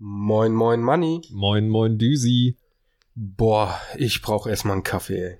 Moin, 0.00 0.54
moin, 0.54 0.80
Manni. 0.80 1.22
Moin, 1.32 1.68
moin, 1.68 1.98
Düsi. 1.98 2.56
Boah, 3.16 3.80
ich 3.96 4.22
brauch 4.22 4.46
erstmal 4.46 4.74
einen 4.74 4.84
Kaffee, 4.84 5.18
ey. 5.18 5.38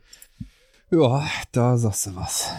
Ja, 0.91 1.25
da 1.53 1.77
sagst 1.77 2.07
du 2.07 2.17
was. 2.17 2.51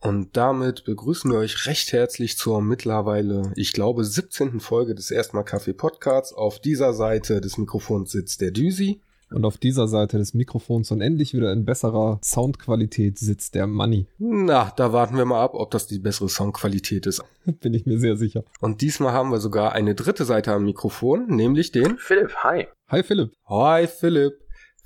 Und 0.00 0.36
damit 0.36 0.82
begrüßen 0.82 1.30
wir 1.30 1.38
euch 1.38 1.66
recht 1.66 1.92
herzlich 1.92 2.36
zur 2.36 2.62
mittlerweile, 2.62 3.52
ich 3.54 3.72
glaube, 3.72 4.04
17. 4.04 4.58
Folge 4.58 4.96
des 4.96 5.12
Erstmal 5.12 5.44
Kaffee 5.44 5.74
Podcasts. 5.74 6.32
Auf 6.32 6.58
dieser 6.58 6.94
Seite 6.94 7.40
des 7.40 7.58
Mikrofons 7.58 8.10
sitzt 8.10 8.40
der 8.40 8.50
Düsi. 8.50 9.02
Und 9.32 9.44
auf 9.44 9.58
dieser 9.58 9.86
Seite 9.86 10.18
des 10.18 10.34
Mikrofons 10.34 10.90
und 10.90 11.00
endlich 11.00 11.34
wieder 11.34 11.52
in 11.52 11.64
besserer 11.64 12.18
Soundqualität 12.24 13.18
sitzt 13.18 13.54
der 13.54 13.66
Money. 13.66 14.06
Na, 14.18 14.72
da 14.76 14.92
warten 14.92 15.16
wir 15.16 15.24
mal 15.24 15.42
ab, 15.42 15.54
ob 15.54 15.70
das 15.70 15.86
die 15.86 16.00
bessere 16.00 16.28
Soundqualität 16.28 17.06
ist. 17.06 17.22
Bin 17.60 17.74
ich 17.74 17.86
mir 17.86 17.98
sehr 17.98 18.16
sicher. 18.16 18.44
Und 18.60 18.80
diesmal 18.80 19.12
haben 19.12 19.30
wir 19.30 19.38
sogar 19.38 19.72
eine 19.72 19.94
dritte 19.94 20.24
Seite 20.24 20.52
am 20.52 20.64
Mikrofon, 20.64 21.28
nämlich 21.28 21.70
den 21.70 21.96
Philipp, 21.98 22.34
hi. 22.42 22.66
Hi 22.88 23.02
Philipp. 23.04 23.32
Hi 23.48 23.86
Philipp. 23.86 24.34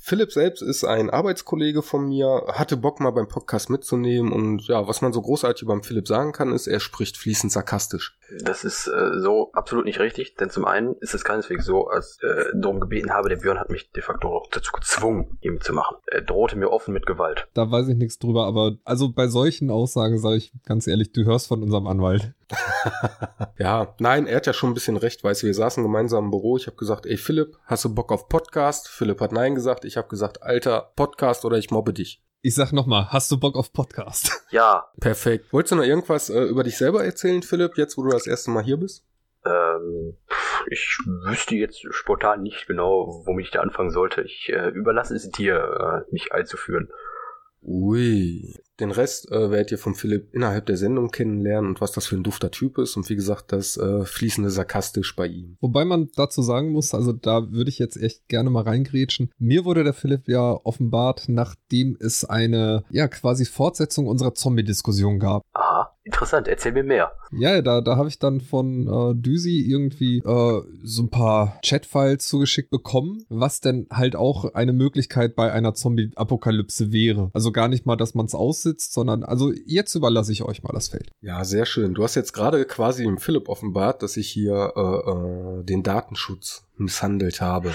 Philipp 0.07 0.33
selbst 0.33 0.61
ist 0.61 0.85
ein 0.85 1.09
Arbeitskollege 1.09 1.81
von 1.81 2.07
mir, 2.07 2.45
hatte 2.49 2.77
Bock 2.77 3.01
mal 3.01 3.13
beim 3.13 3.27
Podcast 3.27 3.71
mitzunehmen 3.71 4.33
und 4.33 4.69
ja, 4.69 4.87
was 4.87 5.01
man 5.01 5.15
so 5.15 5.23
großartig 5.23 5.63
über 5.63 5.83
Philipp 5.83 6.07
sagen 6.07 6.33
kann, 6.33 6.53
ist, 6.53 6.67
er 6.67 6.79
spricht 6.79 7.17
fließend 7.17 7.51
sarkastisch. 7.51 8.19
Das 8.43 8.65
ist 8.65 8.87
äh, 8.87 9.19
so 9.19 9.51
absolut 9.55 9.87
nicht 9.87 10.01
richtig, 10.01 10.35
denn 10.35 10.51
zum 10.51 10.67
einen 10.67 10.95
ist 10.97 11.15
es 11.15 11.25
keineswegs 11.25 11.65
so, 11.65 11.87
als 11.87 12.19
äh, 12.23 12.53
darum 12.55 12.81
gebeten 12.81 13.15
habe, 13.15 13.31
der 13.31 13.37
Björn 13.37 13.59
hat 13.59 13.71
mich 13.71 13.93
de 13.93 14.03
facto 14.03 14.29
auch 14.29 14.51
dazu 14.51 14.73
gezwungen, 14.73 15.39
ihm 15.41 15.63
zu 15.63 15.73
machen. 15.73 15.97
Er 16.07 16.21
drohte 16.21 16.59
mir 16.59 16.69
offen 16.69 16.93
mit 16.93 17.07
Gewalt. 17.07 17.49
Da 17.55 17.71
weiß 17.71 17.89
ich 17.89 17.97
nichts 17.97 18.19
drüber, 18.19 18.45
aber 18.45 18.77
also 18.85 19.11
bei 19.11 19.29
solchen 19.29 19.71
Aussagen 19.71 20.19
sage 20.19 20.37
ich 20.37 20.53
ganz 20.67 20.87
ehrlich, 20.87 21.13
du 21.13 21.25
hörst 21.25 21.47
von 21.47 21.63
unserem 21.63 21.87
Anwalt. 21.87 22.35
ja, 23.59 23.95
nein, 23.99 24.27
er 24.27 24.37
hat 24.37 24.47
ja 24.47 24.53
schon 24.53 24.71
ein 24.71 24.75
bisschen 24.75 24.97
recht, 24.97 25.25
weißt 25.25 25.43
du, 25.43 25.47
wir 25.47 25.55
saßen 25.55 25.83
gemeinsam 25.83 26.27
im 26.27 26.31
Büro, 26.31 26.57
ich 26.57 26.67
habe 26.67 26.77
gesagt, 26.77 27.07
ey 27.07 27.17
Philipp, 27.17 27.57
hast 27.65 27.85
du 27.85 27.95
Bock 27.95 28.13
auf 28.13 28.29
Podcast? 28.29 28.89
Philipp 28.89 29.21
hat 29.21 29.33
nein 29.33 29.55
gesagt, 29.55 29.85
ich 29.85 29.97
habe 29.97 30.09
gesagt, 30.09 30.43
alter, 30.43 30.93
Podcast 30.97 31.45
oder 31.45 31.59
ich 31.59 31.71
mobbe 31.71 31.93
dich. 31.93 32.23
Ich 32.43 32.55
sag 32.55 32.73
nochmal, 32.73 33.09
hast 33.09 33.31
du 33.31 33.39
Bock 33.39 33.57
auf 33.57 33.73
Podcast? 33.73 34.31
Ja. 34.51 34.87
Perfekt. 35.01 35.53
Wolltest 35.53 35.73
du 35.73 35.77
noch 35.77 35.85
irgendwas 35.85 36.31
äh, 36.31 36.43
über 36.45 36.63
dich 36.63 36.77
selber 36.79 37.05
erzählen, 37.05 37.43
Philipp, 37.43 37.77
jetzt 37.77 37.99
wo 37.99 38.05
du 38.05 38.11
das 38.11 38.29
erste 38.29 38.53
Mal 38.53 38.63
hier 38.63 38.77
bist? 38.77 39.05
Ähm, 39.45 40.17
ich 40.71 40.99
wüsste 41.07 41.57
jetzt 41.57 41.85
spontan 41.93 42.43
nicht 42.43 42.67
genau, 42.67 43.23
womit 43.27 43.47
ich 43.47 43.51
da 43.51 43.61
anfangen 43.61 43.91
sollte. 43.91 44.23
Ich 44.23 44.49
äh, 44.51 44.69
überlasse 44.69 45.15
es 45.17 45.29
dir, 45.31 46.05
äh, 46.07 46.13
mich 46.13 46.33
einzuführen. 46.33 46.89
Ui. 47.65 48.55
Den 48.81 48.91
Rest 48.91 49.31
äh, 49.31 49.51
werdet 49.51 49.71
ihr 49.71 49.79
von 49.79 49.95
Philipp 49.95 50.35
innerhalb 50.35 50.67
der 50.67 50.77
Sendung 50.77 51.11
kennenlernen 51.11 51.71
und 51.71 51.81
was 51.81 51.93
das 51.93 52.07
für 52.07 52.17
ein 52.17 52.25
dufter 52.25 52.51
Typ 52.51 52.79
ist 52.79 52.97
und 52.97 53.09
wie 53.09 53.15
gesagt, 53.15 53.53
das 53.53 53.77
äh, 53.77 54.05
fließende 54.05 54.51
sarkastisch 54.51 55.15
bei 55.15 55.27
ihm. 55.27 55.57
Wobei 55.61 55.85
man 55.85 56.09
dazu 56.17 56.43
sagen 56.43 56.73
muss, 56.73 56.93
also 56.93 57.13
da 57.13 57.53
würde 57.53 57.71
ich 57.71 57.79
jetzt 57.79 57.97
echt 57.97 58.29
gerne 58.29 58.51
mal 58.51 58.65
reingrätschen. 58.65 59.31
Mir 59.39 59.65
wurde 59.65 59.85
der 59.85 59.95
Philipp 59.95 60.29
ja 60.29 60.59
offenbart, 60.65 61.29
nachdem 61.29 61.97
es 62.01 62.25
eine, 62.25 62.85
ja, 62.91 63.07
quasi 63.07 63.45
Fortsetzung 63.45 64.09
unserer 64.09 64.35
Zombie-Diskussion 64.35 65.21
gab. 65.21 65.43
Aha, 65.53 65.94
interessant, 66.05 66.49
erzähl 66.49 66.73
mir 66.73 66.85
mehr. 66.85 67.13
Ja, 67.33 67.61
da, 67.63 67.81
da 67.81 67.97
habe 67.97 68.09
ich 68.09 68.19
dann 68.19 68.41
von 68.41 68.87
äh, 68.87 69.15
Düsi 69.15 69.65
irgendwie 69.67 70.19
äh, 70.19 70.63
so 70.83 71.03
ein 71.03 71.11
paar 71.11 71.59
Chat-Files 71.63 72.29
zugeschickt 72.29 72.71
bekommen, 72.71 73.25
was 73.29 73.61
denn 73.61 73.87
halt 73.91 74.15
auch 74.15 74.55
eine 74.55 74.73
Möglichkeit 74.73 75.35
bei 75.35 75.51
einer 75.51 75.75
Zombie-Apokalypse 75.75 76.93
wäre. 76.93 77.31
Also 77.33 77.53
gar 77.53 77.69
nicht 77.69 77.87
mal, 77.87 77.97
dass 77.97 78.15
man 78.15 78.27
es 78.27 78.35
aussitzt, 78.35 78.93
sondern 78.93 79.25
also 79.25 79.53
jetzt 79.67 79.95
überlasse 79.95 80.33
ich 80.33 80.43
euch 80.43 80.63
mal 80.63 80.73
das 80.73 80.89
Feld. 80.89 81.11
Ja, 81.21 81.45
sehr 81.45 81.67
schön. 81.67 81.95
Du 81.95 82.05
hast 82.05 82.15
jetzt 82.15 82.33
gerade 82.33 82.65
quasi 82.67 83.05
dem 83.05 83.19
Philipp 83.19 83.49
offenbart, 83.49 84.03
dass 84.03 84.17
ich 84.17 84.29
hier 84.29 84.73
äh, 84.77 85.61
äh, 85.61 85.65
den 85.65 85.83
Datenschutz 85.83 86.67
misshandelt 86.77 87.41
habe. 87.41 87.73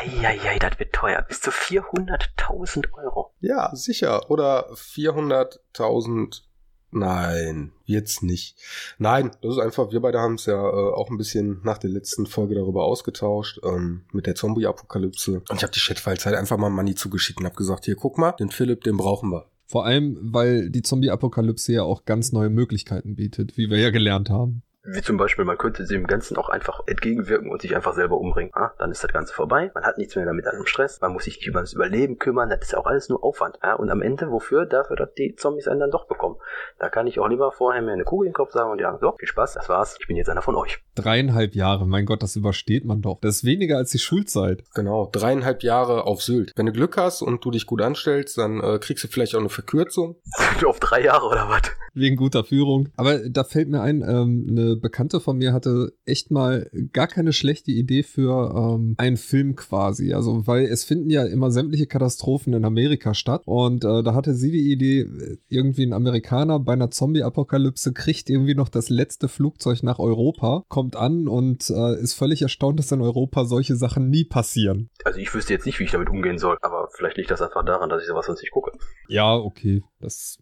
Eieiei, 0.00 0.58
das 0.58 0.78
wird 0.78 0.92
teuer. 0.92 1.22
Bis 1.22 1.40
zu 1.40 1.50
400.000 1.50 2.92
Euro. 2.94 3.32
Ja, 3.40 3.70
sicher. 3.74 4.30
Oder 4.30 4.70
400.000 4.72 6.42
Nein, 6.90 7.72
jetzt 7.84 8.22
nicht. 8.22 8.56
Nein, 8.98 9.30
das 9.42 9.56
ist 9.56 9.58
einfach, 9.58 9.92
wir 9.92 10.00
beide 10.00 10.20
haben 10.20 10.34
es 10.34 10.46
ja 10.46 10.54
äh, 10.54 10.92
auch 10.94 11.10
ein 11.10 11.18
bisschen 11.18 11.60
nach 11.62 11.78
der 11.78 11.90
letzten 11.90 12.26
Folge 12.26 12.54
darüber 12.54 12.84
ausgetauscht, 12.84 13.60
ähm, 13.62 14.02
mit 14.12 14.26
der 14.26 14.34
Zombie-Apokalypse. 14.34 15.42
Und 15.48 15.56
ich 15.56 15.62
habe 15.62 15.72
die 15.72 15.80
Chatfiles 15.80 16.24
halt 16.24 16.36
einfach 16.36 16.56
mal 16.56 16.70
Money 16.70 16.94
zugeschickt 16.94 17.40
und 17.40 17.46
habe 17.46 17.56
gesagt, 17.56 17.84
hier, 17.84 17.96
guck 17.96 18.16
mal, 18.16 18.32
den 18.32 18.50
Philipp, 18.50 18.84
den 18.84 18.96
brauchen 18.96 19.30
wir. 19.30 19.46
Vor 19.66 19.84
allem, 19.84 20.18
weil 20.22 20.70
die 20.70 20.80
Zombie-Apokalypse 20.80 21.72
ja 21.72 21.82
auch 21.82 22.06
ganz 22.06 22.32
neue 22.32 22.48
Möglichkeiten 22.48 23.16
bietet, 23.16 23.58
wie 23.58 23.68
wir 23.68 23.78
ja 23.78 23.90
gelernt 23.90 24.30
haben. 24.30 24.62
Wie 24.90 25.02
zum 25.02 25.18
Beispiel, 25.18 25.44
man 25.44 25.58
könnte 25.58 25.84
dem 25.84 26.06
Ganzen 26.06 26.38
auch 26.38 26.48
einfach 26.48 26.80
entgegenwirken 26.86 27.50
und 27.50 27.60
sich 27.60 27.76
einfach 27.76 27.94
selber 27.94 28.16
umbringen. 28.16 28.52
Ah, 28.54 28.70
dann 28.78 28.90
ist 28.90 29.04
das 29.04 29.12
Ganze 29.12 29.34
vorbei. 29.34 29.70
Man 29.74 29.84
hat 29.84 29.98
nichts 29.98 30.16
mehr 30.16 30.24
damit 30.24 30.46
einem 30.46 30.64
Stress. 30.64 30.98
Man 31.02 31.12
muss 31.12 31.24
sich 31.24 31.36
nicht 31.36 31.46
über 31.46 31.60
das 31.60 31.74
Überleben 31.74 32.18
kümmern. 32.18 32.48
Das 32.48 32.60
ist 32.62 32.72
ja 32.72 32.78
auch 32.78 32.86
alles 32.86 33.10
nur 33.10 33.22
Aufwand. 33.22 33.58
Ja? 33.62 33.74
Und 33.74 33.90
am 33.90 34.00
Ende, 34.00 34.30
wofür? 34.30 34.64
Dafür, 34.64 34.96
dass 34.96 35.12
die 35.12 35.34
Zombies 35.36 35.68
einen 35.68 35.80
dann 35.80 35.90
doch 35.90 36.06
bekommen. 36.06 36.36
Da 36.78 36.88
kann 36.88 37.06
ich 37.06 37.20
auch 37.20 37.28
lieber 37.28 37.52
vorher 37.52 37.82
mir 37.82 37.92
eine 37.92 38.04
Kugel 38.04 38.28
in 38.28 38.30
den 38.30 38.36
Kopf 38.36 38.52
sagen 38.52 38.70
und 38.70 38.80
ja, 38.80 38.96
so, 38.98 39.14
viel 39.18 39.28
Spaß, 39.28 39.52
das 39.54 39.68
war's. 39.68 39.96
Ich 40.00 40.06
bin 40.06 40.16
jetzt 40.16 40.30
einer 40.30 40.40
von 40.40 40.54
euch. 40.54 40.78
Dreieinhalb 40.94 41.54
Jahre, 41.54 41.86
mein 41.86 42.06
Gott, 42.06 42.22
das 42.22 42.34
übersteht 42.36 42.86
man 42.86 43.02
doch. 43.02 43.18
Das 43.20 43.36
ist 43.36 43.44
weniger 43.44 43.76
als 43.76 43.90
die 43.90 43.98
Schulzeit. 43.98 44.64
Genau, 44.74 45.10
dreieinhalb 45.12 45.62
Jahre 45.62 46.04
auf 46.04 46.22
Sylt. 46.22 46.54
Wenn 46.56 46.64
du 46.64 46.72
Glück 46.72 46.96
hast 46.96 47.20
und 47.20 47.44
du 47.44 47.50
dich 47.50 47.66
gut 47.66 47.82
anstellst, 47.82 48.38
dann 48.38 48.60
äh, 48.60 48.78
kriegst 48.78 49.04
du 49.04 49.08
vielleicht 49.08 49.34
auch 49.34 49.40
eine 49.40 49.50
Verkürzung. 49.50 50.16
auf 50.64 50.80
drei 50.80 51.02
Jahre 51.02 51.26
oder 51.26 51.48
was? 51.48 51.62
Wegen 51.94 52.16
guter 52.16 52.44
Führung. 52.44 52.88
Aber 52.96 53.18
da 53.28 53.44
fällt 53.44 53.68
mir 53.68 53.80
ein, 53.80 54.02
ähm, 54.02 54.46
eine 54.48 54.77
Bekannte 54.78 55.20
von 55.20 55.36
mir 55.38 55.52
hatte 55.52 55.92
echt 56.04 56.30
mal 56.30 56.70
gar 56.92 57.06
keine 57.06 57.32
schlechte 57.32 57.70
Idee 57.70 58.02
für 58.02 58.54
ähm, 58.56 58.94
einen 58.98 59.16
Film 59.16 59.56
quasi. 59.56 60.12
Also, 60.12 60.46
weil 60.46 60.64
es 60.64 60.84
finden 60.84 61.10
ja 61.10 61.24
immer 61.24 61.50
sämtliche 61.50 61.86
Katastrophen 61.86 62.52
in 62.54 62.64
Amerika 62.64 63.14
statt. 63.14 63.42
Und 63.44 63.84
äh, 63.84 64.02
da 64.02 64.14
hatte 64.14 64.34
sie 64.34 64.50
die 64.50 64.72
Idee, 64.72 65.06
irgendwie 65.48 65.84
ein 65.84 65.92
Amerikaner 65.92 66.58
bei 66.58 66.72
einer 66.72 66.90
Zombie-Apokalypse 66.90 67.92
kriegt 67.92 68.30
irgendwie 68.30 68.54
noch 68.54 68.68
das 68.68 68.88
letzte 68.88 69.28
Flugzeug 69.28 69.82
nach 69.82 69.98
Europa, 69.98 70.64
kommt 70.68 70.96
an 70.96 71.28
und 71.28 71.70
äh, 71.70 72.00
ist 72.00 72.14
völlig 72.14 72.42
erstaunt, 72.42 72.78
dass 72.78 72.92
in 72.92 73.00
Europa 73.00 73.44
solche 73.44 73.76
Sachen 73.76 74.08
nie 74.08 74.24
passieren. 74.24 74.90
Also 75.04 75.18
ich 75.18 75.32
wüsste 75.34 75.52
jetzt 75.52 75.66
nicht, 75.66 75.78
wie 75.80 75.84
ich 75.84 75.90
damit 75.90 76.10
umgehen 76.10 76.38
soll, 76.38 76.58
aber 76.62 76.88
vielleicht 76.94 77.16
liegt 77.16 77.30
das 77.30 77.42
einfach 77.42 77.64
daran, 77.64 77.88
dass 77.88 78.02
ich 78.02 78.08
sowas 78.08 78.26
sonst 78.26 78.42
nicht 78.42 78.52
gucke. 78.52 78.72
Ja, 79.08 79.34
okay. 79.34 79.82
Das 80.00 80.38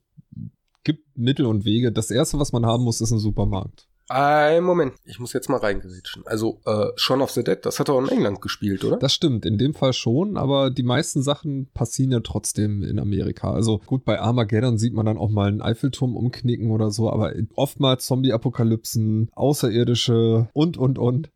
gibt 0.85 1.17
Mittel 1.17 1.47
und 1.47 1.65
Wege. 1.65 1.93
Das 1.93 2.11
erste, 2.11 2.39
was 2.39 2.53
man 2.53 2.65
haben 2.65 2.85
muss, 2.85 3.01
ist 3.01 3.11
ein 3.11 3.19
Supermarkt. 3.19 3.86
Ein 4.09 4.63
Moment, 4.63 4.95
ich 5.05 5.19
muss 5.19 5.33
jetzt 5.33 5.49
mal 5.49 5.59
reingerätschen. 5.59 6.23
Also, 6.27 6.61
äh, 6.65 6.87
Shaun 6.95 7.23
of 7.23 7.33
the 7.33 7.43
Dead, 7.43 7.59
das 7.63 7.81
hat 7.81 7.89
er 7.89 7.95
auch 7.95 8.03
in 8.03 8.09
England 8.09 8.41
gespielt, 8.41 8.85
oder? 8.85 8.99
Das 8.99 9.13
stimmt, 9.13 9.45
in 9.45 9.59
dem 9.59 9.75
Fall 9.75 9.93
schon, 9.93 10.37
aber 10.37 10.71
die 10.71 10.85
meisten 10.85 11.23
Sachen 11.23 11.69
passieren 11.75 12.13
ja 12.13 12.21
trotzdem 12.21 12.85
in 12.85 13.01
Amerika. 13.01 13.53
Also 13.53 13.81
gut, 13.85 14.05
bei 14.05 14.21
Armageddon 14.21 14.79
sieht 14.79 14.95
man 14.95 15.07
dann 15.07 15.19
auch 15.19 15.31
mal 15.31 15.49
einen 15.49 15.61
Eiffelturm 15.61 16.15
umknicken 16.15 16.71
oder 16.71 16.91
so, 16.91 17.11
aber 17.11 17.33
oftmals 17.57 18.07
Zombie-Apokalypsen, 18.07 19.31
Außerirdische 19.35 20.49
und, 20.53 20.77
und, 20.77 20.99
und. 20.99 21.31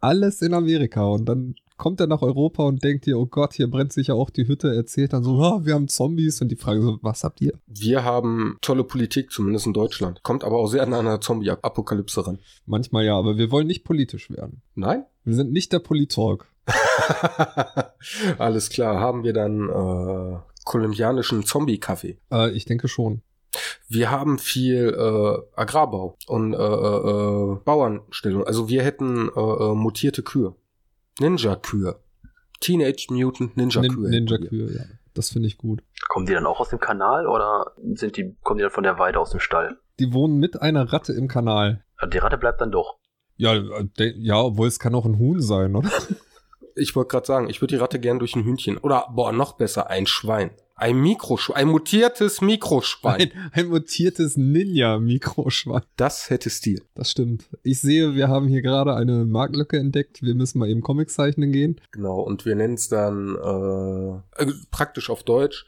Alles 0.00 0.42
in 0.42 0.52
Amerika 0.52 1.04
und 1.04 1.26
dann 1.26 1.54
kommt 1.76 2.00
er 2.00 2.06
nach 2.06 2.22
Europa 2.22 2.62
und 2.64 2.82
denkt 2.82 3.06
dir, 3.06 3.18
oh 3.18 3.26
Gott, 3.26 3.54
hier 3.54 3.68
brennt 3.68 3.92
sich 3.92 4.08
ja 4.08 4.14
auch 4.14 4.30
die 4.30 4.48
Hütte, 4.48 4.74
erzählt 4.74 5.12
dann 5.12 5.22
so, 5.22 5.38
oh, 5.38 5.64
wir 5.64 5.74
haben 5.74 5.88
Zombies 5.88 6.40
und 6.40 6.48
die 6.48 6.56
Frage 6.56 6.82
so, 6.82 6.98
was 7.02 7.24
habt 7.24 7.40
ihr? 7.40 7.52
Wir 7.66 8.04
haben 8.04 8.58
tolle 8.60 8.84
Politik, 8.84 9.30
zumindest 9.30 9.66
in 9.66 9.72
Deutschland. 9.72 10.22
Kommt 10.22 10.44
aber 10.44 10.56
auch 10.56 10.68
sehr 10.68 10.82
an 10.82 10.94
einer 10.94 11.20
Zombie-Apokalypse 11.20 12.26
ran. 12.26 12.38
Manchmal 12.64 13.04
ja, 13.04 13.16
aber 13.16 13.36
wir 13.36 13.50
wollen 13.50 13.66
nicht 13.66 13.84
politisch 13.84 14.30
werden. 14.30 14.62
Nein? 14.74 15.04
Wir 15.24 15.34
sind 15.34 15.52
nicht 15.52 15.72
der 15.72 15.80
Politalk. 15.80 16.46
Alles 18.38 18.70
klar, 18.70 19.00
haben 19.00 19.24
wir 19.24 19.32
dann 19.32 19.68
äh, 19.68 20.38
kolumbianischen 20.64 21.44
Zombie-Kaffee? 21.44 22.18
Äh, 22.32 22.50
ich 22.52 22.64
denke 22.64 22.88
schon. 22.88 23.22
Wir 23.88 24.10
haben 24.10 24.38
viel 24.38 24.88
äh, 24.88 25.60
Agrarbau 25.60 26.16
und 26.26 26.52
äh, 26.52 26.56
äh, 26.56 27.56
Bauernstellung. 27.64 28.44
Also 28.44 28.68
wir 28.68 28.82
hätten 28.82 29.28
äh, 29.34 29.40
äh 29.40 29.74
mutierte 29.74 30.22
Kühe. 30.22 30.54
Ninja-Kühe. 31.20 31.96
Teenage 32.60 33.06
Mutant 33.10 33.56
Ninja-Kühe. 33.56 34.08
Ninja-Kühe, 34.08 34.72
ja. 34.72 34.84
Das 35.14 35.30
finde 35.30 35.48
ich 35.48 35.56
gut. 35.56 35.82
Kommen 36.08 36.26
die 36.26 36.34
dann 36.34 36.46
auch 36.46 36.60
aus 36.60 36.68
dem 36.68 36.78
Kanal 36.78 37.26
oder 37.26 37.72
sind 37.94 38.16
die, 38.16 38.36
kommen 38.42 38.58
die 38.58 38.62
dann 38.62 38.70
von 38.70 38.84
der 38.84 38.98
Weide 38.98 39.18
aus 39.18 39.30
dem 39.30 39.40
Stall? 39.40 39.78
Die 39.98 40.12
wohnen 40.12 40.38
mit 40.38 40.60
einer 40.60 40.92
Ratte 40.92 41.14
im 41.14 41.26
Kanal. 41.26 41.84
Die 42.12 42.18
Ratte 42.18 42.36
bleibt 42.36 42.60
dann 42.60 42.70
doch. 42.70 42.98
Ja, 43.36 43.54
de, 43.98 44.14
ja, 44.18 44.40
obwohl 44.40 44.68
es 44.68 44.78
kann 44.78 44.94
auch 44.94 45.06
ein 45.06 45.18
Huhn 45.18 45.40
sein, 45.40 45.74
oder? 45.74 45.90
Ich 46.76 46.94
wollte 46.94 47.08
gerade 47.08 47.26
sagen, 47.26 47.50
ich 47.50 47.60
würde 47.60 47.74
die 47.74 47.80
Ratte 47.80 47.98
gern 47.98 48.18
durch 48.18 48.36
ein 48.36 48.44
Hühnchen. 48.44 48.78
Oder, 48.78 49.08
boah, 49.14 49.32
noch 49.32 49.54
besser, 49.54 49.88
ein 49.90 50.06
Schwein. 50.06 50.50
Ein 50.78 51.00
Mikroschwein, 51.00 51.56
ein 51.56 51.68
mutiertes 51.68 52.42
Mikroschwein. 52.42 53.32
Ein, 53.32 53.50
ein 53.52 53.66
mutiertes 53.68 54.36
Ninja-Mikroschwein. 54.36 55.80
Das 55.96 56.28
hätte 56.28 56.50
Stil. 56.50 56.82
Das 56.94 57.10
stimmt. 57.10 57.48
Ich 57.62 57.80
sehe, 57.80 58.14
wir 58.14 58.28
haben 58.28 58.46
hier 58.46 58.60
gerade 58.60 58.94
eine 58.94 59.24
Marktlücke 59.24 59.78
entdeckt. 59.78 60.20
Wir 60.22 60.34
müssen 60.34 60.58
mal 60.58 60.68
eben 60.68 60.82
Comics 60.82 61.14
zeichnen 61.14 61.50
gehen. 61.50 61.80
Genau, 61.92 62.20
und 62.20 62.44
wir 62.44 62.54
nennen 62.56 62.74
es 62.74 62.90
dann 62.90 63.36
äh, 63.36 64.42
äh, 64.42 64.52
praktisch 64.70 65.08
auf 65.08 65.22
Deutsch 65.22 65.64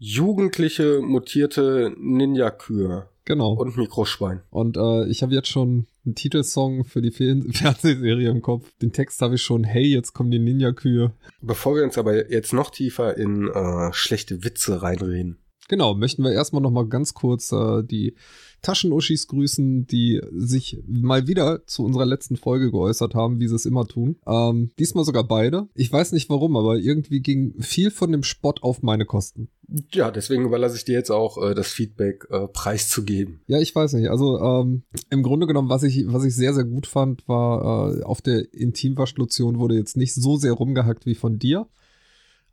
Jugendliche 0.00 1.00
mutierte 1.02 1.92
Ninja-Kühe. 1.98 3.08
Genau. 3.28 3.52
Und 3.52 3.76
Mikroschwein. 3.76 4.40
Und 4.48 4.78
äh, 4.78 5.04
ich 5.04 5.22
habe 5.22 5.34
jetzt 5.34 5.48
schon 5.48 5.86
einen 6.06 6.14
Titelsong 6.14 6.84
für 6.84 7.02
die 7.02 7.10
Fernsehserie 7.52 8.30
im 8.30 8.40
Kopf. 8.40 8.72
Den 8.80 8.90
Text 8.90 9.20
habe 9.20 9.34
ich 9.34 9.42
schon, 9.42 9.64
hey, 9.64 9.84
jetzt 9.84 10.14
kommen 10.14 10.30
die 10.30 10.38
Ninja-Kühe. 10.38 11.12
Bevor 11.42 11.76
wir 11.76 11.84
uns 11.84 11.98
aber 11.98 12.30
jetzt 12.32 12.54
noch 12.54 12.70
tiefer 12.70 13.18
in 13.18 13.46
äh, 13.48 13.92
schlechte 13.92 14.44
Witze 14.44 14.80
reinreden. 14.80 15.36
Genau, 15.68 15.94
möchten 15.94 16.24
wir 16.24 16.32
erstmal 16.32 16.62
noch 16.62 16.70
mal 16.70 16.86
ganz 16.86 17.14
kurz 17.14 17.52
äh, 17.52 17.82
die 17.84 18.14
Taschenuschis 18.62 19.28
grüßen, 19.28 19.86
die 19.86 20.20
sich 20.32 20.78
mal 20.86 21.28
wieder 21.28 21.66
zu 21.66 21.84
unserer 21.84 22.06
letzten 22.06 22.36
Folge 22.36 22.70
geäußert 22.70 23.14
haben, 23.14 23.38
wie 23.38 23.48
sie 23.48 23.54
es 23.54 23.66
immer 23.66 23.86
tun. 23.86 24.16
Ähm, 24.26 24.70
diesmal 24.78 25.04
sogar 25.04 25.24
beide. 25.24 25.68
Ich 25.74 25.92
weiß 25.92 26.12
nicht 26.12 26.28
warum, 26.30 26.56
aber 26.56 26.76
irgendwie 26.76 27.20
ging 27.20 27.54
viel 27.60 27.90
von 27.90 28.10
dem 28.10 28.22
Spott 28.22 28.62
auf 28.62 28.82
meine 28.82 29.04
Kosten. 29.04 29.48
Ja, 29.92 30.10
deswegen 30.10 30.46
überlasse 30.46 30.76
ich 30.76 30.84
dir 30.86 30.94
jetzt 30.94 31.10
auch 31.10 31.36
äh, 31.38 31.54
das 31.54 31.68
Feedback 31.68 32.26
äh, 32.30 32.48
preiszugeben. 32.48 33.40
Ja, 33.46 33.60
ich 33.60 33.74
weiß 33.74 33.92
nicht. 33.92 34.08
Also 34.08 34.40
ähm, 34.40 34.82
im 35.10 35.22
Grunde 35.22 35.46
genommen, 35.46 35.68
was 35.68 35.82
ich, 35.82 36.04
was 36.06 36.24
ich 36.24 36.34
sehr, 36.34 36.54
sehr 36.54 36.64
gut 36.64 36.86
fand, 36.86 37.28
war 37.28 37.92
äh, 37.94 38.02
auf 38.02 38.22
der 38.22 38.52
Intimwaschlotion 38.54 39.58
wurde 39.58 39.76
jetzt 39.76 39.96
nicht 39.96 40.14
so 40.14 40.36
sehr 40.36 40.52
rumgehackt 40.52 41.04
wie 41.04 41.14
von 41.14 41.38
dir. 41.38 41.68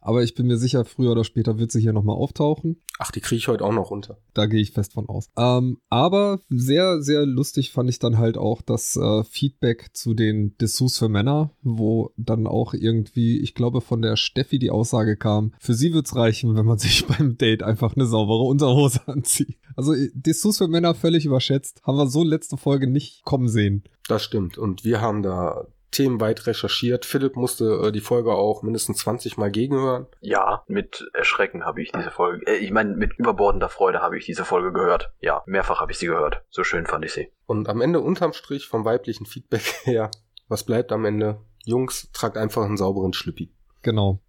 Aber 0.06 0.22
ich 0.22 0.36
bin 0.36 0.46
mir 0.46 0.57
sicher, 0.57 0.86
früher 0.86 1.12
oder 1.12 1.24
später 1.24 1.57
wird 1.57 1.72
sie 1.72 1.81
hier 1.81 1.92
nochmal 1.92 2.16
auftauchen. 2.16 2.80
Ach, 3.00 3.10
die 3.10 3.22
kriege 3.22 3.38
ich 3.38 3.48
heute 3.48 3.66
auch 3.66 3.74
noch 3.74 3.90
runter. 3.90 4.19
Da 4.36 4.46
gehe 4.46 4.62
ich 4.62 4.72
fest 4.72 4.94
von 4.94 5.10
aus. 5.10 5.31
Ähm, 5.36 5.80
aber 5.90 6.42
sehr, 6.48 7.02
sehr 7.02 7.25
lustig 7.25 7.72
fand 7.72 7.90
ich 7.90 7.98
dann 7.98 8.19
halt 8.19 8.38
auch 8.38 8.62
das 8.62 8.96
äh, 8.98 9.24
Feedback 9.24 9.90
zu 9.94 10.13
den 10.13 10.56
Dessous 10.60 11.00
für 11.00 11.10
Männer, 11.10 11.50
wo 11.63 12.12
dann 12.18 12.46
auch 12.46 12.75
irgendwie, 12.75 13.40
ich 13.40 13.56
glaube, 13.56 13.81
von 13.81 14.04
der 14.04 14.16
Steffi 14.16 14.60
die 14.60 14.69
Aussage 14.69 15.18
kam, 15.18 15.54
für 15.60 15.74
sie 15.74 15.92
wird's 15.92 16.16
reichen, 16.16 16.56
wenn 16.56 16.68
man 16.68 16.78
sich 16.78 17.07
beim 17.07 17.38
Date 17.40 17.63
einfach 17.63 17.96
eine 17.96 18.06
saubere 18.06 18.44
Unterhose 18.44 19.07
anzieht. 19.07 19.57
Also 19.75 19.94
äh, 19.94 20.12
Dessous 20.13 20.60
für 20.60 20.68
Männer 20.68 20.94
völlig 20.94 21.25
überschätzt. 21.25 21.81
Haben 21.84 21.98
wir 21.98 22.07
so 22.07 22.24
letzte 22.24 22.57
Folge 22.57 22.86
nicht 22.86 23.24
kommen 23.24 23.50
sehen. 23.50 23.84
Das 24.07 24.24
stimmt. 24.24 24.60
Und 24.60 24.84
wir 24.84 25.02
haben 25.02 25.24
da 25.24 25.66
themenweit 25.95 26.45
recherchiert. 26.47 27.06
Philipp 27.06 27.36
musste 27.36 27.65
äh, 27.88 27.92
die 27.92 28.01
Folge 28.01 28.33
auch 28.33 28.63
mindestens 28.63 28.97
20 29.00 29.38
Mal 29.38 29.51
gegenhören. 29.51 30.07
Ja, 30.19 30.63
mit 30.68 31.09
Erschrecken 31.13 31.65
habe 31.65 31.81
ich 31.81 31.92
diese 31.92 32.12
Folge, 32.12 32.45
äh, 32.47 32.57
ich 32.57 32.71
meine, 32.71 32.95
mit 32.95 33.13
überbordender 33.18 33.69
Freude 33.69 34.01
habe 34.01 34.18
ich 34.18 34.25
diese 34.25 34.45
Folge 34.45 34.71
gehört. 34.74 35.13
Ja, 35.19 35.44
mehrfach 35.45 35.80
habe 35.80 35.92
ich 35.92 35.97
sie 35.97 36.07
gehört. 36.07 36.44
So 36.50 36.63
schön 36.63 36.86
fand 36.86 37.06
ich 37.06 37.13
sie. 37.13 37.31
Und 37.45 37.69
am 37.69 37.81
Ende 37.81 38.01
unterm 38.01 38.33
Strich 38.33 38.68
vom 38.68 38.86
weiblichen 38.86 39.25
Feedback 39.25 39.62
her, 39.83 40.12
was 40.47 40.63
bleibt 40.63 40.92
am 40.92 41.06
Ende? 41.06 41.42
Jungs, 41.63 42.12
tragt 42.12 42.38
einfach 42.38 42.63
einen 42.63 42.77
sauberen 42.77 43.13
Schlüppi. 43.13 43.51
Genau. 43.81 44.19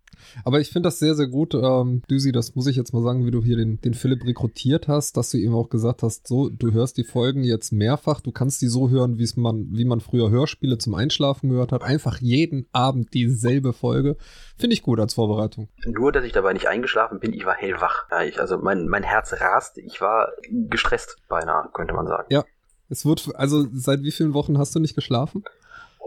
Aber 0.44 0.60
ich 0.60 0.70
finde 0.70 0.88
das 0.88 0.98
sehr, 0.98 1.14
sehr 1.14 1.26
gut, 1.26 1.54
ähm, 1.54 2.02
Düsi, 2.10 2.32
das 2.32 2.54
muss 2.54 2.66
ich 2.66 2.76
jetzt 2.76 2.92
mal 2.92 3.02
sagen, 3.02 3.26
wie 3.26 3.30
du 3.30 3.42
hier 3.42 3.56
den, 3.56 3.80
den 3.80 3.94
Philipp 3.94 4.24
rekrutiert 4.24 4.88
hast, 4.88 5.16
dass 5.16 5.30
du 5.30 5.38
ihm 5.38 5.54
auch 5.54 5.68
gesagt 5.68 6.02
hast, 6.02 6.26
so, 6.26 6.48
du 6.48 6.72
hörst 6.72 6.96
die 6.96 7.04
Folgen 7.04 7.42
jetzt 7.44 7.72
mehrfach, 7.72 8.20
du 8.20 8.32
kannst 8.32 8.62
die 8.62 8.68
so 8.68 8.90
hören, 8.90 9.18
wie 9.18 9.28
man, 9.36 9.66
wie 9.70 9.84
man 9.84 10.00
früher 10.00 10.30
Hörspiele 10.30 10.78
zum 10.78 10.94
Einschlafen 10.94 11.50
gehört 11.50 11.72
hat. 11.72 11.82
Einfach 11.82 12.18
jeden 12.20 12.66
Abend 12.72 13.14
dieselbe 13.14 13.72
Folge. 13.72 14.16
Finde 14.56 14.74
ich 14.74 14.82
gut 14.82 15.00
als 15.00 15.14
Vorbereitung. 15.14 15.68
Nur, 15.86 16.12
dass 16.12 16.24
ich 16.24 16.32
dabei 16.32 16.52
nicht 16.52 16.68
eingeschlafen 16.68 17.20
bin, 17.20 17.32
ich 17.32 17.44
war 17.44 17.54
hellwach. 17.54 18.06
Ja, 18.10 18.22
ich, 18.22 18.40
also 18.40 18.58
mein, 18.58 18.88
mein 18.88 19.02
Herz 19.02 19.32
raste, 19.40 19.80
ich 19.80 20.00
war 20.00 20.28
gestresst 20.50 21.16
beinahe, 21.28 21.68
könnte 21.72 21.94
man 21.94 22.06
sagen. 22.06 22.26
Ja. 22.30 22.44
Es 22.88 23.04
wird, 23.04 23.34
also 23.34 23.66
seit 23.72 24.02
wie 24.02 24.12
vielen 24.12 24.32
Wochen 24.32 24.58
hast 24.58 24.74
du 24.74 24.78
nicht 24.78 24.94
geschlafen? 24.94 25.42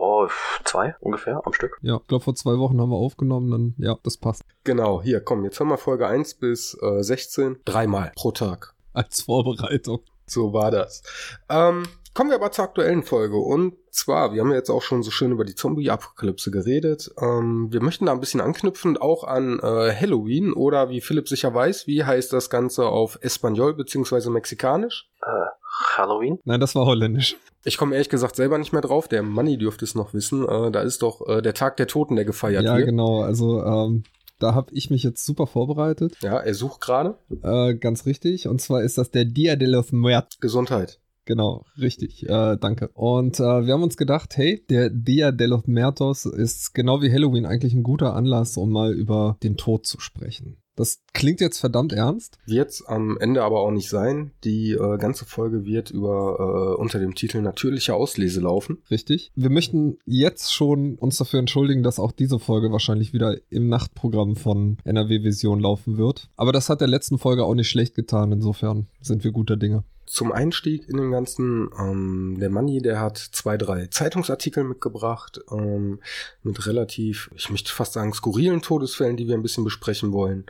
Oh, 0.02 0.30
zwei 0.64 0.96
ungefähr 1.02 1.46
am 1.46 1.52
Stück. 1.52 1.78
Ja, 1.82 1.98
ich 1.98 2.08
glaube, 2.08 2.24
vor 2.24 2.34
zwei 2.34 2.58
Wochen 2.58 2.80
haben 2.80 2.90
wir 2.90 2.96
aufgenommen, 2.96 3.52
dann 3.52 3.76
ja, 3.86 3.98
das 4.02 4.16
passt. 4.16 4.44
Genau, 4.64 5.02
hier, 5.02 5.20
komm, 5.20 5.44
jetzt 5.44 5.60
haben 5.60 5.68
wir 5.68 5.78
Folge 5.78 6.08
1 6.08 6.36
bis 6.36 6.78
äh, 6.82 7.04
16. 7.04 7.58
Dreimal 7.66 8.14
pro 8.16 8.32
Tag. 8.32 8.74
Als 8.94 9.24
Vorbereitung. 9.24 10.00
So 10.26 10.54
war 10.54 10.72
das. 10.72 11.04
Ähm, 11.50 11.84
kommen 12.14 12.30
wir 12.30 12.38
aber 12.38 12.52
zur 12.52 12.64
aktuellen 12.64 13.04
Folge. 13.04 13.36
Und 13.36 13.76
zwar, 13.92 14.34
wir 14.34 14.40
haben 14.40 14.52
ja 14.52 14.56
jetzt 14.56 14.70
auch 14.70 14.84
schon 14.84 15.04
so 15.04 15.12
schön 15.12 15.34
über 15.34 15.44
die 15.44 15.56
Zombie-Apokalypse 15.56 16.50
geredet. 16.50 17.12
Ähm, 17.22 17.68
wir 17.70 17.84
möchten 17.84 18.06
da 18.06 18.14
ein 18.14 18.22
bisschen 18.22 18.40
anknüpfen, 18.40 18.96
auch 18.96 19.26
an 19.26 19.60
äh, 19.60 19.94
Halloween 19.94 20.54
oder 20.54 20.90
wie 20.90 21.02
Philipp 21.02 21.28
sicher 21.28 21.54
weiß, 21.54 21.88
wie 21.88 22.06
heißt 22.06 22.32
das 22.32 22.50
Ganze 22.50 22.86
auf 22.86 23.20
Espanol 23.22 23.74
beziehungsweise 23.74 24.30
mexikanisch? 24.30 25.10
Äh, 25.22 25.59
Halloween? 25.80 26.40
Nein, 26.46 26.60
das 26.60 26.76
war 26.76 26.86
holländisch. 26.86 27.38
Ich 27.64 27.78
komme 27.78 27.96
ehrlich 27.96 28.10
gesagt 28.10 28.36
selber 28.36 28.58
nicht 28.58 28.74
mehr 28.74 28.82
drauf. 28.82 29.08
Der 29.08 29.24
Manni 29.24 29.58
dürfte 29.58 29.86
es 29.86 29.96
noch 29.96 30.14
wissen. 30.14 30.48
Äh, 30.48 30.72
da 30.72 30.82
ist 30.82 31.02
doch 31.02 31.28
äh, 31.28 31.42
der 31.42 31.54
Tag 31.54 31.78
der 31.78 31.88
Toten, 31.88 32.16
der 32.16 32.26
gefeiert 32.26 32.64
ja, 32.64 32.74
wird. 32.74 32.82
Ja, 32.82 32.86
genau. 32.86 33.22
Also 33.22 33.64
ähm, 33.64 34.04
da 34.40 34.56
habe 34.56 34.74
ich 34.74 34.90
mich 34.90 35.04
jetzt 35.04 35.26
super 35.26 35.48
vorbereitet. 35.48 36.16
Ja, 36.22 36.38
er 36.38 36.54
sucht 36.54 36.82
gerade. 36.82 37.18
Äh, 37.44 37.76
ganz 37.76 38.06
richtig. 38.06 38.48
Und 38.48 38.62
zwar 38.62 38.84
ist 38.84 38.98
das 38.98 39.12
der 39.12 39.26
Dia 39.26 39.56
de 39.56 39.68
los 39.68 39.92
Muertos. 39.92 40.40
Gesundheit. 40.40 41.00
Genau, 41.26 41.64
richtig. 41.78 42.28
Äh, 42.28 42.58
danke. 42.58 42.88
Und 42.94 43.40
äh, 43.40 43.44
wir 43.44 43.74
haben 43.74 43.84
uns 43.84 43.98
gedacht, 43.98 44.36
hey, 44.36 44.66
der 44.68 44.90
Dia 44.90 45.32
de 45.32 45.46
los 45.46 45.68
Muertos 45.68 46.26
ist 46.26 46.74
genau 46.74 47.02
wie 47.04 47.12
Halloween 47.12 47.46
eigentlich 47.46 47.74
ein 47.74 47.84
guter 47.84 48.16
Anlass, 48.16 48.58
um 48.58 48.72
mal 48.72 48.94
über 48.94 49.38
den 49.44 49.56
Tod 49.56 49.86
zu 49.86 50.00
sprechen. 50.00 50.58
Das 50.80 51.02
klingt 51.12 51.42
jetzt 51.42 51.60
verdammt 51.60 51.92
ernst. 51.92 52.38
Wird's 52.46 52.86
am 52.86 53.18
Ende 53.20 53.44
aber 53.44 53.60
auch 53.60 53.72
nicht 53.72 53.90
sein. 53.90 54.32
Die 54.46 54.72
äh, 54.72 54.98
ganze 54.98 55.26
Folge 55.26 55.66
wird 55.66 55.92
über 55.92 56.38
äh, 56.78 56.82
unter 56.82 57.00
dem 57.00 57.16
Titel 57.16 57.42
natürliche 57.42 57.94
Auslese 57.94 58.40
laufen. 58.40 58.78
Richtig. 58.90 59.34
Wir 59.36 59.50
möchten 59.50 59.98
jetzt 60.06 60.54
schon 60.54 60.96
uns 60.96 61.18
dafür 61.18 61.42
entschuldigen, 61.42 61.84
dass 61.84 62.00
auch 62.00 62.14
diese 62.14 62.40
Folge 62.40 62.72
wahrscheinlich 62.72 63.12
wieder 63.12 63.36
im 63.50 63.68
Nachtprogramm 63.68 64.38
von 64.38 64.78
NRW 64.86 65.22
Vision 65.22 65.60
laufen 65.60 65.98
wird. 65.98 66.30
Aber 66.38 66.54
das 66.54 66.70
hat 66.70 66.80
der 66.80 66.88
letzten 66.88 67.18
Folge 67.18 67.44
auch 67.44 67.56
nicht 67.56 67.70
schlecht 67.70 67.94
getan. 67.94 68.32
Insofern 68.32 68.88
sind 69.02 69.26
wir 69.26 69.34
guter 69.34 69.58
Dinge 69.58 69.84
zum 70.10 70.32
Einstieg 70.32 70.90
in 70.90 70.98
den 70.98 71.12
ganzen, 71.12 71.70
ähm, 71.80 72.38
der 72.40 72.50
Manni, 72.50 72.82
der 72.82 73.00
hat 73.00 73.18
zwei, 73.18 73.58
drei 73.58 73.88
Zeitungsartikel 73.88 74.64
mitgebracht, 74.64 75.40
ähm, 75.52 76.02
mit 76.42 76.66
relativ, 76.66 77.30
ich 77.36 77.50
möchte 77.50 77.72
fast 77.72 77.94
sagen, 77.94 78.14
skurrilen 78.14 78.62
Todesfällen, 78.62 79.18
die 79.18 79.28
wir 79.28 79.36
ein 79.36 79.44
bisschen 79.44 79.64
besprechen 79.64 80.12
wollen. 80.12 80.46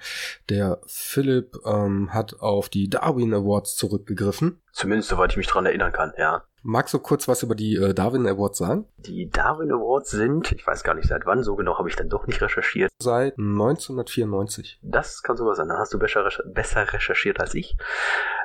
Der 0.47 0.79
Philipp 0.87 1.57
ähm, 1.65 2.13
hat 2.13 2.39
auf 2.39 2.69
die 2.69 2.89
Darwin 2.89 3.33
Awards 3.33 3.75
zurückgegriffen. 3.75 4.61
Zumindest 4.71 5.09
soweit 5.09 5.31
ich 5.31 5.37
mich 5.37 5.47
dran 5.47 5.65
erinnern 5.65 5.91
kann, 5.91 6.13
ja. 6.17 6.43
Magst 6.61 6.93
du 6.93 6.99
kurz 6.99 7.27
was 7.27 7.43
über 7.43 7.55
die 7.55 7.75
äh, 7.75 7.93
Darwin 7.93 8.27
Awards 8.27 8.57
sagen? 8.57 8.85
Die 8.97 9.29
Darwin 9.29 9.71
Awards 9.71 10.11
sind, 10.11 10.51
ich 10.51 10.65
weiß 10.65 10.83
gar 10.83 10.93
nicht 10.93 11.07
seit 11.07 11.25
wann, 11.25 11.43
so 11.43 11.55
genau 11.55 11.77
habe 11.77 11.89
ich 11.89 11.95
dann 11.95 12.09
doch 12.09 12.27
nicht 12.27 12.41
recherchiert. 12.41 12.91
Seit 13.01 13.37
1994. 13.37 14.79
Das 14.81 15.23
kann 15.23 15.37
sogar 15.37 15.55
sein, 15.55 15.69
dann 15.69 15.77
hast 15.77 15.93
du 15.93 15.99
besser, 15.99 16.29
besser 16.45 16.91
recherchiert 16.91 17.39
als 17.39 17.53
ich. 17.53 17.77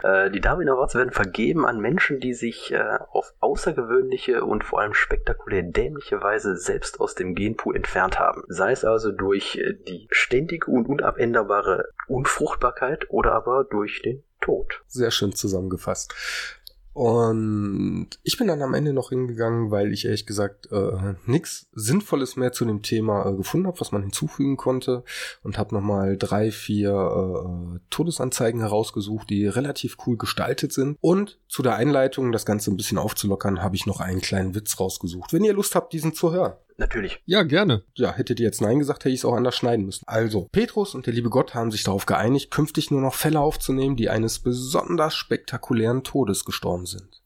Äh, 0.03 0.31
die 0.31 0.41
Darwin 0.41 0.69
Awards 0.69 0.95
werden 0.95 1.13
vergeben 1.13 1.67
an 1.67 1.81
Menschen, 1.81 2.21
die 2.21 2.35
sich 2.35 2.73
äh, 2.73 2.99
auf 3.11 3.35
außergewöhnliche 3.41 4.45
und 4.45 4.63
vor 4.63 4.81
allem 4.81 4.95
spektakulär 4.95 5.63
dämliche 5.63 6.23
Weise 6.23 6.57
selbst 6.57 7.01
aus 7.01 7.15
dem 7.15 7.35
Genpool 7.35 7.75
entfernt 7.75 8.19
haben. 8.21 8.45
Sei 8.49 8.71
es 8.71 8.85
also 8.85 9.11
durch 9.11 9.57
äh, 9.57 9.75
die 9.75 10.07
ständige 10.11 10.71
und 10.71 10.89
unabänderbare 10.89 11.89
Unfruchtbarkeit 12.07 13.11
oder 13.11 13.33
aber 13.33 13.65
durch 13.65 14.03
den 14.03 14.23
Tod. 14.41 14.83
Sehr 14.87 15.11
schön 15.11 15.35
zusammengefasst. 15.35 16.15
Und 16.95 18.09
ich 18.23 18.39
bin 18.39 18.47
dann 18.47 18.63
am 18.63 18.73
Ende 18.73 18.93
noch 18.93 19.09
hingegangen, 19.09 19.73
weil 19.73 19.93
ich 19.93 20.05
ehrlich 20.05 20.27
gesagt 20.27 20.71
äh, 20.71 21.15
nichts 21.27 21.67
Sinnvolles 21.73 22.37
mehr 22.37 22.53
zu 22.53 22.65
dem 22.65 22.83
Thema 22.83 23.29
äh, 23.29 23.37
gefunden 23.37 23.67
habe, 23.67 23.81
was 23.81 23.91
man 23.91 24.03
hinzufügen 24.03 24.57
konnte 24.57 25.03
und 25.43 25.59
habe 25.59 25.75
nochmal 25.75 26.17
drei, 26.17 26.53
vier 26.53 26.91
äh, 26.93 27.81
Todesanzeigen 27.91 28.61
herausgesucht, 28.61 29.29
die 29.29 29.49
relativ 29.49 29.97
cool 30.07 30.17
gestaltet 30.17 30.73
sind. 30.73 30.97
Und 31.01 31.41
zu 31.49 31.63
der 31.65 31.75
Einleitung, 31.75 32.31
das 32.31 32.47
Ganze 32.47 32.71
ein 32.71 32.77
bisschen 32.77 32.99
aufzulockern, 32.99 33.61
habe 33.61 33.75
ich 33.75 33.87
noch 33.87 33.99
einen 34.01 34.21
kleinen 34.21 34.55
Witz 34.55 34.79
rausgesucht. 34.79 35.33
Wenn 35.33 35.43
ihr 35.43 35.53
Lust 35.53 35.75
habt, 35.75 35.93
diesen 35.93 36.15
zu 36.15 36.33
hören. 36.33 36.55
Natürlich. 36.77 37.21
Ja, 37.25 37.45
gerne. 37.45 37.85
Ja, 37.95 38.13
hättet 38.13 38.41
ihr 38.41 38.47
jetzt 38.47 38.61
Nein 38.61 38.81
gesagt, 38.81 39.05
hätte 39.05 39.15
ich 39.15 39.21
es 39.21 39.25
auch 39.25 39.35
anders 39.35 39.55
schneiden 39.55 39.87
müssen. 39.87 40.05
Also, 40.07 40.49
Petrus 40.51 40.95
und 40.95 41.07
der 41.07 41.15
liebe 41.15 41.31
Gott 41.31 41.55
haben 41.55 41.71
sich 41.71 41.85
darauf 41.85 42.07
geeinigt, 42.07 42.51
künftig 42.51 42.91
nur 42.91 43.01
noch 43.01 43.15
Fälle 43.15 43.41
aufzunehmen, 43.41 43.97
die 43.97 44.11
eines 44.11 44.41
besonders 44.41 45.15
spektakulären 45.15 46.03
Todes 46.03 46.45
gestorben 46.45 46.87
sind. 46.87 47.23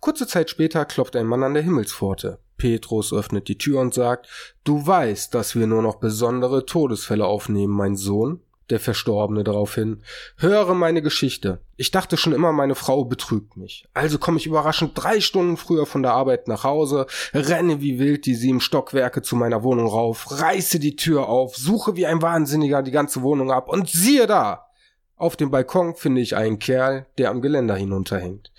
Kurze 0.00 0.26
Zeit 0.26 0.48
später 0.48 0.84
klopft 0.86 1.16
ein 1.16 1.26
Mann 1.26 1.42
an 1.42 1.54
der 1.54 1.62
Himmelspforte. 1.62 2.38
Petrus 2.56 3.12
öffnet 3.12 3.48
die 3.48 3.58
Tür 3.58 3.80
und 3.80 3.94
sagt, 3.94 4.28
Du 4.64 4.86
weißt, 4.86 5.34
dass 5.34 5.54
wir 5.54 5.66
nur 5.66 5.82
noch 5.82 5.96
besondere 5.96 6.64
Todesfälle 6.64 7.26
aufnehmen, 7.26 7.74
mein 7.74 7.96
Sohn? 7.96 8.40
Der 8.70 8.80
Verstorbene 8.80 9.44
daraufhin. 9.44 10.02
Höre 10.36 10.74
meine 10.74 11.02
Geschichte. 11.02 11.60
Ich 11.76 11.90
dachte 11.90 12.16
schon 12.16 12.32
immer, 12.32 12.52
meine 12.52 12.74
Frau 12.74 13.04
betrügt 13.04 13.56
mich. 13.56 13.86
Also 13.94 14.18
komme 14.18 14.38
ich 14.38 14.46
überraschend 14.46 14.92
drei 14.94 15.20
Stunden 15.20 15.56
früher 15.56 15.86
von 15.86 16.02
der 16.02 16.12
Arbeit 16.12 16.48
nach 16.48 16.64
Hause, 16.64 17.06
renne 17.32 17.80
wie 17.80 17.98
wild 17.98 18.26
die 18.26 18.34
sieben 18.34 18.60
Stockwerke 18.60 19.22
zu 19.22 19.36
meiner 19.36 19.62
Wohnung 19.62 19.86
rauf, 19.86 20.26
reiße 20.30 20.78
die 20.78 20.96
Tür 20.96 21.28
auf, 21.28 21.56
suche 21.56 21.96
wie 21.96 22.06
ein 22.06 22.22
Wahnsinniger 22.22 22.82
die 22.82 22.90
ganze 22.90 23.22
Wohnung 23.22 23.50
ab 23.50 23.68
und 23.68 23.88
siehe 23.88 24.26
da! 24.26 24.66
Auf 25.16 25.36
dem 25.36 25.50
Balkon 25.50 25.96
finde 25.96 26.22
ich 26.22 26.34
einen 26.34 26.58
Kerl, 26.58 27.04
der 27.18 27.28
am 27.28 27.42
Geländer 27.42 27.76
hinunterhängt. 27.76 28.52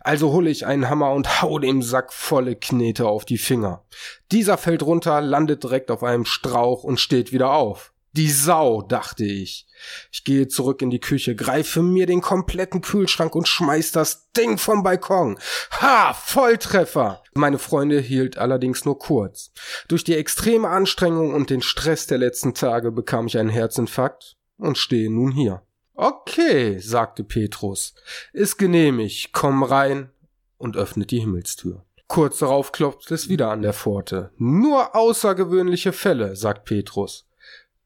Also 0.00 0.32
hole 0.32 0.48
ich 0.48 0.64
einen 0.64 0.88
Hammer 0.88 1.12
und 1.12 1.42
hau 1.42 1.58
dem 1.58 1.82
Sack 1.82 2.14
volle 2.14 2.56
Knete 2.56 3.06
auf 3.06 3.26
die 3.26 3.36
Finger. 3.36 3.84
Dieser 4.32 4.56
fällt 4.56 4.82
runter, 4.82 5.20
landet 5.20 5.64
direkt 5.64 5.90
auf 5.90 6.02
einem 6.02 6.24
Strauch 6.24 6.82
und 6.82 6.98
steht 6.98 7.30
wieder 7.30 7.52
auf. 7.52 7.92
Die 8.12 8.30
Sau, 8.30 8.82
dachte 8.82 9.24
ich. 9.24 9.66
Ich 10.10 10.24
gehe 10.24 10.48
zurück 10.48 10.82
in 10.82 10.90
die 10.90 11.00
Küche, 11.00 11.36
greife 11.36 11.82
mir 11.82 12.06
den 12.06 12.20
kompletten 12.20 12.80
Kühlschrank 12.80 13.34
und 13.34 13.46
schmeiß 13.46 13.92
das 13.92 14.30
Ding 14.32 14.58
vom 14.58 14.82
Balkon. 14.82 15.38
Ha, 15.80 16.14
Volltreffer! 16.14 17.22
Meine 17.34 17.58
Freunde 17.58 18.00
hielt 18.00 18.38
allerdings 18.38 18.84
nur 18.84 18.98
kurz. 18.98 19.52
Durch 19.88 20.04
die 20.04 20.16
extreme 20.16 20.68
Anstrengung 20.68 21.34
und 21.34 21.50
den 21.50 21.62
Stress 21.62 22.06
der 22.06 22.18
letzten 22.18 22.54
Tage 22.54 22.90
bekam 22.90 23.26
ich 23.26 23.38
einen 23.38 23.50
Herzinfarkt 23.50 24.36
und 24.56 24.78
stehe 24.78 25.10
nun 25.10 25.30
hier. 25.30 25.62
Okay, 25.94 26.78
sagte 26.78 27.24
Petrus. 27.24 27.94
Ist 28.32 28.56
genehmigt, 28.56 29.32
komm 29.32 29.62
rein 29.62 30.10
und 30.56 30.76
öffnet 30.76 31.10
die 31.10 31.20
Himmelstür. 31.20 31.84
Kurz 32.08 32.38
darauf 32.38 32.72
klopft 32.72 33.10
es 33.10 33.28
wieder 33.28 33.50
an 33.50 33.62
der 33.62 33.74
Pforte. 33.74 34.30
Nur 34.38 34.96
außergewöhnliche 34.96 35.92
Fälle, 35.92 36.36
sagt 36.36 36.64
Petrus. 36.64 37.27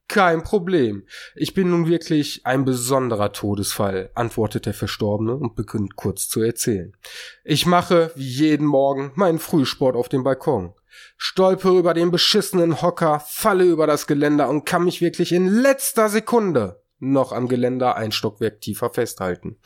Kein 0.09 0.43
Problem. 0.43 1.07
Ich 1.35 1.55
bin 1.55 1.71
nun 1.71 1.87
wirklich 1.87 2.45
ein 2.45 2.65
besonderer 2.65 3.33
Todesfall, 3.33 4.11
antwortet 4.15 4.67
der 4.67 4.75
Verstorbene 4.75 5.35
und 5.35 5.55
beginnt 5.55 5.97
kurz 5.97 6.29
zu 6.29 6.43
erzählen. 6.43 6.95
Ich 7.45 7.67
mache, 7.67 8.13
wie 8.15 8.29
jeden 8.29 8.67
Morgen, 8.67 9.13
meinen 9.15 9.39
Frühsport 9.39 9.97
auf 9.97 10.09
dem 10.09 10.23
Balkon. 10.23 10.75
Stolpe 11.17 11.71
über 11.71 11.95
den 11.95 12.11
beschissenen 12.11 12.83
Hocker, 12.83 13.21
falle 13.27 13.65
über 13.65 13.87
das 13.87 14.07
Geländer 14.07 14.49
und 14.49 14.67
kann 14.67 14.85
mich 14.85 15.01
wirklich 15.01 15.33
in 15.33 15.47
letzter 15.47 16.09
Sekunde 16.09 16.83
noch 17.03 17.33
am 17.33 17.49
Geländer 17.49 17.97
ein 17.97 18.13
Stockwerk 18.13 18.61
tiefer 18.61 18.91
festhalten. 18.91 19.57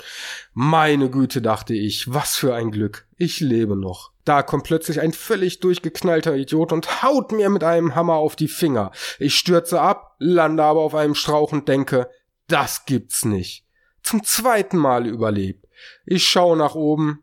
Meine 0.54 1.10
Güte, 1.10 1.42
dachte 1.42 1.74
ich, 1.74 2.12
was 2.12 2.34
für 2.36 2.54
ein 2.54 2.70
Glück. 2.70 3.06
Ich 3.16 3.40
lebe 3.40 3.76
noch. 3.76 4.12
Da 4.26 4.42
kommt 4.42 4.64
plötzlich 4.64 5.00
ein 5.00 5.12
völlig 5.12 5.60
durchgeknallter 5.60 6.34
Idiot 6.34 6.72
und 6.72 7.04
haut 7.04 7.30
mir 7.30 7.48
mit 7.48 7.62
einem 7.62 7.94
Hammer 7.94 8.14
auf 8.14 8.34
die 8.34 8.48
Finger. 8.48 8.90
Ich 9.20 9.36
stürze 9.36 9.80
ab, 9.80 10.16
lande 10.18 10.64
aber 10.64 10.80
auf 10.80 10.96
einem 10.96 11.14
Strauch 11.14 11.52
und 11.52 11.68
denke, 11.68 12.10
das 12.48 12.86
gibt's 12.86 13.24
nicht. 13.24 13.64
Zum 14.02 14.24
zweiten 14.24 14.78
Mal 14.78 15.06
überlebt. 15.06 15.68
Ich 16.04 16.28
schaue 16.28 16.56
nach 16.56 16.74
oben 16.74 17.22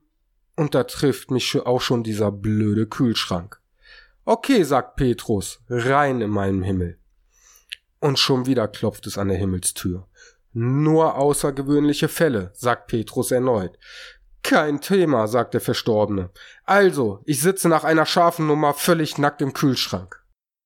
und 0.56 0.76
da 0.76 0.86
trifft 0.86 1.30
mich 1.30 1.58
auch 1.66 1.82
schon 1.82 2.04
dieser 2.04 2.32
blöde 2.32 2.88
Kühlschrank. 2.88 3.60
Okay, 4.24 4.64
sagt 4.64 4.96
Petrus, 4.96 5.60
rein 5.68 6.22
in 6.22 6.30
meinem 6.30 6.64
Himmel. 6.64 7.00
Und 8.00 8.18
schon 8.18 8.46
wieder 8.46 8.70
klopft 8.70 9.08
es 9.08 9.18
an 9.18 9.28
der 9.28 9.38
Himmelstür. 9.38 10.08
Nur 10.54 11.16
außergewöhnliche 11.16 12.08
Fälle, 12.08 12.52
sagt 12.54 12.88
Petrus 12.88 13.32
erneut. 13.32 13.78
Kein 14.44 14.82
Thema, 14.82 15.28
sagt 15.28 15.54
der 15.54 15.62
Verstorbene. 15.62 16.30
Also, 16.66 17.22
ich 17.26 17.42
sitze 17.42 17.70
nach 17.70 17.86
einer 17.86 18.06
scharfen 18.06 18.46
Nummer 18.46 18.74
völlig 18.74 19.18
nackt 19.18 19.42
im 19.42 19.54
Kühlschrank. 19.54 20.24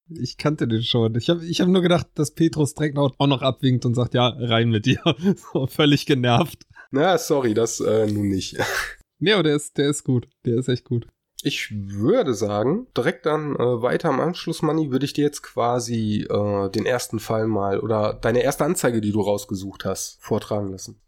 Ich 0.10 0.38
kannte 0.38 0.68
den 0.68 0.84
schon. 0.84 1.16
Ich 1.16 1.30
habe 1.30 1.46
ich 1.46 1.62
hab 1.62 1.68
nur 1.68 1.82
gedacht, 1.82 2.08
dass 2.16 2.32
Petrus 2.32 2.74
direkt 2.74 2.98
auch 2.98 3.28
noch 3.28 3.42
abwinkt 3.42 3.86
und 3.86 3.94
sagt, 3.94 4.14
ja, 4.14 4.30
rein 4.30 4.70
mit 4.70 4.86
dir. 4.86 5.02
so, 5.54 5.68
völlig 5.68 6.06
genervt. 6.06 6.64
Na, 6.92 7.18
sorry, 7.18 7.54
das 7.54 7.80
äh, 7.80 8.08
nun 8.08 8.30
nicht. 8.30 8.58
nee, 9.20 9.34
aber 9.34 9.44
der 9.44 9.56
ist, 9.56 9.78
der 9.78 9.90
ist 9.90 10.04
gut. 10.04 10.28
Der 10.46 10.56
ist 10.56 10.70
echt 10.70 10.86
gut. 10.86 11.08
Ich 11.44 11.72
würde 11.72 12.34
sagen, 12.34 12.88
direkt 12.96 13.28
dann 13.28 13.56
äh, 13.56 13.82
weiter 13.82 14.10
am 14.10 14.20
Anschluss, 14.20 14.64
Manni, 14.64 14.92
würde 14.92 15.06
ich 15.06 15.14
dir 15.14 15.26
jetzt 15.26 15.44
quasi 15.44 16.26
äh, 16.28 16.70
den 16.72 16.86
ersten 16.86 17.20
Fall 17.20 17.48
mal 17.48 17.80
oder 17.80 18.14
deine 18.14 18.42
erste 18.42 18.66
Anzeige, 18.66 19.02
die 19.02 19.12
du 19.12 19.22
rausgesucht 19.22 19.86
hast, 19.86 20.18
vortragen 20.20 20.72
lassen. 20.72 21.00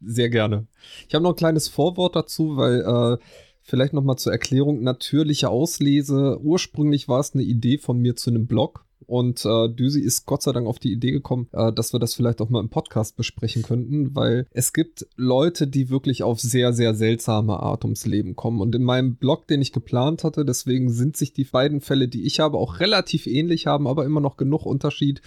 Sehr 0.00 0.30
gerne. 0.30 0.66
Ich 1.08 1.14
habe 1.14 1.22
noch 1.22 1.32
ein 1.32 1.36
kleines 1.36 1.68
Vorwort 1.68 2.16
dazu, 2.16 2.56
weil 2.56 2.80
äh, 2.80 3.18
vielleicht 3.62 3.92
noch 3.92 4.02
mal 4.02 4.16
zur 4.16 4.32
Erklärung 4.32 4.82
natürliche 4.82 5.50
Auslese. 5.50 6.38
Ursprünglich 6.40 7.08
war 7.08 7.20
es 7.20 7.34
eine 7.34 7.42
Idee 7.42 7.78
von 7.78 7.98
mir 7.98 8.16
zu 8.16 8.30
einem 8.30 8.46
Blog 8.46 8.84
und 9.06 9.44
äh, 9.44 9.68
Düsi 9.68 10.00
ist 10.00 10.26
Gott 10.26 10.42
sei 10.42 10.52
Dank 10.52 10.66
auf 10.66 10.78
die 10.78 10.92
Idee 10.92 11.10
gekommen, 11.10 11.48
äh, 11.52 11.72
dass 11.72 11.92
wir 11.92 11.98
das 11.98 12.14
vielleicht 12.14 12.40
auch 12.40 12.48
mal 12.48 12.60
im 12.60 12.68
Podcast 12.68 13.16
besprechen 13.16 13.62
könnten, 13.62 14.14
weil 14.14 14.46
es 14.52 14.72
gibt 14.72 15.06
Leute, 15.16 15.66
die 15.66 15.90
wirklich 15.90 16.22
auf 16.22 16.40
sehr, 16.40 16.72
sehr 16.72 16.94
seltsame 16.94 17.58
Art 17.58 17.84
ums 17.84 18.06
Leben 18.06 18.36
kommen. 18.36 18.60
Und 18.60 18.74
in 18.74 18.84
meinem 18.84 19.16
Blog, 19.16 19.48
den 19.48 19.62
ich 19.62 19.72
geplant 19.72 20.22
hatte, 20.22 20.44
deswegen 20.44 20.90
sind 20.90 21.16
sich 21.16 21.32
die 21.32 21.44
beiden 21.44 21.80
Fälle, 21.80 22.08
die 22.08 22.22
ich 22.22 22.40
habe, 22.40 22.58
auch 22.58 22.78
relativ 22.78 23.26
ähnlich, 23.26 23.66
haben 23.66 23.86
aber 23.88 24.04
immer 24.04 24.20
noch 24.20 24.36
genug 24.36 24.64
Unterschied 24.64 25.22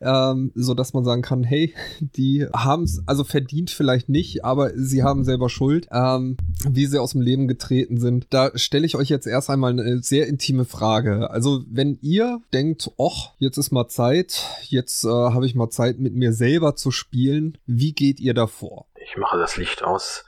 ähm, 0.00 0.52
so 0.54 0.74
dass 0.74 0.92
man 0.92 1.04
sagen 1.04 1.22
kann, 1.22 1.44
hey, 1.44 1.74
die 2.00 2.46
haben 2.54 2.84
es 2.84 3.02
also 3.06 3.24
verdient 3.24 3.70
vielleicht 3.70 4.08
nicht, 4.08 4.44
aber 4.44 4.70
sie 4.74 5.02
haben 5.02 5.24
selber 5.24 5.48
Schuld, 5.48 5.88
ähm, 5.92 6.36
wie 6.68 6.86
sie 6.86 7.00
aus 7.00 7.12
dem 7.12 7.20
Leben 7.20 7.48
getreten 7.48 7.98
sind. 7.98 8.26
Da 8.30 8.56
stelle 8.56 8.86
ich 8.86 8.96
euch 8.96 9.08
jetzt 9.08 9.26
erst 9.26 9.50
einmal 9.50 9.72
eine 9.72 10.02
sehr 10.02 10.26
intime 10.26 10.64
Frage. 10.64 11.30
Also 11.30 11.64
wenn 11.68 11.98
ihr 12.00 12.40
denkt, 12.52 12.90
och, 12.96 13.34
jetzt 13.38 13.58
ist 13.58 13.70
mal 13.70 13.88
Zeit, 13.88 14.44
jetzt 14.68 15.04
äh, 15.04 15.08
habe 15.08 15.46
ich 15.46 15.54
mal 15.54 15.70
Zeit 15.70 15.98
mit 15.98 16.14
mir 16.14 16.32
selber 16.32 16.76
zu 16.76 16.90
spielen, 16.90 17.58
wie 17.66 17.92
geht 17.92 18.20
ihr 18.20 18.34
davor? 18.34 18.86
Ich 19.10 19.16
mache 19.16 19.38
das 19.38 19.56
Licht 19.56 19.82
aus 19.82 20.24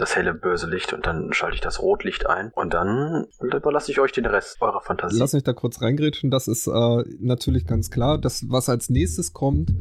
das 0.00 0.16
helle 0.16 0.34
böse 0.34 0.68
Licht 0.68 0.92
und 0.92 1.06
dann 1.06 1.32
schalte 1.32 1.54
ich 1.54 1.60
das 1.60 1.80
Rotlicht 1.80 2.26
ein 2.26 2.50
und 2.54 2.74
dann 2.74 3.26
überlasse 3.40 3.90
ich 3.90 4.00
euch 4.00 4.12
den 4.12 4.26
Rest 4.26 4.56
eurer 4.60 4.80
Fantasie. 4.80 5.18
Lass 5.18 5.32
mich 5.32 5.44
da 5.44 5.52
kurz 5.52 5.82
reingrätschen. 5.82 6.30
Das 6.30 6.48
ist 6.48 6.66
äh, 6.66 7.04
natürlich 7.20 7.66
ganz 7.66 7.90
klar. 7.90 8.18
Das, 8.18 8.48
was 8.48 8.68
als 8.68 8.88
nächstes 8.90 9.32
kommt, 9.32 9.72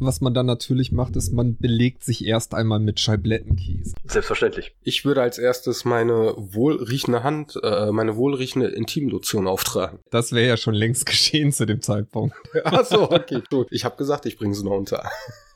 was 0.00 0.20
man 0.20 0.34
dann 0.34 0.46
natürlich 0.46 0.92
macht, 0.92 1.16
ist, 1.16 1.32
man 1.32 1.56
belegt 1.56 2.04
sich 2.04 2.26
erst 2.26 2.54
einmal 2.54 2.80
mit 2.80 3.00
Scheiblettenkäse. 3.00 3.94
Selbstverständlich. 4.04 4.74
Ich 4.82 5.04
würde 5.04 5.22
als 5.22 5.38
erstes 5.38 5.84
meine 5.84 6.34
wohlriechende 6.36 7.22
Hand, 7.22 7.58
äh, 7.62 7.92
meine 7.92 8.16
wohlriechende 8.16 8.68
Intimlotion 8.68 9.46
auftragen. 9.46 10.00
Das 10.10 10.32
wäre 10.32 10.48
ja 10.48 10.56
schon 10.56 10.74
längst 10.74 11.06
geschehen 11.06 11.52
zu 11.52 11.66
dem 11.66 11.82
Zeitpunkt. 11.82 12.34
Ach 12.64 12.84
so, 12.84 13.10
okay, 13.10 13.42
gut. 13.48 13.68
Ich 13.70 13.84
habe 13.84 13.96
gesagt, 13.96 14.26
ich 14.26 14.36
bringe 14.36 14.54
sie 14.54 14.64
noch 14.64 14.76
unter. 14.76 15.08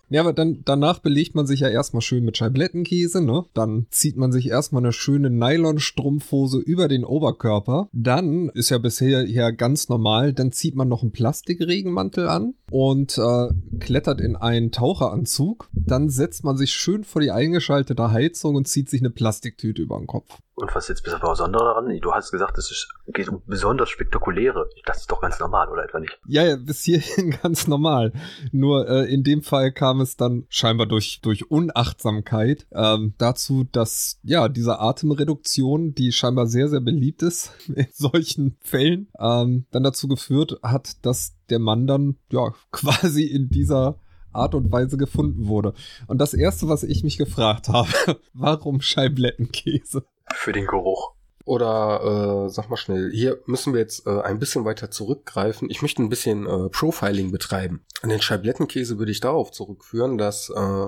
Ja, 0.08 0.20
aber 0.20 0.32
dann 0.32 0.60
danach 0.64 0.98
belegt 0.98 1.34
man 1.34 1.46
sich 1.46 1.60
ja 1.60 1.68
erstmal 1.68 2.02
schön 2.02 2.24
mit 2.24 2.36
Scheiblettenkäse, 2.36 3.24
ne? 3.24 3.44
Dann 3.54 3.86
zieht 3.90 4.16
man 4.16 4.30
sich 4.30 4.48
erstmal 4.48 4.82
eine 4.82 4.92
schöne 4.92 5.30
Nylonstrumpfhose 5.30 6.58
über 6.58 6.88
den 6.88 7.04
Oberkörper. 7.04 7.88
Dann 7.92 8.50
ist 8.50 8.70
ja 8.70 8.78
bisher 8.78 9.26
ja 9.26 9.50
ganz 9.50 9.88
normal, 9.88 10.34
dann 10.34 10.52
zieht 10.52 10.74
man 10.74 10.88
noch 10.88 11.02
einen 11.02 11.12
Plastikregenmantel 11.12 12.28
an 12.28 12.54
und 12.70 13.16
äh, 13.16 13.48
klettert 13.78 14.20
in 14.20 14.36
einen 14.36 14.70
Taucheranzug. 14.70 15.70
Dann 15.72 16.10
setzt 16.10 16.44
man 16.44 16.56
sich 16.56 16.72
schön 16.72 17.04
vor 17.04 17.22
die 17.22 17.30
eingeschaltete 17.30 18.10
Heizung 18.10 18.56
und 18.56 18.68
zieht 18.68 18.90
sich 18.90 19.00
eine 19.00 19.10
Plastiktüte 19.10 19.82
über 19.82 19.98
den 19.98 20.06
Kopf. 20.06 20.38
Und 20.62 20.72
was 20.76 20.84
ist 20.84 20.90
jetzt 20.90 21.02
besonders 21.02 21.38
daran? 21.38 21.98
Du 22.00 22.12
hast 22.12 22.30
gesagt, 22.30 22.56
es 22.56 22.88
geht 23.08 23.28
um 23.28 23.42
besonders 23.46 23.88
spektakuläre. 23.88 24.70
Das 24.86 24.98
ist 24.98 25.10
doch 25.10 25.20
ganz 25.20 25.40
normal, 25.40 25.68
oder 25.68 25.82
etwa 25.82 25.98
nicht? 25.98 26.16
Ja, 26.24 26.44
ja, 26.44 26.54
bis 26.54 26.84
hierhin 26.84 27.36
ganz 27.42 27.66
normal. 27.66 28.12
Nur 28.52 28.88
äh, 28.88 29.12
in 29.12 29.24
dem 29.24 29.42
Fall 29.42 29.72
kam 29.72 30.00
es 30.00 30.16
dann 30.16 30.46
scheinbar 30.48 30.86
durch, 30.86 31.20
durch 31.20 31.50
Unachtsamkeit 31.50 32.68
ähm, 32.70 33.14
dazu, 33.18 33.64
dass 33.64 34.20
ja 34.22 34.48
diese 34.48 34.78
Atemreduktion, 34.78 35.94
die 35.94 36.12
scheinbar 36.12 36.46
sehr, 36.46 36.68
sehr 36.68 36.80
beliebt 36.80 37.22
ist 37.24 37.50
in 37.74 37.88
solchen 37.92 38.56
Fällen, 38.60 39.08
ähm, 39.18 39.66
dann 39.72 39.82
dazu 39.82 40.06
geführt 40.06 40.60
hat, 40.62 41.04
dass 41.04 41.34
der 41.50 41.58
Mann 41.58 41.88
dann 41.88 42.18
ja 42.30 42.52
quasi 42.70 43.24
in 43.24 43.48
dieser 43.48 43.98
Art 44.32 44.54
und 44.54 44.70
Weise 44.70 44.96
gefunden 44.96 45.48
wurde. 45.48 45.74
Und 46.06 46.18
das 46.18 46.34
erste, 46.34 46.68
was 46.68 46.84
ich 46.84 47.02
mich 47.02 47.18
gefragt 47.18 47.68
habe, 47.68 47.90
warum 48.32 48.80
Scheiblettenkäse? 48.80 50.04
Für 50.34 50.52
den 50.52 50.66
Geruch. 50.66 51.12
Oder 51.44 52.46
äh, 52.46 52.50
sag 52.50 52.70
mal 52.70 52.76
schnell, 52.76 53.10
hier 53.12 53.40
müssen 53.46 53.72
wir 53.72 53.80
jetzt 53.80 54.06
äh, 54.06 54.20
ein 54.20 54.38
bisschen 54.38 54.64
weiter 54.64 54.90
zurückgreifen. 54.90 55.70
Ich 55.70 55.82
möchte 55.82 56.02
ein 56.02 56.08
bisschen 56.08 56.46
äh, 56.46 56.68
Profiling 56.68 57.32
betreiben. 57.32 57.84
An 58.00 58.10
den 58.10 58.22
Scheiblettenkäse 58.22 58.98
würde 58.98 59.10
ich 59.10 59.20
darauf 59.20 59.50
zurückführen, 59.50 60.18
dass 60.18 60.50
äh, 60.50 60.86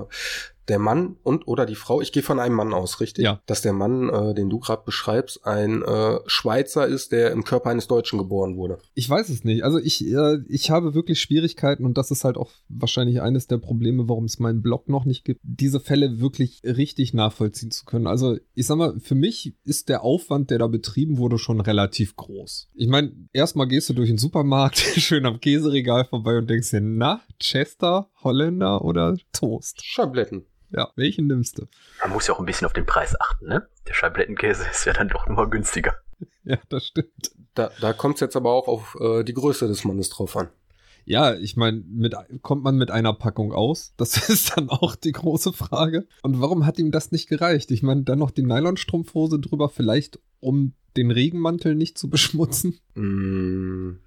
der 0.67 0.79
Mann 0.79 1.17
und 1.23 1.47
oder 1.47 1.65
die 1.65 1.75
Frau, 1.75 2.01
ich 2.01 2.11
gehe 2.11 2.23
von 2.23 2.39
einem 2.39 2.55
Mann 2.55 2.73
aus, 2.73 2.99
richtig? 2.99 3.23
Ja. 3.23 3.41
Dass 3.45 3.61
der 3.61 3.73
Mann, 3.73 4.09
äh, 4.09 4.33
den 4.33 4.49
du 4.49 4.59
gerade 4.59 4.83
beschreibst, 4.85 5.45
ein 5.45 5.83
äh, 5.83 6.19
Schweizer 6.25 6.87
ist, 6.87 7.11
der 7.11 7.31
im 7.31 7.43
Körper 7.43 7.69
eines 7.69 7.87
Deutschen 7.87 8.17
geboren 8.17 8.57
wurde. 8.57 8.79
Ich 8.93 9.09
weiß 9.09 9.29
es 9.29 9.43
nicht. 9.43 9.63
Also 9.63 9.77
ich, 9.77 10.05
äh, 10.05 10.39
ich 10.47 10.71
habe 10.71 10.93
wirklich 10.93 11.19
Schwierigkeiten 11.19 11.85
und 11.85 11.97
das 11.97 12.11
ist 12.11 12.23
halt 12.23 12.37
auch 12.37 12.51
wahrscheinlich 12.69 13.21
eines 13.21 13.47
der 13.47 13.57
Probleme, 13.57 14.09
warum 14.09 14.25
es 14.25 14.39
meinen 14.39 14.61
Blog 14.61 14.89
noch 14.89 15.05
nicht 15.05 15.23
gibt, 15.23 15.41
diese 15.43 15.79
Fälle 15.79 16.19
wirklich 16.19 16.61
richtig 16.63 17.13
nachvollziehen 17.13 17.71
zu 17.71 17.85
können. 17.85 18.07
Also 18.07 18.37
ich 18.53 18.65
sag 18.65 18.77
mal, 18.77 18.99
für 18.99 19.15
mich 19.15 19.55
ist 19.63 19.89
der 19.89 20.03
Aufwand, 20.03 20.49
der 20.49 20.59
da 20.59 20.67
betrieben 20.67 21.17
wurde, 21.17 21.37
schon 21.37 21.61
relativ 21.61 22.15
groß. 22.15 22.69
Ich 22.73 22.87
meine, 22.87 23.11
erstmal 23.33 23.67
gehst 23.67 23.89
du 23.89 23.93
durch 23.93 24.09
den 24.09 24.17
Supermarkt, 24.17 24.77
schön 24.97 25.25
am 25.25 25.39
Käseregal 25.39 26.05
vorbei 26.05 26.37
und 26.37 26.49
denkst 26.49 26.71
dir, 26.71 26.81
na, 26.81 27.21
Chester, 27.39 28.09
Holländer 28.23 28.83
oder 28.83 29.15
Toast? 29.31 29.83
Schabletten. 29.83 30.45
Ja, 30.75 30.91
welchen 30.95 31.27
nimmst 31.27 31.57
du? 31.57 31.67
Man 32.01 32.11
muss 32.11 32.27
ja 32.27 32.33
auch 32.33 32.39
ein 32.39 32.45
bisschen 32.45 32.65
auf 32.65 32.73
den 32.73 32.85
Preis 32.85 33.15
achten, 33.19 33.47
ne? 33.47 33.67
Der 33.87 33.93
Scheiblettenkäse 33.93 34.65
ist 34.71 34.85
ja 34.85 34.93
dann 34.93 35.09
doch 35.09 35.27
nur 35.27 35.49
günstiger. 35.49 35.95
Ja, 36.47 36.59
das 36.69 36.85
stimmt. 36.85 37.31
Da, 37.55 37.71
da 37.81 37.91
kommt 37.91 38.15
es 38.15 38.21
jetzt 38.21 38.35
aber 38.35 38.51
auch 38.51 38.67
auf 38.67 38.95
äh, 39.01 39.23
die 39.23 39.33
Größe 39.33 39.67
des 39.67 39.83
Mannes 39.83 40.09
drauf 40.09 40.37
an. 40.37 40.49
Ja, 41.03 41.33
ich 41.33 41.57
meine, 41.57 41.83
kommt 42.43 42.63
man 42.63 42.77
mit 42.77 42.91
einer 42.91 43.13
Packung 43.13 43.51
aus? 43.51 43.93
Das 43.97 44.29
ist 44.29 44.55
dann 44.55 44.69
auch 44.69 44.95
die 44.95 45.11
große 45.11 45.53
Frage. 45.53 46.07
Und 46.21 46.39
warum 46.39 46.67
hat 46.67 46.77
ihm 46.77 46.91
das 46.91 47.11
nicht 47.11 47.27
gereicht? 47.27 47.71
Ich 47.71 47.81
meine, 47.81 48.03
dann 48.03 48.19
noch 48.19 48.29
die 48.29 48.43
Nylonstrumpfhose 48.43 49.39
drüber, 49.39 49.69
vielleicht 49.69 50.19
um 50.39 50.73
den 50.95 51.09
Regenmantel 51.09 51.73
nicht 51.73 51.97
zu 51.97 52.09
beschmutzen? 52.11 52.79
Mm, 52.93 53.97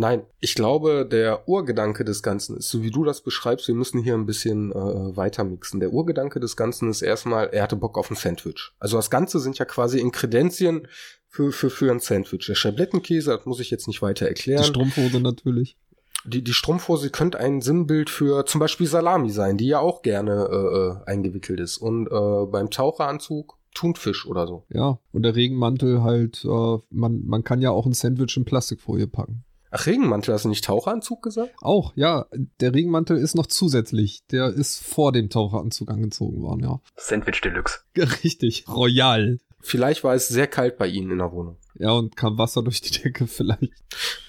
Nein, 0.00 0.22
ich 0.38 0.54
glaube, 0.54 1.04
der 1.04 1.48
Urgedanke 1.48 2.04
des 2.04 2.22
Ganzen 2.22 2.56
ist, 2.56 2.70
so 2.70 2.84
wie 2.84 2.92
du 2.92 3.02
das 3.02 3.20
beschreibst, 3.20 3.66
wir 3.66 3.74
müssen 3.74 4.00
hier 4.00 4.14
ein 4.14 4.26
bisschen 4.26 4.70
äh, 4.70 5.16
weiter 5.16 5.42
mixen. 5.42 5.80
Der 5.80 5.92
Urgedanke 5.92 6.38
des 6.38 6.56
Ganzen 6.56 6.88
ist 6.88 7.02
erstmal, 7.02 7.48
er 7.48 7.64
hatte 7.64 7.74
Bock 7.74 7.98
auf 7.98 8.08
ein 8.08 8.14
Sandwich. 8.14 8.70
Also 8.78 8.96
das 8.96 9.10
Ganze 9.10 9.40
sind 9.40 9.58
ja 9.58 9.64
quasi 9.64 9.98
Inkredenzien 9.98 10.86
für, 11.26 11.50
für, 11.50 11.68
für 11.68 11.90
ein 11.90 11.98
Sandwich. 11.98 12.46
Der 12.46 12.54
Schablettenkäse, 12.54 13.36
das 13.36 13.44
muss 13.44 13.58
ich 13.58 13.72
jetzt 13.72 13.88
nicht 13.88 14.00
weiter 14.00 14.28
erklären. 14.28 14.62
Die 14.62 14.68
Strumpfhose 14.68 15.18
natürlich. 15.20 15.76
Die, 16.24 16.44
die 16.44 16.54
Strumpfhose 16.54 17.10
könnte 17.10 17.40
ein 17.40 17.60
Sinnbild 17.60 18.08
für 18.08 18.46
zum 18.46 18.60
Beispiel 18.60 18.86
Salami 18.86 19.30
sein, 19.30 19.56
die 19.56 19.66
ja 19.66 19.80
auch 19.80 20.02
gerne 20.02 20.48
äh, 20.48 21.08
äh 21.08 21.10
eingewickelt 21.10 21.58
ist. 21.58 21.76
Und 21.76 22.06
äh, 22.06 22.46
beim 22.46 22.70
Taucheranzug 22.70 23.58
Thunfisch 23.74 24.26
oder 24.26 24.46
so. 24.46 24.64
Ja, 24.72 25.00
und 25.12 25.22
der 25.22 25.34
Regenmantel 25.34 26.02
halt, 26.02 26.44
äh, 26.44 26.78
man, 26.90 27.26
man 27.26 27.42
kann 27.42 27.60
ja 27.60 27.70
auch 27.70 27.86
ein 27.86 27.92
Sandwich 27.92 28.36
in 28.36 28.44
Plastikfolie 28.44 29.08
packen. 29.08 29.44
Ach, 29.70 29.86
Regenmantel, 29.86 30.34
hast 30.34 30.44
du 30.44 30.48
nicht 30.48 30.64
Taucheranzug 30.64 31.22
gesagt? 31.22 31.54
Auch, 31.60 31.92
ja. 31.94 32.26
Der 32.60 32.74
Regenmantel 32.74 33.16
ist 33.16 33.34
noch 33.34 33.46
zusätzlich. 33.46 34.24
Der 34.30 34.48
ist 34.48 34.82
vor 34.82 35.12
dem 35.12 35.28
Taucheranzug 35.28 35.90
angezogen 35.90 36.40
worden, 36.42 36.60
ja. 36.60 36.80
Sandwich 36.96 37.40
Deluxe. 37.42 37.80
Richtig, 38.24 38.66
royal. 38.68 39.38
Vielleicht 39.60 40.04
war 40.04 40.14
es 40.14 40.28
sehr 40.28 40.46
kalt 40.46 40.78
bei 40.78 40.86
Ihnen 40.86 41.10
in 41.10 41.18
der 41.18 41.32
Wohnung. 41.32 41.58
Ja, 41.74 41.90
und 41.90 42.16
kam 42.16 42.38
Wasser 42.38 42.62
durch 42.62 42.80
die 42.80 42.90
Decke 42.90 43.26
vielleicht. 43.28 43.72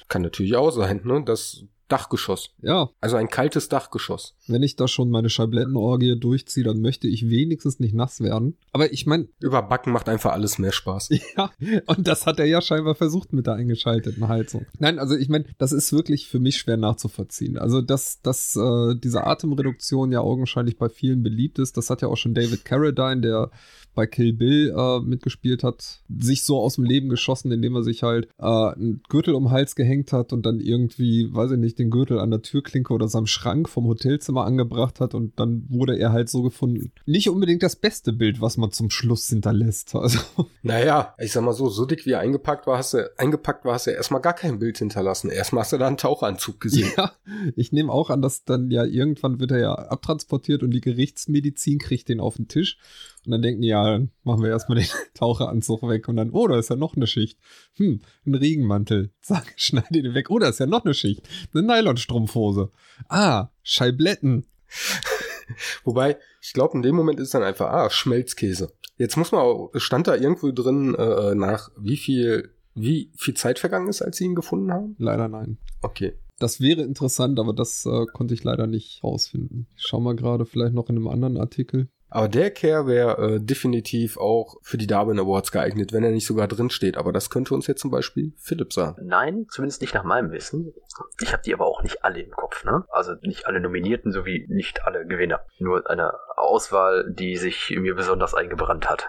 Kann 0.08 0.22
natürlich 0.24 0.56
auch 0.56 0.72
sein, 0.72 1.02
ne? 1.04 1.24
Das 1.24 1.64
Dachgeschoss. 1.90 2.52
Ja. 2.62 2.90
Also 3.02 3.18
ein 3.18 3.30
kaltes 3.30 3.70
Dachgeschoss. 3.70 4.36
Wenn 4.48 4.64
ich 4.64 4.76
da 4.76 4.88
schon 4.88 5.10
meine 5.10 5.30
Scheiblettenorgie 5.30 6.18
durchziehe, 6.20 6.64
dann 6.64 6.82
möchte 6.82 7.08
ich 7.08 7.30
wenigstens 7.30 7.80
nicht 7.80 7.94
nass 7.94 8.22
werden. 8.22 8.58
Aber 8.72 8.92
ich 8.94 9.06
meine. 9.06 9.28
Überbacken 9.40 9.92
macht 9.92 10.08
einfach 10.08 10.32
alles 10.32 10.58
mehr 10.58 10.72
Spaß. 10.72 11.10
Ja, 11.38 11.52
und 11.86 12.08
das 12.08 12.26
hat 12.26 12.40
er 12.40 12.46
ja 12.46 12.62
scheinbar 12.62 12.96
versucht 12.96 13.34
mit 13.34 13.46
der 13.46 13.54
eingeschalteten 13.54 14.28
Heizung. 14.28 14.66
Nein, 14.80 15.00
also 15.00 15.16
ich 15.16 15.30
meine, 15.30 15.46
das 15.58 15.72
ist 15.72 15.94
wirklich 15.94 16.28
für 16.28 16.40
mich 16.40 16.58
schwer 16.58 16.78
nachzuvollziehen. 16.78 17.58
Also, 17.58 17.82
dass, 17.82 18.22
dass 18.22 18.56
äh, 18.56 18.96
diese 18.96 19.26
Atemreduktion 19.26 20.12
ja 20.12 20.22
augenscheinlich 20.22 20.78
bei 20.78 20.90
vielen 20.90 21.24
beliebt 21.24 21.60
ist, 21.60 21.78
das 21.78 21.90
hat 21.90 22.02
ja 22.02 22.08
auch 22.08 22.18
schon 22.18 22.34
David 22.34 22.66
Carradine, 22.66 23.22
der 23.22 23.52
bei 23.96 24.08
Kill 24.08 24.34
Bill 24.34 24.74
äh, 24.76 25.00
mitgespielt 25.02 25.64
hat, 25.64 26.02
sich 26.08 26.44
so 26.44 26.60
aus 26.60 26.76
dem 26.76 26.86
Leben 26.86 27.10
geschossen, 27.10 27.52
indem 27.52 27.76
er 27.76 27.84
sich 27.84 28.04
halt 28.04 28.30
äh, 28.38 28.46
einen 28.46 29.02
Gürtel 29.10 29.34
um 29.34 29.46
den 29.46 29.52
Hals 29.52 29.76
gehängt 29.76 30.14
hat 30.14 30.32
und 30.32 30.46
dann 30.46 30.60
irgendwie, 30.60 31.34
weiß 31.34 31.52
ich 31.52 31.58
nicht, 31.58 31.79
den 31.80 31.90
Gürtel 31.90 32.20
an 32.20 32.30
der 32.30 32.42
Türklinke 32.42 32.94
oder 32.94 33.08
seinem 33.08 33.26
Schrank 33.26 33.70
vom 33.70 33.86
Hotelzimmer 33.88 34.46
angebracht 34.46 35.00
hat 35.00 35.16
und 35.16 35.40
dann 35.40 35.66
wurde 35.70 35.98
er 35.98 36.12
halt 36.12 36.30
so 36.30 36.42
gefunden. 36.42 36.92
Nicht 37.06 37.30
unbedingt 37.30 37.64
das 37.64 37.76
beste 37.76 38.14
Bild, 38.14 38.42
was 38.42 38.58
man 38.58 38.72
zum 38.72 38.90
Schluss 38.90 39.28
hinterlässt. 39.28 39.96
Also. 39.96 40.20
Naja, 40.62 41.14
ich 41.18 41.32
sag 41.32 41.44
mal 41.44 41.54
so, 41.54 41.70
so 41.70 41.86
dick 41.86 42.06
wie 42.06 42.12
er 42.12 42.20
eingepackt 42.20 42.68
war, 42.68 42.78
hast 42.78 42.94
du, 42.94 43.10
eingepackt 43.18 43.66
war, 43.66 43.74
hast 43.74 43.88
du 43.88 43.92
erstmal 43.92 44.22
gar 44.22 44.34
kein 44.34 44.60
Bild 44.60 44.78
hinterlassen. 44.78 45.30
Erstmal 45.30 45.62
hast 45.62 45.74
du 45.74 45.78
da 45.78 45.88
einen 45.88 45.98
Tauchanzug 45.98 46.60
gesehen. 46.60 46.92
Ja, 46.98 47.12
ich 47.56 47.72
nehme 47.72 47.92
auch 47.92 48.10
an, 48.10 48.22
dass 48.22 48.44
dann 48.44 48.72
ja 48.72 48.84
irgendwann 48.84 49.40
wird 49.40 49.52
er 49.52 49.60
ja 49.60 49.74
abtransportiert 49.74 50.64
und 50.64 50.72
die 50.72 50.82
Gerichtsmedizin 50.82 51.80
kriegt 51.80 52.10
den 52.10 52.20
auf 52.20 52.36
den 52.36 52.48
Tisch 52.48 52.78
und 53.26 53.32
dann 53.32 53.42
denken 53.42 53.62
die, 53.62 53.70
ja, 53.70 53.84
dann 53.84 54.12
machen 54.24 54.44
wir 54.44 54.50
erstmal 54.50 54.80
den 54.80 54.88
Taucheranzug 55.14 55.84
weg 55.84 56.08
und 56.08 56.16
dann, 56.16 56.32
oh, 56.32 56.48
da 56.48 56.58
ist 56.58 56.70
ja 56.70 56.76
noch 56.76 56.96
eine 56.96 57.08
Schicht. 57.08 57.38
Hm, 57.76 58.02
ein 58.26 58.36
Regenmantel. 58.36 59.12
Zack, 59.22 59.54
schneide 59.56 60.02
den 60.02 60.14
weg. 60.14 60.30
Oh, 60.30 60.40
da 60.40 60.50
ist 60.50 60.60
ja 60.60 60.66
noch 60.66 60.86
eine 60.86 60.94
Schicht. 60.94 61.28
Eine 61.54 61.64
Nylonstrumpfhose. 61.64 62.72
Ah, 63.08 63.50
Scheibletten. 63.64 64.46
Wobei, 65.84 66.18
ich 66.42 66.54
glaube, 66.54 66.76
in 66.76 66.82
dem 66.82 66.96
Moment 66.96 67.20
ist 67.20 67.34
dann 67.34 67.44
einfach, 67.44 67.70
ah, 67.70 67.90
Schmelzkäse. 67.90 68.72
Jetzt 68.98 69.18
muss 69.18 69.32
man 69.32 69.42
auch, 69.42 69.72
stand 69.76 70.08
da 70.08 70.16
irgendwo 70.16 70.52
drin, 70.52 70.94
äh, 70.96 71.34
nach 71.36 71.70
wie 71.78 71.98
viel, 71.98 72.54
wie 72.76 73.12
viel 73.16 73.34
Zeit 73.34 73.60
vergangen 73.60 73.88
ist, 73.88 74.02
als 74.02 74.18
sie 74.18 74.26
ihn 74.26 74.36
gefunden 74.36 74.72
haben? 74.72 74.96
Leider 75.00 75.28
nein. 75.28 75.58
Okay. 75.82 76.14
Das 76.38 76.62
wäre 76.62 76.84
interessant, 76.84 77.38
aber 77.40 77.54
das 77.54 77.86
äh, 77.86 78.06
konnte 78.14 78.34
ich 78.34 78.44
leider 78.44 78.66
nicht 78.66 79.04
rausfinden. 79.04 79.68
Ich 79.76 79.84
schau 79.88 80.00
mal 80.00 80.16
gerade 80.16 80.46
vielleicht 80.46 80.74
noch 80.74 80.90
in 80.90 80.96
einem 80.96 81.10
anderen 81.10 81.38
Artikel. 81.38 81.90
Aber 82.10 82.28
der 82.28 82.52
Care 82.52 82.88
wäre 82.88 83.36
äh, 83.36 83.40
definitiv 83.40 84.18
auch 84.18 84.58
für 84.62 84.78
die 84.78 84.88
Darwin 84.88 85.20
Awards 85.20 85.52
geeignet, 85.52 85.94
wenn 85.94 86.04
er 86.04 86.12
nicht 86.12 86.26
sogar 86.26 86.48
drin 86.48 86.70
steht. 86.70 86.98
Aber 86.98 87.14
das 87.14 87.30
könnte 87.30 87.54
uns 87.54 87.68
jetzt 87.68 87.82
zum 87.82 87.92
Beispiel 87.92 88.34
Philipp 88.38 88.74
sagen. 88.74 89.06
Nein, 89.06 89.46
zumindest 89.50 89.82
nicht 89.82 89.94
nach 89.94 90.04
meinem 90.04 90.32
Wissen. 90.32 90.74
Ich 91.22 91.32
habe 91.34 91.44
die 91.44 91.54
aber 91.54 91.68
auch 91.68 91.84
nicht 91.84 92.04
alle 92.04 92.22
im 92.22 92.32
Kopf, 92.32 92.64
ne? 92.66 92.84
Also 92.90 93.14
nicht 93.22 93.46
alle 93.46 93.60
Nominierten 93.60 94.12
sowie 94.12 94.46
nicht 94.50 94.86
alle 94.86 95.06
Gewinner. 95.06 95.42
Nur 95.60 95.90
eine 95.90 96.14
Auswahl, 96.36 97.12
die 97.12 97.38
sich 97.38 97.76
mir 97.80 97.96
besonders 97.96 98.34
eingebrannt 98.34 98.90
hat. 98.90 99.08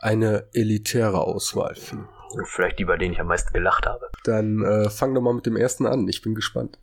Eine 0.00 0.48
elitäre 0.54 1.20
Auswahl. 1.20 1.76
Vielleicht 2.44 2.78
die, 2.78 2.84
bei 2.84 2.96
denen 2.96 3.12
ich 3.12 3.20
am 3.20 3.26
meisten 3.26 3.52
gelacht 3.52 3.86
habe. 3.86 4.10
Dann 4.24 4.62
äh, 4.64 4.90
fang 4.90 5.14
doch 5.14 5.20
mal 5.20 5.34
mit 5.34 5.46
dem 5.46 5.56
ersten 5.56 5.86
an. 5.86 6.08
Ich 6.08 6.22
bin 6.22 6.34
gespannt. 6.34 6.78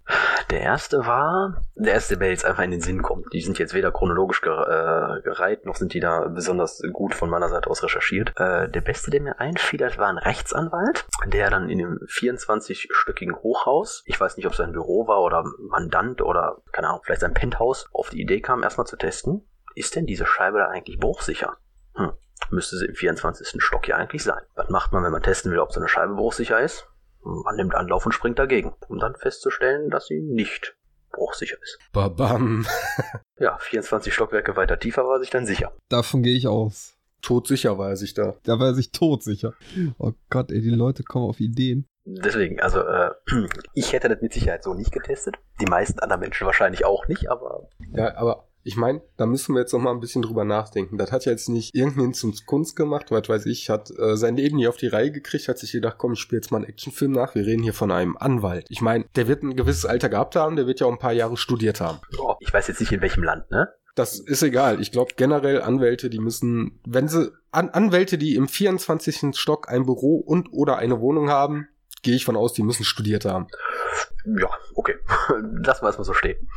Der 0.49 0.61
erste 0.61 1.05
war, 1.05 1.61
der 1.75 1.93
erste, 1.93 2.17
der 2.17 2.29
jetzt 2.29 2.45
einfach 2.45 2.63
in 2.63 2.71
den 2.71 2.81
Sinn 2.81 3.01
kommt. 3.01 3.33
Die 3.33 3.41
sind 3.41 3.59
jetzt 3.59 3.73
weder 3.73 3.91
chronologisch 3.91 4.41
äh, 4.43 5.21
gereiht, 5.21 5.65
noch 5.65 5.75
sind 5.75 5.93
die 5.93 5.99
da 5.99 6.27
besonders 6.27 6.81
gut 6.93 7.13
von 7.13 7.29
meiner 7.29 7.49
Seite 7.49 7.69
aus 7.69 7.83
recherchiert. 7.83 8.33
Äh, 8.37 8.69
der 8.69 8.81
beste, 8.81 9.11
der 9.11 9.21
mir 9.21 9.39
einfiel, 9.39 9.79
das 9.79 9.97
war 9.97 10.07
ein 10.07 10.17
Rechtsanwalt, 10.17 11.05
der 11.25 11.49
dann 11.49 11.69
in 11.69 11.79
einem 11.79 11.99
24-stöckigen 12.07 13.35
Hochhaus, 13.41 14.03
ich 14.05 14.19
weiß 14.19 14.37
nicht, 14.37 14.47
ob 14.47 14.55
sein 14.55 14.71
Büro 14.71 15.07
war 15.07 15.21
oder 15.21 15.43
Mandant 15.59 16.21
oder, 16.21 16.61
keine 16.71 16.89
Ahnung, 16.89 17.01
vielleicht 17.03 17.21
sein 17.21 17.33
Penthouse, 17.33 17.87
auf 17.91 18.09
die 18.09 18.21
Idee 18.21 18.39
kam, 18.39 18.63
erstmal 18.63 18.87
zu 18.87 18.95
testen, 18.95 19.45
ist 19.75 19.95
denn 19.95 20.05
diese 20.05 20.25
Scheibe 20.25 20.59
da 20.59 20.67
eigentlich 20.69 20.99
bruchsicher? 20.99 21.57
Hm, 21.95 22.11
müsste 22.49 22.77
sie 22.77 22.85
im 22.85 22.95
24. 22.95 23.61
Stock 23.61 23.87
ja 23.87 23.97
eigentlich 23.97 24.23
sein. 24.23 24.41
Was 24.55 24.69
macht 24.69 24.91
man, 24.91 25.03
wenn 25.03 25.11
man 25.11 25.23
testen 25.23 25.51
will, 25.51 25.59
ob 25.59 25.71
so 25.71 25.79
eine 25.79 25.89
Scheibe 25.89 26.15
bruchsicher 26.15 26.59
ist? 26.59 26.87
Man 27.23 27.55
nimmt 27.55 27.75
Anlauf 27.75 28.05
und 28.05 28.13
springt 28.13 28.39
dagegen, 28.39 28.73
um 28.87 28.99
dann 28.99 29.15
festzustellen, 29.15 29.89
dass 29.89 30.07
sie 30.07 30.21
nicht 30.21 30.77
bruchsicher 31.11 31.57
ist. 31.61 31.79
Babam. 31.91 32.65
ja, 33.39 33.57
24 33.57 34.13
Stockwerke 34.13 34.55
weiter 34.55 34.79
tiefer 34.79 35.05
war 35.05 35.19
sich 35.19 35.29
dann 35.29 35.45
sicher. 35.45 35.73
Davon 35.89 36.23
gehe 36.23 36.35
ich 36.35 36.47
aus. 36.47 36.95
Todsicher 37.21 37.77
war 37.77 37.89
er 37.89 37.97
sich 37.97 38.13
da. 38.13 38.35
Da 38.43 38.59
war 38.59 38.67
er 38.67 38.73
sich 38.75 38.91
todsicher. 38.91 39.53
Oh 39.97 40.13
Gott, 40.29 40.51
ey, 40.51 40.61
die 40.61 40.69
Leute 40.69 41.03
kommen 41.03 41.25
auf 41.27 41.39
Ideen. 41.39 41.87
Deswegen, 42.05 42.61
also 42.61 42.81
äh, 42.81 43.11
ich 43.73 43.91
hätte 43.91 44.07
das 44.07 44.21
mit 44.21 44.33
Sicherheit 44.33 44.63
so 44.63 44.73
nicht 44.73 44.91
getestet. 44.91 45.35
Die 45.59 45.65
meisten 45.65 45.99
anderen 45.99 46.21
Menschen 46.21 46.45
wahrscheinlich 46.45 46.85
auch 46.85 47.07
nicht, 47.07 47.29
aber. 47.29 47.67
Ja, 47.93 48.15
aber 48.15 48.46
ich 48.67 48.75
meine, 48.75 49.01
da 49.15 49.25
müssen 49.25 49.55
wir 49.55 49.61
jetzt 49.61 49.71
noch 49.71 49.79
mal 49.79 49.91
ein 49.91 50.01
bisschen 50.01 50.21
drüber 50.21 50.43
nachdenken. 50.43 50.97
Das 50.97 51.13
hat 51.13 51.23
ja 51.23 51.31
jetzt 51.31 51.47
nicht 51.47 51.73
irgendeinen 51.73 52.13
zum 52.13 52.33
Kunst 52.45 52.75
gemacht, 52.75 53.11
was 53.11 53.29
weiß 53.29 53.45
ich, 53.45 53.69
hat 53.69 53.89
äh, 53.97 54.17
sein 54.17 54.35
Leben 54.35 54.57
nie 54.57 54.67
auf 54.67 54.75
die 54.75 54.87
Reihe 54.87 55.09
gekriegt, 55.09 55.47
hat 55.47 55.57
sich 55.57 55.71
gedacht, 55.71 55.95
komm, 55.97 56.13
ich 56.13 56.19
spiele 56.19 56.41
jetzt 56.41 56.51
mal 56.51 56.57
einen 56.57 56.67
Actionfilm 56.67 57.13
nach. 57.13 57.33
Wir 57.33 57.45
reden 57.45 57.63
hier 57.63 57.73
von 57.73 57.91
einem 57.91 58.17
Anwalt. 58.17 58.65
Ich 58.69 58.81
meine, 58.81 59.05
der 59.15 59.29
wird 59.29 59.41
ein 59.41 59.55
gewisses 59.55 59.85
Alter 59.85 60.09
gehabt 60.09 60.35
haben, 60.35 60.57
der 60.57 60.67
wird 60.67 60.81
ja 60.81 60.87
auch 60.87 60.91
ein 60.91 60.99
paar 60.99 61.13
Jahre 61.13 61.37
studiert 61.37 61.79
haben. 61.79 61.99
Oh, 62.19 62.35
ich 62.41 62.53
weiß 62.53 62.67
jetzt 62.67 62.81
nicht 62.81 62.91
in 62.91 63.01
welchem 63.01 63.23
Land, 63.23 63.49
ne? 63.51 63.69
Das 63.95 64.19
ist 64.19 64.43
egal. 64.43 64.81
Ich 64.81 64.91
glaube 64.91 65.13
generell 65.15 65.61
Anwälte, 65.61 66.09
die 66.09 66.19
müssen, 66.19 66.81
wenn 66.85 67.07
sie 67.07 67.31
An 67.51 67.69
Anwälte, 67.69 68.17
die 68.17 68.35
im 68.35 68.49
24. 68.49 69.35
Stock 69.35 69.69
ein 69.69 69.85
Büro 69.85 70.17
und 70.17 70.49
oder 70.51 70.77
eine 70.77 70.99
Wohnung 70.99 71.29
haben, 71.29 71.69
gehe 72.03 72.15
ich 72.15 72.25
von 72.25 72.35
aus, 72.35 72.53
die 72.53 72.63
müssen 72.63 72.83
studiert 72.83 73.25
haben. 73.25 73.47
Ja, 74.25 74.49
okay. 74.75 74.95
Lassen 75.63 75.83
wir 75.83 75.87
erstmal 75.87 76.03
so 76.03 76.13
stehen. 76.13 76.49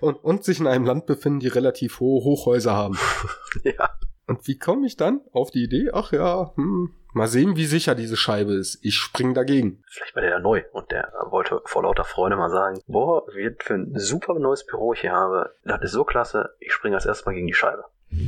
Und, 0.00 0.16
und 0.24 0.44
sich 0.44 0.60
in 0.60 0.66
einem 0.66 0.84
Land 0.84 1.06
befinden, 1.06 1.40
die 1.40 1.48
relativ 1.48 2.00
hohe 2.00 2.24
Hochhäuser 2.24 2.72
haben. 2.72 2.98
ja. 3.62 3.90
Und 4.26 4.46
wie 4.46 4.58
komme 4.58 4.86
ich 4.86 4.96
dann 4.96 5.20
auf 5.32 5.50
die 5.50 5.64
Idee? 5.64 5.90
Ach 5.92 6.12
ja, 6.12 6.52
hm, 6.54 6.94
mal 7.12 7.26
sehen, 7.26 7.56
wie 7.56 7.66
sicher 7.66 7.94
diese 7.94 8.16
Scheibe 8.16 8.52
ist. 8.52 8.78
Ich 8.82 8.94
spring 8.94 9.34
dagegen. 9.34 9.82
Vielleicht 9.88 10.14
war 10.14 10.22
der 10.22 10.30
ja 10.30 10.38
neu 10.38 10.62
und 10.72 10.90
der 10.90 11.12
wollte 11.30 11.60
vor 11.64 11.82
lauter 11.82 12.04
Freude 12.04 12.36
mal 12.36 12.50
sagen, 12.50 12.80
boah, 12.86 13.26
wie 13.34 13.50
für 13.58 13.74
ein 13.74 13.92
super 13.98 14.38
neues 14.38 14.64
Büro 14.66 14.92
ich 14.92 15.00
hier 15.00 15.12
habe. 15.12 15.50
Das 15.64 15.82
ist 15.82 15.92
so 15.92 16.04
klasse, 16.04 16.50
ich 16.60 16.72
springe 16.72 16.96
als 16.96 17.06
erstes 17.06 17.26
mal 17.26 17.34
gegen 17.34 17.46
die 17.46 17.54
Scheibe. 17.54 17.84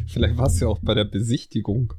Vielleicht 0.09 0.37
war 0.38 0.47
es 0.47 0.61
ja 0.61 0.68
auch 0.68 0.79
bei 0.83 0.95
der 0.95 1.05
Besichtigung. 1.05 1.95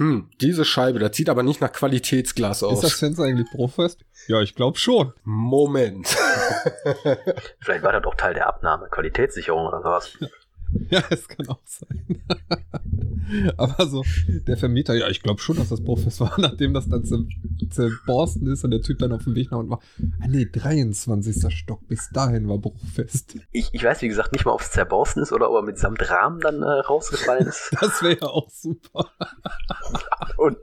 Hm, 0.00 0.30
diese 0.40 0.64
Scheibe, 0.64 0.98
das 0.98 1.14
sieht 1.14 1.28
aber 1.28 1.42
nicht 1.42 1.60
nach 1.60 1.70
Qualitätsglas 1.70 2.62
aus. 2.62 2.82
Ist 2.82 2.84
das 2.84 2.98
Fenster 2.98 3.24
eigentlich 3.24 3.50
bruchfest? 3.50 4.00
Ja, 4.28 4.40
ich 4.40 4.54
glaube 4.54 4.78
schon. 4.78 5.12
Moment. 5.24 6.08
Vielleicht 7.60 7.84
war 7.84 7.92
das 7.92 8.02
doch 8.02 8.14
Teil 8.14 8.32
der 8.32 8.46
Abnahme, 8.46 8.88
Qualitätssicherung 8.90 9.66
oder 9.66 9.82
sowas. 9.82 10.16
Ja, 10.90 11.02
es 11.10 11.28
kann 11.28 11.46
auch 11.48 11.60
sein. 11.64 12.22
Aber 13.56 13.86
so, 13.86 14.04
der 14.46 14.56
Vermieter, 14.56 14.94
ja, 14.94 15.08
ich 15.08 15.22
glaube 15.22 15.40
schon, 15.40 15.56
dass 15.56 15.68
das 15.68 15.82
bruchfest 15.82 16.20
war, 16.20 16.34
nachdem 16.38 16.74
das 16.74 16.88
dann 16.88 17.04
zerborsten 17.70 18.46
ist 18.48 18.64
und 18.64 18.72
der 18.72 18.80
Typ 18.80 18.98
dann 18.98 19.12
auf 19.12 19.24
dem 19.24 19.34
Weg 19.36 19.50
nach 19.50 19.58
unten 19.58 19.70
war. 19.70 19.80
Ah 20.20 20.26
nee, 20.28 20.46
23. 20.50 21.52
Stock, 21.54 21.86
bis 21.86 22.10
dahin 22.10 22.48
war 22.48 22.58
bruchfest. 22.58 23.36
Ich, 23.52 23.70
ich 23.72 23.84
weiß, 23.84 24.02
wie 24.02 24.08
gesagt, 24.08 24.32
nicht 24.32 24.44
mal, 24.44 24.52
ob 24.52 24.62
es 24.62 24.72
zerborsten 24.72 25.22
ist 25.22 25.32
oder 25.32 25.50
ob 25.50 25.56
er 25.56 25.62
mit 25.62 25.78
samt 25.78 26.08
Rahmen 26.10 26.40
dann 26.40 26.62
äh, 26.62 26.66
rausgefallen 26.66 27.46
ist. 27.46 27.70
das 27.80 28.02
wäre 28.02 28.18
ja 28.20 28.26
auch 28.26 28.50
super. 28.50 29.10
und 30.36 30.56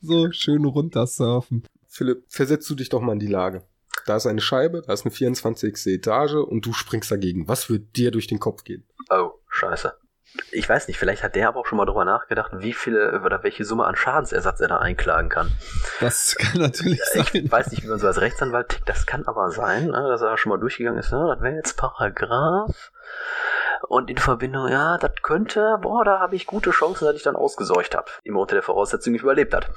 so 0.00 0.32
schön 0.32 0.64
runtersurfen. 0.64 1.64
Philipp, 1.86 2.24
versetzt 2.28 2.68
du 2.68 2.74
dich 2.74 2.88
doch 2.88 3.00
mal 3.00 3.12
in 3.12 3.18
die 3.18 3.26
Lage. 3.26 3.62
Da 4.06 4.16
ist 4.16 4.26
eine 4.26 4.40
Scheibe, 4.40 4.82
da 4.86 4.92
ist 4.92 5.04
eine 5.04 5.10
24. 5.10 5.86
Etage 5.86 6.34
und 6.34 6.64
du 6.64 6.72
springst 6.72 7.10
dagegen. 7.10 7.48
Was 7.48 7.68
wird 7.68 7.96
dir 7.96 8.10
durch 8.10 8.26
den 8.26 8.38
Kopf 8.38 8.64
gehen? 8.64 8.84
Oh, 9.10 9.32
scheiße. 9.58 9.94
Ich 10.52 10.68
weiß 10.68 10.88
nicht, 10.88 10.98
vielleicht 10.98 11.22
hat 11.22 11.34
der 11.34 11.48
aber 11.48 11.60
auch 11.60 11.66
schon 11.66 11.78
mal 11.78 11.86
drüber 11.86 12.04
nachgedacht, 12.04 12.52
wie 12.54 12.74
viele 12.74 13.22
oder 13.24 13.42
welche 13.42 13.64
Summe 13.64 13.86
an 13.86 13.96
Schadensersatz 13.96 14.60
er 14.60 14.68
da 14.68 14.76
einklagen 14.76 15.30
kann. 15.30 15.50
Das 16.00 16.36
kann 16.38 16.60
natürlich 16.60 17.02
sein. 17.12 17.24
Ich 17.32 17.50
weiß 17.50 17.70
nicht, 17.70 17.82
wie 17.82 17.88
man 17.88 17.98
so 17.98 18.06
als 18.06 18.20
Rechtsanwalt 18.20 18.68
tickt, 18.68 18.88
das 18.88 19.06
kann 19.06 19.26
aber 19.26 19.50
sein, 19.50 19.86
ne, 19.86 20.06
dass 20.08 20.20
er 20.20 20.36
schon 20.36 20.50
mal 20.50 20.58
durchgegangen 20.58 21.00
ist, 21.00 21.12
ne? 21.12 21.34
das 21.34 21.42
wäre 21.42 21.54
jetzt 21.54 21.78
Paragraph 21.78 22.92
und 23.88 24.10
in 24.10 24.18
Verbindung, 24.18 24.68
ja, 24.68 24.98
das 24.98 25.12
könnte, 25.22 25.78
boah, 25.80 26.04
da 26.04 26.18
habe 26.20 26.36
ich 26.36 26.46
gute 26.46 26.70
Chancen, 26.70 27.06
dass 27.06 27.16
ich 27.16 27.22
dann 27.22 27.36
ausgeseucht 27.36 27.94
habe. 27.94 28.10
Immer 28.24 28.40
unter 28.40 28.56
der 28.56 28.62
Voraussetzung, 28.62 29.14
ich 29.14 29.22
überlebt 29.22 29.54
hat. 29.54 29.70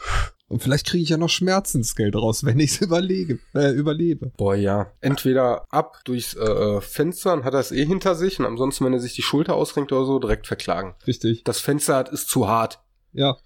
Und 0.51 0.61
vielleicht 0.61 0.85
kriege 0.85 1.03
ich 1.03 1.09
ja 1.09 1.17
noch 1.17 1.29
Schmerzensgeld 1.29 2.13
raus, 2.15 2.43
wenn 2.43 2.59
ich 2.59 2.71
es 2.71 2.81
überlege, 2.81 3.39
äh, 3.55 3.71
überlebe. 3.71 4.33
Boah, 4.35 4.53
ja. 4.53 4.91
Entweder 4.99 5.65
ab 5.69 6.01
durchs 6.03 6.33
äh, 6.33 6.43
äh 6.43 6.81
Fenster 6.81 7.31
und 7.33 7.45
hat 7.45 7.53
er 7.53 7.61
es 7.61 7.71
eh 7.71 7.85
hinter 7.85 8.15
sich 8.15 8.37
und 8.37 8.45
ansonsten, 8.45 8.83
wenn 8.83 8.93
er 8.93 8.99
sich 8.99 9.15
die 9.15 9.21
Schulter 9.21 9.55
ausrenkt 9.55 9.93
oder 9.93 10.05
so, 10.05 10.19
direkt 10.19 10.47
verklagen. 10.47 10.93
Richtig. 11.07 11.45
Das 11.45 11.61
Fenster 11.61 11.95
hat 11.95 12.09
ist 12.09 12.27
zu 12.27 12.49
hart. 12.49 12.81
Ja. 13.13 13.37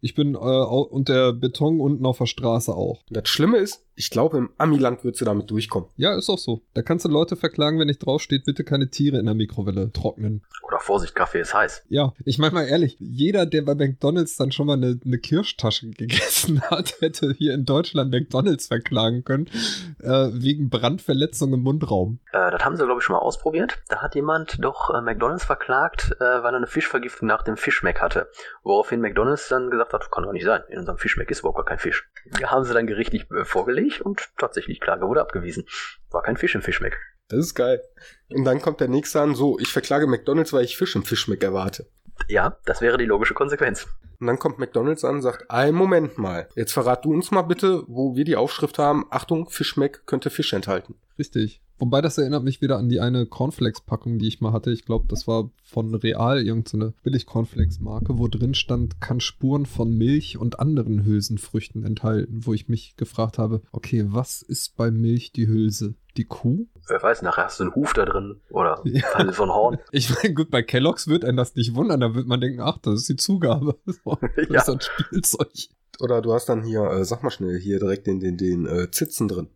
Ich 0.00 0.14
bin 0.14 0.34
äh, 0.34 0.38
und 0.38 1.08
der 1.10 1.34
Beton 1.34 1.80
unten 1.80 2.06
auf 2.06 2.18
der 2.18 2.26
Straße 2.26 2.74
auch. 2.74 3.02
Das 3.10 3.28
Schlimme 3.28 3.58
ist, 3.58 3.84
ich 3.96 4.10
glaube, 4.10 4.38
im 4.38 4.50
Amiland 4.58 5.04
wird 5.04 5.16
sie 5.16 5.24
damit 5.24 5.50
durchkommen. 5.50 5.88
Ja, 5.96 6.16
ist 6.16 6.28
auch 6.28 6.38
so. 6.38 6.62
Da 6.74 6.82
kannst 6.82 7.04
du 7.04 7.08
Leute 7.08 7.36
verklagen, 7.36 7.78
wenn 7.78 7.86
nicht 7.86 8.04
draufsteht, 8.04 8.44
bitte 8.44 8.64
keine 8.64 8.90
Tiere 8.90 9.18
in 9.18 9.26
der 9.26 9.34
Mikrowelle 9.34 9.92
trocknen. 9.92 10.42
Oder 10.66 10.80
Vorsicht, 10.80 11.14
Kaffee 11.14 11.40
ist 11.40 11.54
heiß. 11.54 11.84
Ja, 11.88 12.12
ich 12.24 12.38
meine 12.38 12.54
mal 12.54 12.66
ehrlich, 12.66 12.96
jeder, 12.98 13.46
der 13.46 13.62
bei 13.62 13.74
McDonalds 13.74 14.36
dann 14.36 14.52
schon 14.52 14.66
mal 14.66 14.74
eine, 14.74 14.98
eine 15.04 15.18
Kirschtasche 15.18 15.90
gegessen 15.90 16.60
hat, 16.62 17.00
hätte 17.00 17.34
hier 17.38 17.54
in 17.54 17.64
Deutschland 17.64 18.10
McDonalds 18.10 18.66
verklagen 18.66 19.24
können, 19.24 19.48
äh, 20.00 20.28
wegen 20.32 20.70
Brandverletzung 20.70 21.52
im 21.52 21.60
Mundraum. 21.60 22.18
Äh, 22.32 22.50
das 22.50 22.64
haben 22.64 22.76
sie, 22.76 22.84
glaube 22.84 23.00
ich, 23.00 23.04
schon 23.04 23.14
mal 23.14 23.22
ausprobiert. 23.22 23.82
Da 23.88 24.02
hat 24.02 24.14
jemand 24.14 24.62
doch 24.62 24.90
äh, 24.90 25.00
McDonalds 25.00 25.44
verklagt, 25.44 26.16
äh, 26.18 26.24
weil 26.24 26.54
er 26.54 26.56
eine 26.56 26.66
Fischvergiftung 26.66 27.28
nach 27.28 27.42
dem 27.42 27.56
Fischmeck 27.56 28.00
hatte. 28.00 28.28
Woraufhin 28.62 29.00
McDonalds 29.00 29.48
dann 29.48 29.70
gesagt 29.70 29.92
hat, 29.92 30.10
kann 30.10 30.24
doch 30.24 30.32
nicht 30.32 30.44
sein. 30.44 30.62
In 30.68 30.78
unserem 30.78 30.98
Fischmeck 30.98 31.30
ist 31.30 31.40
überhaupt 31.40 31.58
gar 31.58 31.64
kein 31.64 31.78
Fisch. 31.78 32.08
Da 32.40 32.50
haben 32.50 32.64
sie 32.64 32.74
dann 32.74 32.86
gerichtlich 32.86 33.30
äh, 33.30 33.44
vorgelegt 33.84 34.00
und 34.00 34.30
tatsächlich 34.38 34.80
Klage 34.80 35.06
wurde 35.06 35.20
abgewiesen. 35.20 35.64
War 36.10 36.22
kein 36.22 36.36
Fisch 36.36 36.54
im 36.54 36.62
Fischmeck. 36.62 36.98
Das 37.28 37.40
ist 37.40 37.54
geil. 37.54 37.82
Und 38.28 38.44
dann 38.44 38.60
kommt 38.60 38.80
der 38.80 38.88
nächste 38.88 39.20
an, 39.20 39.34
so, 39.34 39.58
ich 39.58 39.72
verklage 39.72 40.06
McDonalds, 40.06 40.52
weil 40.52 40.64
ich 40.64 40.76
Fisch 40.76 40.94
im 40.94 41.04
Fischmeck 41.04 41.42
erwarte. 41.42 41.86
Ja, 42.28 42.58
das 42.64 42.80
wäre 42.80 42.98
die 42.98 43.06
logische 43.06 43.34
Konsequenz. 43.34 43.88
Und 44.20 44.26
dann 44.26 44.38
kommt 44.38 44.58
McDonalds 44.58 45.04
an 45.04 45.16
und 45.16 45.22
sagt, 45.22 45.50
ein 45.50 45.74
Moment 45.74 46.18
mal, 46.18 46.48
jetzt 46.54 46.72
verrat 46.72 47.04
du 47.04 47.12
uns 47.12 47.30
mal 47.30 47.42
bitte, 47.42 47.82
wo 47.88 48.14
wir 48.14 48.24
die 48.24 48.36
Aufschrift 48.36 48.78
haben, 48.78 49.06
Achtung, 49.10 49.48
Fischmeck 49.48 50.06
könnte 50.06 50.30
Fisch 50.30 50.52
enthalten. 50.52 50.94
Richtig. 51.18 51.60
Wobei 51.78 52.00
das 52.00 52.18
erinnert 52.18 52.44
mich 52.44 52.60
wieder 52.60 52.78
an 52.78 52.88
die 52.88 53.00
eine 53.00 53.26
Cornflakes-Packung, 53.26 54.18
die 54.18 54.28
ich 54.28 54.40
mal 54.40 54.52
hatte. 54.52 54.70
Ich 54.70 54.84
glaube, 54.84 55.06
das 55.08 55.26
war 55.26 55.50
von 55.64 55.94
Real, 55.94 56.40
irgendeine 56.40 56.94
Billig-Cornflakes-Marke, 57.02 58.16
wo 58.18 58.28
drin 58.28 58.54
stand, 58.54 59.00
kann 59.00 59.20
Spuren 59.20 59.66
von 59.66 59.92
Milch 59.96 60.38
und 60.38 60.60
anderen 60.60 61.04
Hülsenfrüchten 61.04 61.84
enthalten, 61.84 62.46
wo 62.46 62.54
ich 62.54 62.68
mich 62.68 62.96
gefragt 62.96 63.38
habe, 63.38 63.62
okay, 63.72 64.04
was 64.06 64.40
ist 64.42 64.76
bei 64.76 64.90
Milch 64.90 65.32
die 65.32 65.48
Hülse? 65.48 65.94
Die 66.16 66.24
Kuh? 66.24 66.68
Wer 66.86 67.02
weiß, 67.02 67.22
nachher 67.22 67.46
hast 67.46 67.58
du 67.58 67.64
einen 67.64 67.74
Huf 67.74 67.92
da 67.92 68.04
drin 68.04 68.40
oder 68.50 68.80
ja. 68.84 69.32
so 69.32 69.42
ein 69.42 69.50
Horn. 69.50 69.78
Ich 69.90 70.14
meine, 70.14 70.32
gut, 70.32 70.50
bei 70.50 70.62
Kellogg's 70.62 71.08
wird 71.08 71.24
einen 71.24 71.36
das 71.36 71.56
nicht 71.56 71.74
wundern, 71.74 71.98
da 71.98 72.14
wird 72.14 72.28
man 72.28 72.40
denken, 72.40 72.60
ach, 72.60 72.78
das 72.78 73.00
ist 73.00 73.08
die 73.08 73.16
Zugabe. 73.16 73.78
Das 73.84 74.48
ja. 74.48 74.60
ist 74.60 74.68
ein 74.68 74.80
Spielzeug. 74.80 75.50
Oder 76.00 76.22
du 76.22 76.32
hast 76.32 76.46
dann 76.48 76.62
hier, 76.62 76.82
äh, 76.84 77.04
sag 77.04 77.22
mal 77.22 77.30
schnell, 77.30 77.58
hier 77.58 77.78
direkt 77.78 78.06
den, 78.06 78.20
den, 78.20 78.36
den 78.36 78.66
äh, 78.66 78.90
Zitzen 78.90 79.26
drin 79.26 79.48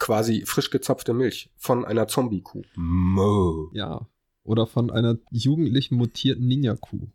quasi 0.00 0.44
frisch 0.44 0.70
gezapfte 0.70 1.14
Milch 1.14 1.50
von 1.56 1.84
einer 1.84 2.08
Zombie-Kuh. 2.08 2.62
Mo. 2.74 3.70
Ja. 3.72 4.08
Oder 4.42 4.66
von 4.66 4.90
einer 4.90 5.18
jugendlich 5.30 5.92
mutierten 5.92 6.46
Ninja-Kuh. 6.46 7.06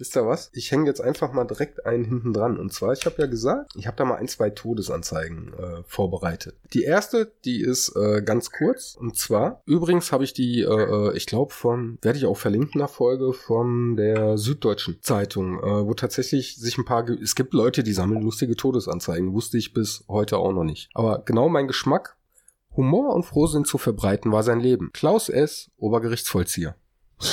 Wisst 0.00 0.16
ihr 0.16 0.26
was? 0.26 0.50
Ich 0.54 0.72
hänge 0.72 0.86
jetzt 0.86 1.02
einfach 1.02 1.34
mal 1.34 1.44
direkt 1.44 1.84
einen 1.84 2.04
hinten 2.04 2.32
dran. 2.32 2.58
Und 2.58 2.72
zwar, 2.72 2.94
ich 2.94 3.04
habe 3.04 3.16
ja 3.18 3.26
gesagt, 3.26 3.72
ich 3.76 3.86
habe 3.86 3.98
da 3.98 4.06
mal 4.06 4.16
ein, 4.16 4.28
zwei 4.28 4.48
Todesanzeigen 4.48 5.52
äh, 5.52 5.82
vorbereitet. 5.84 6.56
Die 6.72 6.84
erste, 6.84 7.30
die 7.44 7.60
ist 7.60 7.94
äh, 7.96 8.22
ganz 8.22 8.50
kurz. 8.50 8.96
Und 8.98 9.18
zwar, 9.18 9.60
übrigens 9.66 10.10
habe 10.10 10.24
ich 10.24 10.32
die, 10.32 10.62
äh, 10.62 11.10
äh 11.10 11.14
ich 11.14 11.26
glaube, 11.26 11.52
von, 11.52 11.98
werde 12.00 12.16
ich 12.16 12.24
auch 12.24 12.38
verlinken 12.38 12.80
nach 12.80 12.88
Folge, 12.88 13.34
von 13.34 13.96
der 13.96 14.38
Süddeutschen 14.38 15.02
Zeitung, 15.02 15.58
äh, 15.58 15.86
wo 15.86 15.92
tatsächlich 15.92 16.56
sich 16.56 16.78
ein 16.78 16.86
paar, 16.86 17.06
es 17.06 17.34
gibt 17.34 17.52
Leute, 17.52 17.82
die 17.82 17.92
sammeln 17.92 18.22
lustige 18.22 18.56
Todesanzeigen. 18.56 19.34
Wusste 19.34 19.58
ich 19.58 19.74
bis 19.74 20.04
heute 20.08 20.38
auch 20.38 20.52
noch 20.52 20.64
nicht. 20.64 20.88
Aber 20.94 21.22
genau 21.26 21.50
mein 21.50 21.68
Geschmack 21.68 22.16
Humor 22.80 23.14
und 23.14 23.24
Frohsinn 23.24 23.66
zu 23.66 23.76
verbreiten 23.76 24.32
war 24.32 24.42
sein 24.42 24.58
Leben. 24.60 24.90
Klaus 24.92 25.28
S., 25.28 25.70
Obergerichtsvollzieher. 25.76 26.74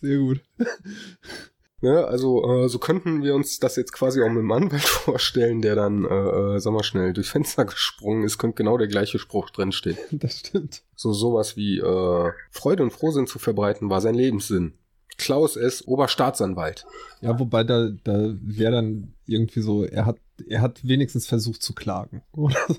Sehr 0.00 0.18
gut. 0.18 0.40
Ne, 1.82 2.06
also 2.06 2.64
äh, 2.64 2.68
so 2.68 2.78
könnten 2.78 3.22
wir 3.22 3.34
uns 3.34 3.58
das 3.58 3.76
jetzt 3.76 3.92
quasi 3.92 4.22
auch 4.22 4.28
mit 4.28 4.38
dem 4.38 4.52
Anwalt 4.52 4.82
vorstellen, 4.88 5.60
der 5.60 5.74
dann, 5.74 6.04
äh, 6.04 6.56
äh, 6.56 6.58
sag 6.58 6.72
mal 6.72 6.82
schnell, 6.82 7.12
durchs 7.12 7.30
Fenster 7.30 7.64
gesprungen 7.66 8.24
ist, 8.24 8.38
könnte 8.38 8.56
genau 8.56 8.78
der 8.78 8.88
gleiche 8.88 9.18
Spruch 9.18 9.50
drinstehen. 9.50 9.98
Das 10.10 10.38
stimmt. 10.38 10.82
So 10.96 11.12
sowas 11.12 11.56
wie 11.56 11.78
äh, 11.78 12.32
Freude 12.50 12.82
und 12.82 12.92
Frohsinn 12.92 13.26
zu 13.26 13.38
verbreiten 13.38 13.90
war 13.90 14.00
sein 14.00 14.14
Lebenssinn. 14.14 14.74
Klaus 15.20 15.56
S., 15.56 15.86
Oberstaatsanwalt. 15.86 16.86
Ja, 17.20 17.38
wobei 17.38 17.64
da, 17.64 17.90
da 18.04 18.34
wäre 18.40 18.72
dann 18.72 19.14
irgendwie 19.26 19.60
so, 19.60 19.84
er 19.84 20.06
hat, 20.06 20.16
er 20.48 20.60
hat 20.60 20.86
wenigstens 20.86 21.26
versucht 21.26 21.62
zu 21.62 21.74
klagen. 21.74 22.22
Oder 22.32 22.58
so. 22.68 22.76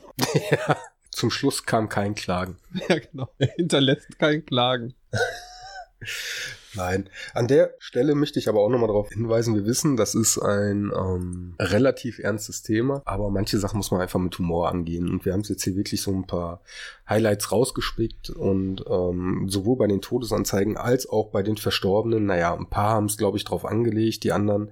Ja, 0.51 0.77
zum 1.11 1.29
Schluss 1.29 1.65
kam 1.65 1.89
kein 1.89 2.15
Klagen. 2.15 2.57
Ja, 2.87 2.99
genau. 2.99 3.29
Er 3.37 3.47
hinterlässt 3.55 4.17
kein 4.19 4.45
Klagen. 4.45 4.93
Nein. 6.75 7.09
An 7.33 7.47
der 7.47 7.75
Stelle 7.79 8.15
möchte 8.15 8.39
ich 8.39 8.47
aber 8.47 8.61
auch 8.61 8.69
nochmal 8.69 8.87
darauf 8.87 9.09
hinweisen, 9.09 9.55
wir 9.55 9.65
wissen, 9.65 9.97
das 9.97 10.15
ist 10.15 10.37
ein 10.37 10.91
ähm, 10.95 11.55
relativ 11.59 12.19
ernstes 12.19 12.61
Thema, 12.63 13.01
aber 13.05 13.29
manche 13.29 13.57
Sachen 13.59 13.77
muss 13.77 13.91
man 13.91 14.01
einfach 14.01 14.19
mit 14.19 14.37
Humor 14.37 14.69
angehen. 14.69 15.09
Und 15.09 15.25
wir 15.25 15.33
haben 15.33 15.41
es 15.41 15.49
jetzt 15.49 15.63
hier 15.63 15.75
wirklich 15.75 16.01
so 16.01 16.11
ein 16.11 16.27
paar 16.27 16.61
Highlights 17.09 17.51
rausgespickt 17.51 18.29
und 18.29 18.85
ähm, 18.89 19.47
sowohl 19.49 19.77
bei 19.77 19.87
den 19.87 20.01
Todesanzeigen 20.01 20.77
als 20.77 21.09
auch 21.09 21.29
bei 21.29 21.43
den 21.43 21.57
Verstorbenen, 21.57 22.25
naja, 22.25 22.55
ein 22.55 22.69
paar 22.69 22.91
haben 22.91 23.05
es, 23.05 23.17
glaube 23.17 23.37
ich, 23.37 23.43
drauf 23.43 23.65
angelegt, 23.65 24.23
die 24.23 24.31
anderen. 24.31 24.71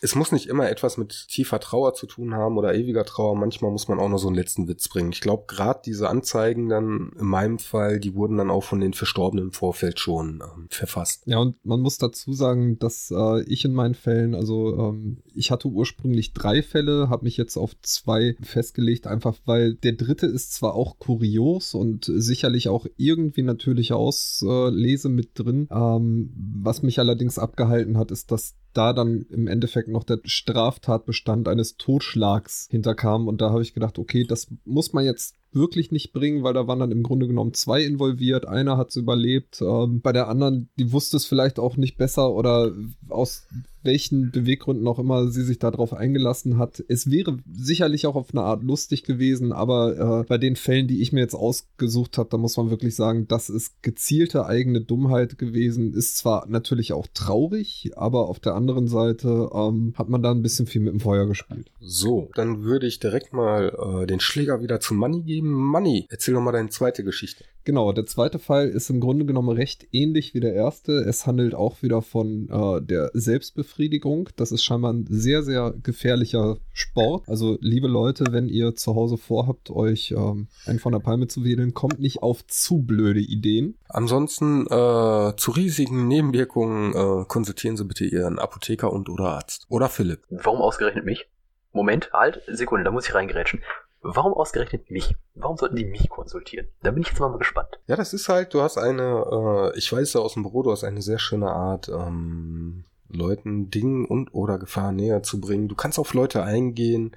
Es 0.00 0.14
muss 0.14 0.32
nicht 0.32 0.46
immer 0.46 0.70
etwas 0.70 0.96
mit 0.96 1.28
tiefer 1.28 1.60
Trauer 1.60 1.94
zu 1.94 2.06
tun 2.06 2.34
haben 2.34 2.56
oder 2.56 2.74
ewiger 2.74 3.04
Trauer. 3.04 3.36
Manchmal 3.36 3.70
muss 3.70 3.88
man 3.88 3.98
auch 3.98 4.08
noch 4.08 4.18
so 4.18 4.28
einen 4.28 4.36
letzten 4.36 4.66
Witz 4.66 4.88
bringen. 4.88 5.12
Ich 5.12 5.20
glaube, 5.20 5.44
gerade 5.46 5.80
diese 5.84 6.08
Anzeigen 6.08 6.68
dann, 6.68 7.12
in 7.18 7.26
meinem 7.26 7.58
Fall, 7.58 8.00
die 8.00 8.14
wurden 8.14 8.38
dann 8.38 8.50
auch 8.50 8.64
von 8.64 8.80
den 8.80 8.94
Verstorbenen 8.94 9.46
im 9.46 9.52
Vorfeld 9.52 10.00
schon 10.00 10.42
ähm, 10.42 10.66
verfasst. 10.70 11.22
Ja, 11.26 11.38
und 11.38 11.56
man 11.64 11.80
muss 11.80 11.98
dazu 11.98 12.32
sagen, 12.32 12.78
dass 12.78 13.12
äh, 13.14 13.42
ich 13.42 13.64
in 13.64 13.74
meinen 13.74 13.94
Fällen, 13.94 14.34
also 14.34 14.78
ähm, 14.78 15.18
ich 15.34 15.50
hatte 15.50 15.68
ursprünglich 15.68 16.32
drei 16.32 16.62
Fälle, 16.62 17.10
habe 17.10 17.24
mich 17.24 17.36
jetzt 17.36 17.56
auf 17.56 17.72
zwei 17.82 18.36
festgelegt, 18.40 19.06
einfach 19.06 19.36
weil 19.44 19.74
der 19.74 19.92
dritte 19.92 20.26
ist 20.26 20.54
zwar 20.54 20.74
auch 20.74 20.98
kurios 20.98 21.74
und 21.74 22.10
sicherlich 22.12 22.68
auch 22.68 22.86
irgendwie 22.96 23.42
natürliche 23.42 23.96
Auslese 23.96 25.08
mit 25.08 25.38
drin. 25.38 25.68
Ähm, 25.70 26.32
was 26.62 26.82
mich 26.82 26.98
allerdings 26.98 27.38
abgehalten 27.38 27.98
hat, 27.98 28.10
ist, 28.10 28.30
dass 28.30 28.54
da 28.72 28.92
dann 28.92 29.26
im 29.30 29.46
Endeffekt 29.46 29.88
noch 29.88 30.04
der 30.04 30.20
Straftatbestand 30.24 31.48
eines 31.48 31.76
Totschlags 31.76 32.66
hinterkam. 32.70 33.28
Und 33.28 33.40
da 33.40 33.50
habe 33.50 33.62
ich 33.62 33.74
gedacht, 33.74 33.98
okay, 33.98 34.24
das 34.24 34.48
muss 34.64 34.92
man 34.92 35.04
jetzt 35.04 35.36
wirklich 35.52 35.90
nicht 35.90 36.12
bringen, 36.12 36.42
weil 36.42 36.54
da 36.54 36.66
waren 36.66 36.78
dann 36.78 36.92
im 36.92 37.02
Grunde 37.02 37.26
genommen 37.26 37.54
zwei 37.54 37.82
involviert. 37.82 38.46
Einer 38.46 38.76
hat 38.76 38.90
es 38.90 38.96
überlebt. 38.96 39.60
Ähm, 39.60 40.00
bei 40.00 40.12
der 40.12 40.28
anderen, 40.28 40.68
die 40.78 40.92
wusste 40.92 41.16
es 41.16 41.26
vielleicht 41.26 41.58
auch 41.58 41.76
nicht 41.76 41.96
besser 41.98 42.32
oder 42.32 42.72
aus 43.08 43.46
welchen 43.82 44.30
Beweggründen 44.30 44.86
auch 44.86 44.98
immer 44.98 45.28
sie 45.28 45.42
sich 45.42 45.58
darauf 45.58 45.92
eingelassen 45.94 46.58
hat. 46.58 46.82
Es 46.88 47.10
wäre 47.10 47.38
sicherlich 47.50 48.06
auch 48.06 48.14
auf 48.14 48.32
eine 48.32 48.42
Art 48.42 48.62
lustig 48.62 49.04
gewesen, 49.04 49.52
aber 49.52 50.20
äh, 50.20 50.24
bei 50.24 50.38
den 50.38 50.56
Fällen, 50.56 50.86
die 50.86 51.00
ich 51.00 51.12
mir 51.12 51.20
jetzt 51.20 51.34
ausgesucht 51.34 52.18
habe, 52.18 52.28
da 52.30 52.36
muss 52.36 52.56
man 52.56 52.70
wirklich 52.70 52.94
sagen, 52.94 53.26
das 53.28 53.48
ist 53.48 53.82
gezielte 53.82 54.46
eigene 54.46 54.80
Dummheit 54.80 55.38
gewesen. 55.38 55.94
Ist 55.94 56.18
zwar 56.18 56.46
natürlich 56.48 56.92
auch 56.92 57.06
traurig, 57.14 57.92
aber 57.96 58.28
auf 58.28 58.40
der 58.40 58.54
anderen 58.54 58.88
Seite 58.88 59.50
ähm, 59.54 59.94
hat 59.96 60.08
man 60.08 60.22
da 60.22 60.30
ein 60.30 60.42
bisschen 60.42 60.66
viel 60.66 60.82
mit 60.82 60.92
dem 60.92 61.00
Feuer 61.00 61.26
gespielt. 61.26 61.70
So, 61.80 62.30
dann 62.34 62.62
würde 62.62 62.86
ich 62.86 63.00
direkt 63.00 63.32
mal 63.32 64.02
äh, 64.02 64.06
den 64.06 64.20
Schläger 64.20 64.62
wieder 64.62 64.80
zu 64.80 64.94
Money 64.94 65.22
geben. 65.22 65.39
Money, 65.42 66.06
erzähl 66.10 66.34
doch 66.34 66.40
mal 66.40 66.52
deine 66.52 66.68
zweite 66.68 67.04
Geschichte. 67.04 67.44
Genau, 67.64 67.92
der 67.92 68.06
zweite 68.06 68.38
Fall 68.38 68.68
ist 68.68 68.88
im 68.88 69.00
Grunde 69.00 69.26
genommen 69.26 69.50
recht 69.50 69.86
ähnlich 69.92 70.32
wie 70.34 70.40
der 70.40 70.54
erste. 70.54 70.92
Es 70.92 71.26
handelt 71.26 71.54
auch 71.54 71.82
wieder 71.82 72.00
von 72.00 72.48
äh, 72.48 72.80
der 72.82 73.10
Selbstbefriedigung. 73.12 74.30
Das 74.36 74.50
ist 74.50 74.64
scheinbar 74.64 74.94
ein 74.94 75.06
sehr, 75.08 75.42
sehr 75.42 75.74
gefährlicher 75.82 76.56
Sport. 76.72 77.28
Also, 77.28 77.58
liebe 77.60 77.86
Leute, 77.86 78.24
wenn 78.30 78.48
ihr 78.48 78.76
zu 78.76 78.94
Hause 78.94 79.18
vorhabt, 79.18 79.70
euch 79.70 80.12
ähm, 80.12 80.48
einen 80.64 80.78
von 80.78 80.92
der 80.92 81.00
Palme 81.00 81.28
zu 81.28 81.44
wedeln, 81.44 81.74
kommt 81.74 82.00
nicht 82.00 82.22
auf 82.22 82.46
zu 82.46 82.82
blöde 82.82 83.20
Ideen. 83.20 83.76
Ansonsten 83.88 84.66
äh, 84.66 85.36
zu 85.36 85.50
riesigen 85.50 86.08
Nebenwirkungen 86.08 86.94
äh, 86.94 87.24
konsultieren 87.26 87.76
Sie 87.76 87.84
bitte 87.84 88.06
Ihren 88.06 88.38
Apotheker 88.38 88.90
und 88.90 89.10
oder 89.10 89.24
Arzt. 89.24 89.66
Oder 89.68 89.90
Philipp. 89.90 90.22
Warum 90.30 90.60
ausgerechnet 90.60 91.04
mich? 91.04 91.28
Moment, 91.72 92.10
halt, 92.12 92.42
Sekunde, 92.48 92.84
da 92.84 92.90
muss 92.90 93.06
ich 93.06 93.14
reingerätschen. 93.14 93.60
Warum 94.02 94.32
ausgerechnet 94.32 94.90
mich? 94.90 95.14
Warum 95.34 95.56
sollten 95.56 95.76
die 95.76 95.84
mich 95.84 96.08
konsultieren? 96.08 96.68
Da 96.82 96.90
bin 96.90 97.02
ich 97.02 97.08
jetzt 97.08 97.20
mal 97.20 97.36
gespannt. 97.36 97.78
Ja, 97.86 97.96
das 97.96 98.14
ist 98.14 98.28
halt, 98.28 98.54
du 98.54 98.62
hast 98.62 98.78
eine, 98.78 99.72
äh, 99.74 99.78
ich 99.78 99.92
weiß 99.92 100.14
ja 100.14 100.20
aus 100.20 100.34
dem 100.34 100.42
Büro, 100.42 100.62
du 100.62 100.72
hast 100.72 100.84
eine 100.84 101.02
sehr 101.02 101.18
schöne 101.18 101.50
Art, 101.50 101.88
ähm, 101.88 102.84
Leuten 103.08 103.70
Dingen 103.70 104.06
und 104.06 104.32
oder 104.34 104.58
Gefahren 104.58 104.96
näher 104.96 105.22
zu 105.22 105.40
bringen. 105.40 105.68
Du 105.68 105.74
kannst 105.74 105.98
auf 105.98 106.14
Leute 106.14 106.42
eingehen. 106.42 107.12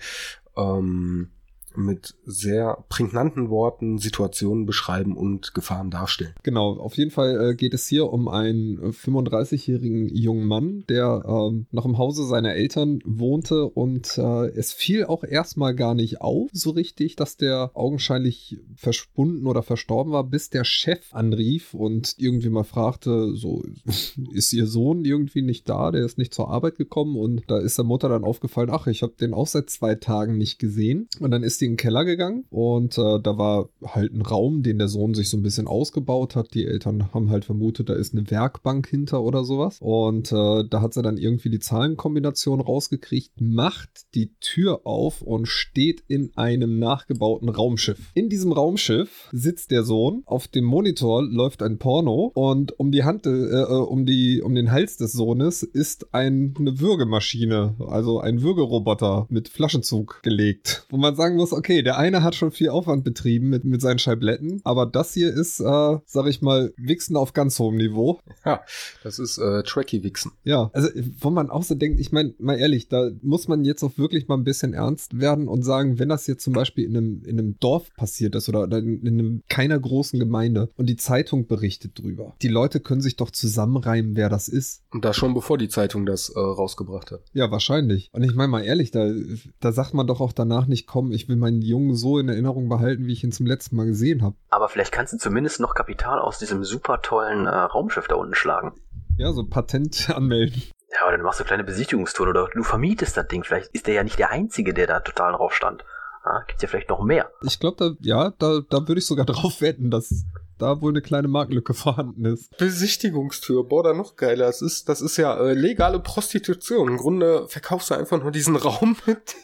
Ähm, 0.58 1.32
mit 1.78 2.16
sehr 2.26 2.84
prägnanten 2.90 3.50
Worten 3.50 3.98
Situationen 3.98 4.66
beschreiben 4.66 5.16
und 5.16 5.54
Gefahren 5.54 5.92
darstellen. 5.92 6.34
Genau, 6.44 6.78
auf 6.78 6.98
jeden 6.98 7.12
Fall 7.12 7.52
äh, 7.52 7.56
geht 7.56 7.74
es 7.74 7.88
hier 7.88 8.12
um 8.12 8.28
einen 8.28 8.80
35-jährigen 8.80 10.08
jungen 10.16 10.46
Mann, 10.46 10.84
der 10.90 11.24
ähm, 11.28 11.68
noch 11.72 11.86
im 11.86 11.98
Hause 11.98 12.26
seiner 12.26 12.54
Eltern 12.54 13.00
wohnte 13.06 13.66
und 13.66 14.18
äh, 14.18 14.48
es 14.50 14.74
fiel 14.74 15.06
auch 15.06 15.24
erstmal 15.24 15.76
gar 15.76 15.96
nicht 15.96 16.22
auf, 16.22 16.50
so 16.54 16.72
richtig, 16.72 17.16
dass 17.16 17.38
der 17.38 17.72
augenscheinlich 17.74 18.60
verschwunden 18.76 19.48
oder 19.48 19.64
verstorben 19.64 20.14
war, 20.14 20.24
bis 20.24 20.50
der 20.50 20.64
Chef 20.64 21.14
anrief 21.14 21.74
und 21.74 22.16
irgendwie 22.18 22.50
mal 22.50 22.64
fragte, 22.64 23.36
so, 23.36 23.64
ist 24.32 24.54
ihr 24.54 24.68
Sohn 24.68 25.06
irgendwie 25.06 25.42
nicht 25.42 25.68
da, 25.70 25.92
der 25.92 26.06
ist 26.06 26.18
nicht 26.18 26.34
zur 26.34 26.50
Arbeit 26.50 26.78
gekommen 26.78 27.18
und 27.18 27.44
da 27.48 27.60
ist 27.60 27.78
der 27.78 27.86
Mutter 27.86 28.10
dann 28.10 28.24
aufgefallen, 28.24 28.70
ach, 28.72 28.88
ich 28.88 29.02
habe 29.02 29.14
den 29.20 29.34
auch 29.34 29.48
seit 29.48 29.70
zwei 29.70 29.96
Tagen 29.96 30.38
nicht 30.38 30.60
gesehen 30.60 31.08
und 31.20 31.32
dann 31.32 31.44
ist 31.44 31.62
den 31.68 31.78
Keller 31.78 32.06
gegangen 32.06 32.46
und 32.50 32.98
äh, 32.98 33.20
da 33.22 33.38
war 33.38 33.70
halt 33.84 34.14
ein 34.14 34.22
Raum, 34.22 34.64
den 34.64 34.78
der 34.78 34.88
Sohn 34.88 35.14
sich 35.14 35.30
so 35.30 35.38
ein 35.38 35.44
bisschen 35.44 35.68
ausgebaut 35.68 36.36
hat. 36.36 36.54
Die 36.54 36.66
Eltern 36.66 37.14
haben 37.14 37.30
halt 37.30 37.46
vermutet, 37.46 37.90
da 37.90 37.94
ist 37.94 38.14
eine 38.14 38.30
Werkbank 38.30 38.88
hinter 38.88 39.24
oder 39.24 39.44
sowas. 39.44 39.78
Und 39.80 40.32
äh, 40.32 40.64
da 40.70 40.82
hat 40.82 40.94
sie 40.94 41.02
dann 41.02 41.18
irgendwie 41.18 41.50
die 41.50 41.60
Zahlenkombination 41.60 42.62
rausgekriegt, 42.62 43.32
macht 43.40 44.14
die 44.16 44.32
Tür 44.40 44.82
auf 44.86 45.22
und 45.22 45.48
steht 45.48 46.04
in 46.08 46.32
einem 46.36 46.80
nachgebauten 46.80 47.50
Raumschiff. 47.50 48.12
In 48.14 48.30
diesem 48.30 48.52
Raumschiff 48.52 49.30
sitzt 49.32 49.72
der 49.72 49.84
Sohn, 49.84 50.24
auf 50.26 50.48
dem 50.48 50.66
Monitor 50.66 51.24
läuft 51.24 51.64
ein 51.64 51.78
Porno 51.78 52.32
und 52.34 52.80
um 52.80 52.92
die 52.92 53.04
Hand, 53.04 53.26
äh, 53.26 53.30
äh 53.30 53.64
um 53.64 54.06
die, 54.06 54.42
um 54.42 54.56
den 54.56 54.72
Hals 54.72 54.98
des 54.98 55.14
Sohnes 55.14 55.64
ist 55.64 56.14
ein, 56.14 56.54
eine 56.60 56.80
Würgemaschine, 56.80 57.76
also 57.88 58.20
ein 58.20 58.42
Würgeroboter 58.42 59.28
mit 59.30 59.50
Flaschenzug 59.50 60.22
gelegt. 60.24 60.86
Wo 60.90 60.98
man 60.98 61.16
sagen 61.16 61.36
muss, 61.36 61.53
okay, 61.56 61.82
der 61.82 61.98
eine 61.98 62.24
hat 62.24 62.36
schon 62.36 62.52
viel 62.52 62.70
Aufwand 62.70 63.04
betrieben 63.04 63.50
mit, 63.50 63.64
mit 63.64 63.82
seinen 63.82 64.00
Scheibletten, 64.00 64.62
aber 64.64 64.86
das 64.86 65.14
hier 65.14 65.34
ist, 65.34 65.60
äh, 65.60 65.98
sag 66.06 66.28
ich 66.28 66.42
mal, 66.42 66.74
Wichsen 66.78 67.16
auf 67.16 67.34
ganz 67.34 67.60
hohem 67.60 67.78
Niveau. 67.78 68.20
Ja, 68.46 68.62
das 69.04 69.20
ist 69.20 69.38
äh, 69.38 69.64
Tracky 69.64 70.04
Wichsen. 70.04 70.32
Ja, 70.44 70.70
also 70.74 70.90
wo 71.20 71.30
man 71.30 71.50
auch 71.50 71.64
so 71.64 71.76
denkt, 71.76 72.00
ich 72.00 72.12
meine, 72.12 72.34
mal 72.40 72.58
ehrlich, 72.58 72.90
da 72.90 73.10
muss 73.22 73.48
man 73.48 73.64
jetzt 73.64 73.84
auch 73.84 73.98
wirklich 73.98 74.28
mal 74.28 74.36
ein 74.36 74.44
bisschen 74.44 74.74
ernst 74.74 75.20
werden 75.20 75.48
und 75.48 75.64
sagen, 75.64 76.00
wenn 76.00 76.10
das 76.10 76.28
jetzt 76.28 76.44
zum 76.44 76.54
Beispiel 76.54 76.86
in 76.86 76.98
einem, 76.98 77.24
in 77.24 77.40
einem 77.40 77.58
Dorf 77.60 77.94
passiert 77.96 78.36
ist 78.36 78.50
oder 78.50 78.66
in, 78.78 79.02
in 79.02 79.20
einem 79.20 79.44
keiner 79.50 79.80
großen 79.80 80.20
Gemeinde 80.20 80.70
und 80.76 80.88
die 80.88 80.96
Zeitung 80.96 81.48
berichtet 81.48 82.00
drüber, 82.00 82.36
die 82.42 82.48
Leute 82.48 82.80
können 82.80 83.02
sich 83.02 83.16
doch 83.16 83.32
zusammenreimen, 83.32 84.16
wer 84.16 84.30
das 84.30 84.48
ist. 84.48 84.84
Und 84.92 85.06
das 85.06 85.16
schon 85.16 85.34
bevor 85.34 85.58
die 85.58 85.70
Zeitung 85.70 86.06
das 86.06 86.30
äh, 86.30 86.40
rausgebracht 86.40 87.12
hat. 87.12 87.22
Ja, 87.34 87.52
wahrscheinlich. 87.52 88.10
Und 88.12 88.24
ich 88.24 88.36
meine 88.36 88.50
mal 88.50 88.64
ehrlich, 88.64 88.92
da, 88.92 89.12
da 89.60 89.72
sagt 89.72 89.94
man 89.94 90.08
doch 90.08 90.22
auch 90.22 90.34
danach 90.34 90.68
nicht, 90.68 90.88
komm, 90.88 91.12
ich 91.12 91.28
will 91.30 91.36
meinen 91.44 91.62
Jungen 91.62 91.96
so 91.96 92.18
in 92.18 92.30
Erinnerung 92.30 92.70
behalten, 92.70 93.06
wie 93.06 93.14
ich 93.14 93.24
ihn 93.24 93.32
zum 93.32 93.46
letzten 93.46 93.76
Mal 93.76 93.86
gesehen 93.86 94.24
habe. 94.24 94.36
Aber 94.50 94.70
vielleicht 94.70 94.92
kannst 94.92 95.14
du 95.14 95.18
zumindest 95.18 95.60
noch 95.60 95.76
Kapital 95.76 96.20
aus 96.20 96.40
diesem 96.40 96.64
super 96.64 97.02
tollen 97.02 97.46
äh, 97.46 97.50
Raumschiff 97.50 98.08
da 98.08 98.16
unten 98.16 98.34
schlagen. 98.34 98.74
Ja, 99.18 99.32
so 99.32 99.46
Patent 99.46 100.10
anmelden. 100.16 100.64
Ja, 100.92 101.04
aber 101.04 101.12
dann 101.12 101.22
machst 101.22 101.40
du 101.40 101.44
kleine 101.44 101.64
Besichtigungstouren 101.64 102.32
oder 102.32 102.48
du 102.54 102.64
vermietest 102.64 103.18
das 103.18 103.28
Ding. 103.28 103.44
Vielleicht 103.44 103.68
ist 103.74 103.88
der 103.88 103.96
ja 103.96 104.04
nicht 104.04 104.20
der 104.20 104.32
Einzige, 104.32 104.74
der 104.74 104.88
da 104.88 105.00
total 105.00 105.34
drauf 105.34 105.54
stand. 105.54 105.84
Ja, 106.26 106.44
gibt's 106.48 106.62
ja 106.62 106.70
vielleicht 106.70 106.90
noch 106.90 107.04
mehr. 107.04 107.30
Ich 107.42 107.60
glaube, 107.60 107.78
da, 107.78 107.92
ja, 108.00 108.32
da, 108.40 108.62
da 108.70 108.88
würde 108.88 109.00
ich 109.00 109.06
sogar 109.06 109.26
drauf 109.28 109.62
wetten, 109.62 109.92
dass 109.92 110.26
da 110.58 110.82
wohl 110.82 110.92
eine 110.92 111.02
kleine 111.02 111.28
Marktlücke 111.28 111.74
vorhanden 111.74 112.26
ist. 112.26 112.56
Besichtigungstür, 112.58 113.64
boah, 113.66 113.84
da 113.84 113.94
noch 113.94 114.16
geiler. 114.16 114.46
Das 114.46 114.62
ist, 114.62 114.88
das 114.88 115.02
ist 115.02 115.18
ja 115.18 115.36
äh, 115.38 115.54
legale 115.54 116.00
Prostitution. 116.00 116.90
Im 116.90 116.98
Grunde 116.98 117.48
verkaufst 117.48 117.90
du 117.90 117.96
einfach 117.96 118.22
nur 118.22 118.32
diesen 118.32 118.56
Raum 118.56 118.96
mit 119.06 119.36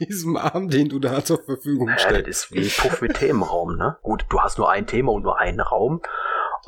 diesem 0.00 0.36
Arm, 0.36 0.68
den 0.68 0.88
du 0.88 0.98
da 0.98 1.24
zur 1.24 1.42
Verfügung 1.42 1.90
stellst. 1.96 2.10
Ja, 2.10 2.22
das 2.22 2.44
ist 2.44 2.52
wie 2.52 2.88
Puff 2.88 3.00
mit 3.00 3.14
Themenraum, 3.14 3.76
ne? 3.76 3.96
Gut, 4.02 4.26
du 4.28 4.40
hast 4.40 4.58
nur 4.58 4.70
ein 4.70 4.86
Thema 4.86 5.12
und 5.12 5.22
nur 5.22 5.38
einen 5.38 5.60
Raum, 5.60 6.02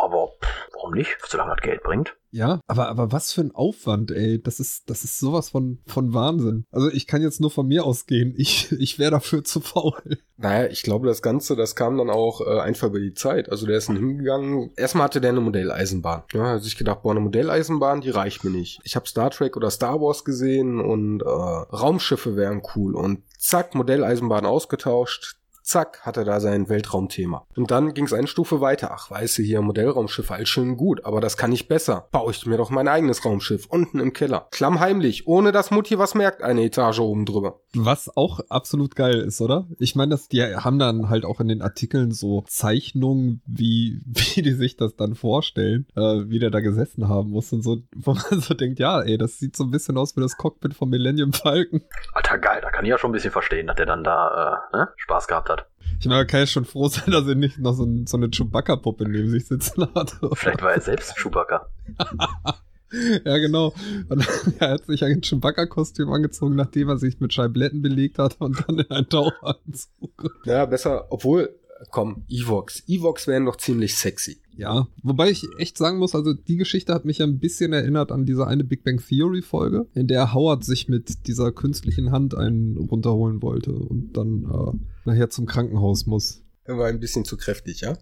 aber 0.04 0.32
pff, 0.42 0.68
warum 0.74 0.94
nicht, 0.94 1.16
solange 1.26 1.54
das 1.54 1.62
Geld 1.62 1.82
bringt? 1.82 2.16
Ja, 2.32 2.60
aber, 2.68 2.88
aber 2.88 3.10
was 3.12 3.32
für 3.32 3.40
ein 3.40 3.54
Aufwand, 3.54 4.12
ey. 4.12 4.40
Das 4.40 4.60
ist, 4.60 4.88
das 4.88 5.02
ist 5.02 5.18
sowas 5.18 5.50
von, 5.50 5.80
von 5.86 6.14
Wahnsinn. 6.14 6.64
Also 6.70 6.88
ich 6.90 7.06
kann 7.06 7.22
jetzt 7.22 7.40
nur 7.40 7.50
von 7.50 7.66
mir 7.66 7.84
ausgehen. 7.84 8.34
Ich, 8.36 8.70
ich 8.72 8.98
wäre 8.98 9.10
dafür 9.10 9.42
zu 9.44 9.60
faul. 9.60 10.18
Naja, 10.36 10.70
ich 10.70 10.82
glaube, 10.82 11.06
das 11.06 11.22
Ganze, 11.22 11.56
das 11.56 11.74
kam 11.74 11.98
dann 11.98 12.08
auch 12.08 12.40
äh, 12.40 12.60
einfach 12.60 12.88
über 12.88 13.00
die 13.00 13.14
Zeit. 13.14 13.50
Also 13.50 13.66
der 13.66 13.78
ist 13.78 13.88
dann 13.88 13.96
hingegangen. 13.96 14.70
Erstmal 14.76 15.04
hatte 15.04 15.20
der 15.20 15.30
eine 15.30 15.40
Modelleisenbahn. 15.40 16.22
Ja, 16.32 16.52
hat 16.52 16.62
sich 16.62 16.76
gedacht, 16.76 17.02
boah, 17.02 17.10
eine 17.10 17.20
Modelleisenbahn, 17.20 18.00
die 18.00 18.10
reicht 18.10 18.44
mir 18.44 18.50
nicht. 18.50 18.80
Ich 18.84 18.96
habe 18.96 19.08
Star 19.08 19.30
Trek 19.30 19.56
oder 19.56 19.70
Star 19.70 20.00
Wars 20.00 20.24
gesehen 20.24 20.80
und 20.80 21.22
äh, 21.22 21.26
Raumschiffe 21.26 22.36
wären 22.36 22.62
cool. 22.76 22.94
Und 22.94 23.22
zack, 23.38 23.74
Modelleisenbahn 23.74 24.46
ausgetauscht 24.46 25.39
zack, 25.70 26.00
hat 26.02 26.16
er 26.16 26.24
da 26.24 26.40
sein 26.40 26.68
Weltraumthema. 26.68 27.46
Und 27.56 27.70
dann 27.70 27.94
ging 27.94 28.04
es 28.04 28.12
eine 28.12 28.26
Stufe 28.26 28.60
weiter. 28.60 28.90
Ach, 28.92 29.10
weißt 29.10 29.38
du, 29.38 29.42
hier 29.42 29.62
Modellraumschiffe, 29.62 30.34
alles 30.34 30.48
schön 30.48 30.76
gut, 30.76 31.04
aber 31.04 31.20
das 31.20 31.36
kann 31.36 31.52
ich 31.52 31.68
besser. 31.68 32.08
Baue 32.10 32.32
ich 32.32 32.44
mir 32.44 32.56
doch 32.56 32.70
mein 32.70 32.88
eigenes 32.88 33.24
Raumschiff, 33.24 33.66
unten 33.66 34.00
im 34.00 34.12
Keller. 34.12 34.48
Klammheimlich, 34.50 35.26
ohne 35.26 35.52
dass 35.52 35.70
Mutti 35.70 35.98
was 35.98 36.14
merkt, 36.14 36.42
eine 36.42 36.64
Etage 36.64 36.98
oben 36.98 37.24
drüber. 37.24 37.60
Was 37.74 38.14
auch 38.16 38.40
absolut 38.48 38.96
geil 38.96 39.20
ist, 39.20 39.40
oder? 39.40 39.66
Ich 39.78 39.94
meine, 39.94 40.10
dass 40.10 40.28
die 40.28 40.42
haben 40.42 40.78
dann 40.78 41.08
halt 41.08 41.24
auch 41.24 41.40
in 41.40 41.48
den 41.48 41.62
Artikeln 41.62 42.10
so 42.10 42.44
Zeichnungen, 42.48 43.40
wie, 43.46 44.00
wie 44.06 44.42
die 44.42 44.54
sich 44.54 44.76
das 44.76 44.96
dann 44.96 45.14
vorstellen, 45.14 45.86
äh, 45.94 46.24
wie 46.26 46.40
der 46.40 46.50
da 46.50 46.60
gesessen 46.60 47.08
haben 47.08 47.30
muss 47.30 47.52
und 47.52 47.62
so, 47.62 47.78
wo 47.94 48.14
man 48.14 48.40
so 48.40 48.54
denkt, 48.54 48.80
ja, 48.80 49.00
ey, 49.02 49.18
das 49.18 49.38
sieht 49.38 49.56
so 49.56 49.64
ein 49.64 49.70
bisschen 49.70 49.96
aus 49.96 50.16
wie 50.16 50.20
das 50.20 50.36
Cockpit 50.36 50.74
vom 50.74 50.90
Millennium 50.90 51.32
Falcon. 51.32 51.82
Alter, 52.12 52.38
geil, 52.38 52.60
da 52.60 52.70
kann 52.70 52.84
ich 52.84 52.90
ja 52.90 52.98
schon 52.98 53.10
ein 53.10 53.12
bisschen 53.12 53.30
verstehen, 53.30 53.68
dass 53.68 53.76
der 53.76 53.86
dann 53.86 54.02
da 54.02 54.62
äh, 54.72 54.76
ne? 54.76 54.88
Spaß 54.96 55.28
gehabt 55.28 55.48
hat. 55.48 55.59
Ich 56.00 56.06
meine, 56.06 56.24
kann 56.24 56.40
ja 56.40 56.46
schon 56.46 56.64
froh 56.64 56.88
sein, 56.88 57.10
dass 57.10 57.26
er 57.26 57.34
nicht 57.34 57.58
noch 57.58 57.74
so, 57.74 57.84
ein, 57.84 58.06
so 58.06 58.16
eine 58.16 58.30
Chewbacca-Puppe 58.30 59.06
neben 59.06 59.28
sich 59.28 59.46
sitzen 59.46 59.86
hat. 59.94 60.16
Vielleicht 60.32 60.62
war 60.62 60.72
er 60.72 60.80
selbst 60.80 61.14
Chewbacca. 61.18 61.68
ja, 63.24 63.36
genau. 63.36 63.74
Und 64.08 64.26
er 64.58 64.70
hat 64.70 64.86
sich 64.86 65.04
ein 65.04 65.20
Chewbacca-Kostüm 65.20 66.10
angezogen, 66.10 66.56
nachdem 66.56 66.88
er 66.88 66.96
sich 66.96 67.20
mit 67.20 67.34
Scheibletten 67.34 67.82
belegt 67.82 68.18
hat 68.18 68.36
und 68.40 68.64
dann 68.66 68.78
in 68.78 68.90
einen 68.90 69.10
Taucheranzug. 69.10 70.40
Ja, 70.46 70.64
besser, 70.64 71.06
obwohl, 71.10 71.54
komm, 71.90 72.24
Evox. 72.28 72.82
Evox 72.86 73.26
wären 73.26 73.46
doch 73.46 73.56
ziemlich 73.56 73.94
sexy. 73.94 74.38
Ja, 74.56 74.88
wobei 75.02 75.30
ich 75.30 75.46
echt 75.58 75.78
sagen 75.78 75.98
muss, 75.98 76.14
also 76.14 76.34
die 76.34 76.56
Geschichte 76.56 76.92
hat 76.92 77.04
mich 77.04 77.18
ja 77.18 77.26
ein 77.26 77.38
bisschen 77.38 77.72
erinnert 77.72 78.12
an 78.12 78.26
diese 78.26 78.46
eine 78.46 78.64
Big 78.64 78.84
Bang 78.84 79.00
Theory 79.00 79.40
Folge, 79.40 79.86
in 79.94 80.06
der 80.06 80.34
Howard 80.34 80.64
sich 80.64 80.88
mit 80.88 81.26
dieser 81.26 81.50
künstlichen 81.52 82.12
Hand 82.12 82.34
einen 82.34 82.76
runterholen 82.76 83.40
wollte 83.42 83.72
und 83.72 84.16
dann 84.16 84.44
äh, 84.44 85.08
nachher 85.08 85.30
zum 85.30 85.46
Krankenhaus 85.46 86.06
muss. 86.06 86.42
Er 86.64 86.76
war 86.76 86.88
ein 86.88 87.00
bisschen 87.00 87.24
zu 87.24 87.36
kräftig, 87.36 87.80
ja? 87.80 87.96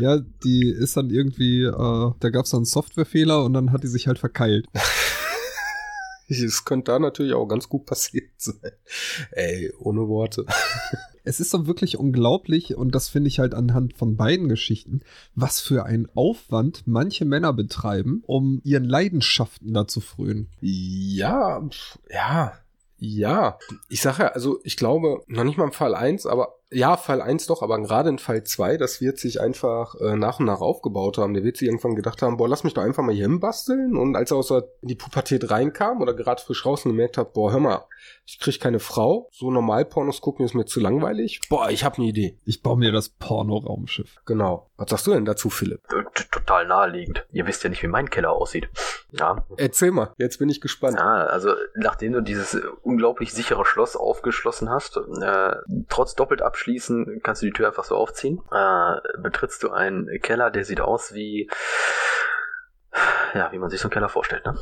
Ja, 0.00 0.18
die 0.44 0.68
ist 0.68 0.96
dann 0.96 1.10
irgendwie, 1.10 1.62
äh, 1.62 1.70
da 2.18 2.30
gab 2.30 2.46
es 2.46 2.50
dann 2.50 2.58
einen 2.58 2.64
Softwarefehler 2.66 3.44
und 3.44 3.52
dann 3.52 3.70
hat 3.70 3.84
die 3.84 3.88
sich 3.88 4.08
halt 4.08 4.18
verkeilt. 4.18 4.66
Es 6.44 6.64
könnte 6.64 6.92
da 6.92 6.98
natürlich 6.98 7.34
auch 7.34 7.46
ganz 7.46 7.68
gut 7.68 7.86
passiert 7.86 8.30
sein. 8.38 8.72
Ey, 9.32 9.72
ohne 9.78 10.08
Worte. 10.08 10.46
Es 11.24 11.38
ist 11.38 11.54
doch 11.54 11.66
wirklich 11.66 11.96
unglaublich 11.96 12.74
und 12.74 12.96
das 12.96 13.08
finde 13.08 13.28
ich 13.28 13.38
halt 13.38 13.54
anhand 13.54 13.96
von 13.96 14.16
beiden 14.16 14.48
Geschichten, 14.48 15.02
was 15.36 15.60
für 15.60 15.84
ein 15.84 16.08
Aufwand 16.16 16.82
manche 16.86 17.24
Männer 17.24 17.52
betreiben, 17.52 18.24
um 18.26 18.60
ihren 18.64 18.84
Leidenschaften 18.84 19.72
da 19.72 19.86
zu 19.86 20.00
frönen. 20.00 20.48
Ja, 20.60 21.62
ja, 22.10 22.54
ja. 22.98 23.58
Ich 23.88 24.00
sage 24.00 24.24
ja, 24.24 24.28
also 24.30 24.58
ich 24.64 24.76
glaube, 24.76 25.22
noch 25.28 25.44
nicht 25.44 25.58
mal 25.58 25.66
im 25.66 25.72
Fall 25.72 25.94
1, 25.94 26.26
aber 26.26 26.56
ja, 26.72 26.96
Fall 26.96 27.20
1 27.20 27.46
doch, 27.46 27.62
aber 27.62 27.80
gerade 27.80 28.08
in 28.08 28.18
Fall 28.18 28.44
2, 28.44 28.76
das 28.76 29.00
wird 29.00 29.18
sich 29.18 29.40
einfach 29.40 29.94
äh, 30.00 30.16
nach 30.16 30.40
und 30.40 30.46
nach 30.46 30.60
aufgebaut 30.60 31.18
haben. 31.18 31.34
Der 31.34 31.44
wird 31.44 31.56
sich 31.56 31.68
irgendwann 31.68 31.94
gedacht 31.94 32.22
haben, 32.22 32.36
boah, 32.36 32.48
lass 32.48 32.64
mich 32.64 32.74
doch 32.74 32.82
einfach 32.82 33.02
mal 33.02 33.14
hier 33.14 33.26
hinbasteln. 33.26 33.96
Und 33.96 34.16
als 34.16 34.30
er 34.30 34.38
aus 34.38 34.48
der, 34.48 34.64
in 34.80 34.88
die 34.88 34.94
Pubertät 34.94 35.50
reinkam 35.50 36.00
oder 36.00 36.14
gerade 36.14 36.42
frisch 36.42 36.64
raus 36.66 36.84
und 36.84 36.92
gemerkt 36.92 37.18
hat, 37.18 37.32
boah, 37.32 37.52
hör 37.52 37.60
mal, 37.60 37.84
ich 38.24 38.38
krieg 38.38 38.60
keine 38.60 38.78
Frau, 38.78 39.28
so 39.32 39.50
normal 39.50 39.84
Pornos 39.84 40.20
gucken 40.20 40.44
ist 40.44 40.54
mir 40.54 40.64
zu 40.64 40.80
langweilig. 40.80 41.40
Boah, 41.48 41.70
ich 41.70 41.84
hab 41.84 41.98
eine 41.98 42.06
Idee. 42.06 42.38
Ich 42.44 42.62
baue 42.62 42.78
mir 42.78 42.92
das 42.92 43.08
Porno-Raumschiff. 43.08 44.16
Genau. 44.24 44.70
Was 44.76 44.90
sagst 44.90 45.06
du 45.06 45.12
denn 45.12 45.24
dazu, 45.24 45.50
Philipp? 45.50 45.80
Äh, 45.92 46.04
total 46.30 46.66
naheliegend. 46.66 47.26
Ihr 47.30 47.46
wisst 47.46 47.62
ja 47.62 47.70
nicht, 47.70 47.82
wie 47.82 47.88
mein 47.88 48.10
Keller 48.10 48.32
aussieht. 48.32 48.68
Ja. 49.10 49.44
Erzähl 49.56 49.90
mal, 49.90 50.12
jetzt 50.18 50.38
bin 50.38 50.48
ich 50.48 50.60
gespannt. 50.60 50.96
Ja, 50.98 51.24
also 51.26 51.54
nachdem 51.74 52.12
du 52.12 52.20
dieses 52.20 52.60
unglaublich 52.82 53.32
sichere 53.32 53.64
Schloss 53.64 53.96
aufgeschlossen 53.96 54.70
hast, 54.70 54.96
äh, 54.96 55.54
trotz 55.88 56.14
doppelt 56.14 56.42
abschließen, 56.62 57.20
kannst 57.22 57.42
du 57.42 57.46
die 57.46 57.52
Tür 57.52 57.68
einfach 57.68 57.84
so 57.84 57.96
aufziehen. 57.96 58.40
Äh, 58.52 58.96
betrittst 59.18 59.62
du 59.62 59.70
einen 59.70 60.08
Keller, 60.20 60.50
der 60.50 60.64
sieht 60.64 60.80
aus 60.80 61.12
wie, 61.12 61.50
ja, 63.34 63.50
wie 63.52 63.58
man 63.58 63.70
sich 63.70 63.80
so 63.80 63.86
einen 63.86 63.92
Keller 63.92 64.08
vorstellt, 64.08 64.46
ne? 64.46 64.56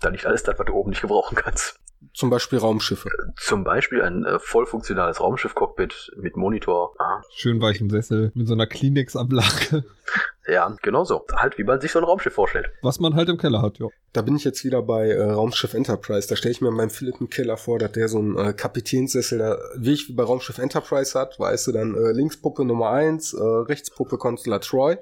Da 0.00 0.10
liegt 0.10 0.26
alles 0.26 0.42
das, 0.42 0.58
was 0.58 0.66
du 0.66 0.72
oben 0.74 0.90
nicht 0.90 1.02
gebrauchen 1.02 1.36
kannst. 1.36 1.80
Zum 2.14 2.30
Beispiel 2.30 2.58
Raumschiffe. 2.58 3.08
Zum 3.36 3.64
Beispiel 3.64 4.02
ein 4.02 4.24
äh, 4.24 4.38
voll 4.38 4.66
funktionales 4.66 5.20
Raumschiff-Cockpit 5.20 6.12
mit 6.16 6.36
Monitor. 6.36 6.94
Ah, 6.98 7.22
Schön 7.34 7.60
weichen 7.60 7.90
Sessel 7.90 8.30
mit 8.34 8.46
so 8.46 8.54
einer 8.54 8.66
Kleenex-Ablage. 8.66 9.84
ja, 10.46 10.74
genau 10.82 11.04
so. 11.04 11.24
Halt, 11.34 11.58
wie 11.58 11.64
man 11.64 11.80
sich 11.80 11.90
so 11.90 11.98
ein 11.98 12.04
Raumschiff 12.04 12.34
vorstellt. 12.34 12.70
Was 12.82 13.00
man 13.00 13.14
halt 13.14 13.28
im 13.28 13.36
Keller 13.36 13.62
hat, 13.62 13.78
ja. 13.78 13.88
Da 14.12 14.22
bin 14.22 14.36
ich 14.36 14.44
jetzt 14.44 14.64
wieder 14.64 14.80
bei 14.82 15.10
äh, 15.10 15.22
Raumschiff 15.22 15.74
Enterprise. 15.74 16.28
Da 16.28 16.36
stelle 16.36 16.52
ich 16.52 16.60
mir 16.60 16.70
meinen 16.70 16.90
Philipp 16.90 17.16
einen 17.20 17.30
Keller 17.30 17.56
vor, 17.56 17.78
dass 17.80 17.92
der 17.92 18.08
so 18.08 18.18
einen 18.18 18.36
äh, 18.38 18.52
Kapitänssessel, 18.52 19.38
da, 19.38 19.58
wie 19.76 19.92
ich 19.92 20.08
wie 20.08 20.12
bei 20.14 20.22
Raumschiff 20.22 20.58
Enterprise 20.58 21.18
hat, 21.18 21.38
weißt 21.38 21.66
du, 21.66 21.72
dann 21.72 21.94
äh, 21.94 22.12
Linkspuppe 22.12 22.64
Nummer 22.64 22.90
eins, 22.90 23.32
äh, 23.32 23.42
Rechtspuppe 23.42 24.18
Consular 24.18 24.60
Troy. 24.60 24.98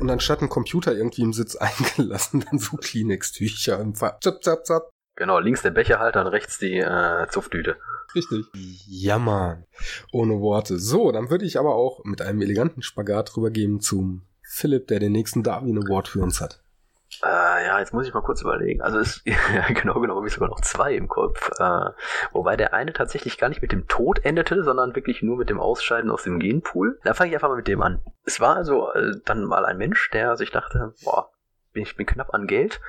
Und 0.00 0.10
anstatt 0.10 0.42
ein 0.42 0.48
Computer 0.48 0.94
irgendwie 0.94 1.22
im 1.22 1.32
Sitz 1.32 1.56
eingelassen, 1.56 2.44
dann 2.48 2.58
so 2.58 2.76
Kleenex-Tücher 2.76 3.78
im 3.80 3.94
Fall. 3.94 4.16
Zap, 4.20 4.42
zap, 4.42 4.66
zap. 4.66 4.90
Genau, 5.16 5.38
links 5.38 5.62
der 5.62 5.70
Becherhalter 5.70 6.22
und 6.22 6.28
rechts 6.28 6.58
die 6.58 6.78
äh, 6.78 7.26
Zupftüte. 7.28 7.76
Richtig. 8.14 8.46
Ja, 8.54 9.18
Mann. 9.18 9.64
Ohne 10.10 10.40
Worte. 10.40 10.78
So, 10.78 11.12
dann 11.12 11.30
würde 11.30 11.44
ich 11.44 11.58
aber 11.58 11.74
auch 11.74 12.04
mit 12.04 12.22
einem 12.22 12.40
eleganten 12.40 12.82
Spagat 12.82 13.36
rübergeben 13.36 13.80
zum 13.80 14.26
Philipp, 14.42 14.88
der 14.88 15.00
den 15.00 15.12
nächsten 15.12 15.42
Darwin 15.42 15.78
Award 15.78 16.08
für 16.08 16.20
uns 16.20 16.40
hat. 16.40 16.61
Äh, 17.22 17.66
ja, 17.66 17.78
jetzt 17.78 17.92
muss 17.92 18.06
ich 18.06 18.14
mal 18.14 18.22
kurz 18.22 18.40
überlegen. 18.40 18.80
Also 18.80 18.98
es, 18.98 19.22
ja, 19.24 19.66
genau 19.68 19.94
genommen 20.00 20.16
habe 20.16 20.26
ich 20.26 20.34
sogar 20.34 20.48
noch 20.48 20.60
zwei 20.60 20.94
im 20.94 21.08
Kopf. 21.08 21.50
Äh, 21.58 21.90
wobei 22.32 22.56
der 22.56 22.74
eine 22.74 22.92
tatsächlich 22.92 23.38
gar 23.38 23.48
nicht 23.48 23.62
mit 23.62 23.72
dem 23.72 23.86
Tod 23.88 24.24
endete, 24.24 24.64
sondern 24.64 24.96
wirklich 24.96 25.22
nur 25.22 25.36
mit 25.36 25.50
dem 25.50 25.60
Ausscheiden 25.60 26.10
aus 26.10 26.24
dem 26.24 26.40
Genpool. 26.40 26.98
Da 27.04 27.14
fange 27.14 27.30
ich 27.30 27.36
einfach 27.36 27.48
mal 27.48 27.56
mit 27.56 27.68
dem 27.68 27.82
an. 27.82 28.00
Es 28.24 28.40
war 28.40 28.56
also 28.56 28.92
äh, 28.92 29.12
dann 29.24 29.44
mal 29.44 29.64
ein 29.64 29.78
Mensch, 29.78 30.10
der 30.10 30.36
sich 30.36 30.50
dachte, 30.50 30.94
boah, 31.04 31.30
ich 31.74 31.96
bin 31.96 32.06
knapp 32.06 32.34
an 32.34 32.46
Geld. 32.46 32.80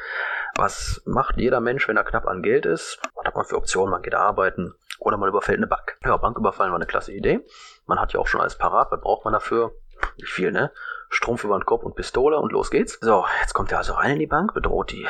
Was 0.55 1.01
macht 1.05 1.37
jeder 1.37 1.61
Mensch, 1.61 1.87
wenn 1.87 1.97
er 1.97 2.03
knapp 2.03 2.27
an 2.27 2.43
Geld 2.43 2.65
ist? 2.65 2.99
Was 3.15 3.25
hat 3.25 3.35
man 3.35 3.45
für 3.45 3.57
Optionen? 3.57 3.91
Man 3.91 4.01
geht 4.01 4.15
arbeiten 4.15 4.73
oder 4.99 5.17
man 5.17 5.29
überfällt 5.29 5.57
eine 5.57 5.67
Bank. 5.67 5.97
Ja, 6.03 6.17
Banküberfallen 6.17 6.71
war 6.71 6.79
eine 6.79 6.85
klasse 6.85 7.13
Idee. 7.13 7.41
Man 7.85 7.99
hat 7.99 8.13
ja 8.13 8.19
auch 8.19 8.27
schon 8.27 8.41
alles 8.41 8.57
parat. 8.57 8.91
Was 8.91 9.01
braucht 9.01 9.25
man 9.25 9.33
dafür? 9.33 9.71
Nicht 10.17 10.31
viel, 10.31 10.51
ne? 10.51 10.71
Strumpf 11.13 11.43
über 11.43 11.57
den 11.57 11.65
Kopf 11.65 11.83
und 11.83 11.95
Pistole 11.95 12.37
und 12.39 12.51
los 12.51 12.71
geht's. 12.71 12.97
So, 13.01 13.25
jetzt 13.41 13.53
kommt 13.53 13.71
er 13.71 13.79
also 13.79 13.93
rein 13.93 14.11
in 14.11 14.19
die 14.19 14.27
Bank, 14.27 14.53
bedroht 14.53 14.91
die 14.91 15.05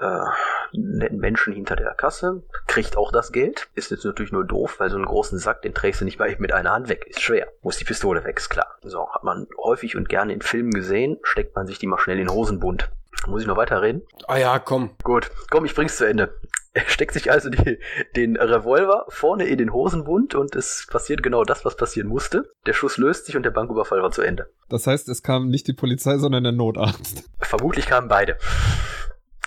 äh, 0.00 0.24
netten 0.72 1.18
Menschen 1.18 1.52
hinter 1.52 1.76
der 1.76 1.94
Kasse, 1.94 2.42
kriegt 2.66 2.96
auch 2.96 3.12
das 3.12 3.32
Geld. 3.32 3.68
Ist 3.74 3.90
jetzt 3.90 4.04
natürlich 4.04 4.32
nur 4.32 4.44
doof, 4.44 4.76
weil 4.78 4.90
so 4.90 4.96
einen 4.96 5.06
großen 5.06 5.38
Sack, 5.38 5.62
den 5.62 5.74
trägst 5.74 6.00
du 6.00 6.04
nicht 6.04 6.18
mal 6.18 6.30
eben 6.30 6.42
mit 6.42 6.52
einer 6.52 6.72
Hand 6.72 6.88
weg. 6.88 7.06
Ist 7.08 7.22
schwer. 7.22 7.48
Muss 7.62 7.76
die 7.76 7.84
Pistole 7.84 8.24
weg, 8.24 8.38
ist 8.38 8.48
klar. 8.48 8.78
So, 8.82 9.10
hat 9.10 9.24
man 9.24 9.46
häufig 9.62 9.96
und 9.96 10.08
gerne 10.08 10.32
in 10.32 10.42
Filmen 10.42 10.70
gesehen, 10.70 11.18
steckt 11.22 11.54
man 11.56 11.66
sich 11.66 11.78
die 11.78 11.86
mal 11.86 11.98
schnell 11.98 12.18
in 12.18 12.26
den 12.26 12.34
Hosenbund. 12.34 12.90
Muss 13.26 13.42
ich 13.42 13.46
noch 13.46 13.56
weiterreden? 13.56 14.02
Ah 14.26 14.38
ja, 14.38 14.58
komm. 14.58 14.90
Gut, 15.02 15.30
komm, 15.50 15.64
ich 15.64 15.74
bring's 15.74 15.96
zu 15.96 16.06
Ende. 16.06 16.34
Er 16.72 16.88
steckt 16.88 17.14
sich 17.14 17.30
also 17.30 17.50
die, 17.50 17.78
den 18.14 18.36
Revolver 18.36 19.06
vorne 19.08 19.44
in 19.46 19.58
den 19.58 19.72
Hosenbund 19.72 20.34
und 20.34 20.54
es 20.54 20.86
passiert 20.90 21.22
genau 21.22 21.42
das, 21.44 21.64
was 21.64 21.76
passieren 21.76 22.08
musste. 22.08 22.44
Der 22.66 22.72
Schuss 22.72 22.98
löst 22.98 23.26
sich 23.26 23.36
und 23.36 23.42
der 23.42 23.50
Banküberfall 23.50 24.02
war 24.02 24.10
zu 24.10 24.22
Ende. 24.22 24.46
Das 24.68 24.86
heißt, 24.86 25.08
es 25.08 25.22
kam 25.22 25.48
nicht 25.48 25.66
die 25.66 25.72
Polizei, 25.72 26.18
sondern 26.18 26.44
der 26.44 26.52
Notarzt. 26.52 27.24
Vermutlich 27.40 27.86
kamen 27.86 28.08
beide. 28.08 28.36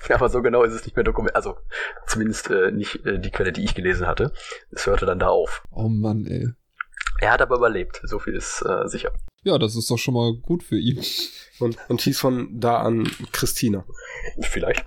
Aber 0.10 0.30
so 0.30 0.42
genau 0.42 0.64
ist 0.64 0.74
es 0.74 0.84
nicht 0.84 0.96
mehr 0.96 1.06
dokumentiert. 1.06 1.36
Also 1.36 1.58
zumindest 2.08 2.50
äh, 2.50 2.72
nicht 2.72 3.06
äh, 3.06 3.20
die 3.20 3.32
Quelle, 3.32 3.52
die 3.52 3.64
ich 3.64 3.76
gelesen 3.76 4.08
hatte. 4.08 4.34
Es 4.72 4.86
hörte 4.86 5.06
dann 5.06 5.20
da 5.20 5.28
auf. 5.28 5.64
Oh 5.72 5.88
Mann, 5.88 6.26
ey. 6.26 6.50
Er 7.22 7.32
hat 7.32 7.42
aber 7.42 7.56
überlebt. 7.56 8.02
So 8.04 8.20
viel 8.20 8.36
ist 8.36 8.64
äh, 8.64 8.88
sicher. 8.88 9.14
Ja, 9.44 9.58
das 9.58 9.76
ist 9.76 9.90
doch 9.90 9.98
schon 9.98 10.16
mal 10.16 10.34
gut 10.34 10.64
für 10.64 10.78
ihn. 10.78 11.02
Und, 11.60 11.78
und 11.88 12.02
hieß 12.02 12.20
von 12.20 12.60
da 12.60 12.78
an 12.78 13.10
Christina. 13.32 13.86
Vielleicht. 14.42 14.84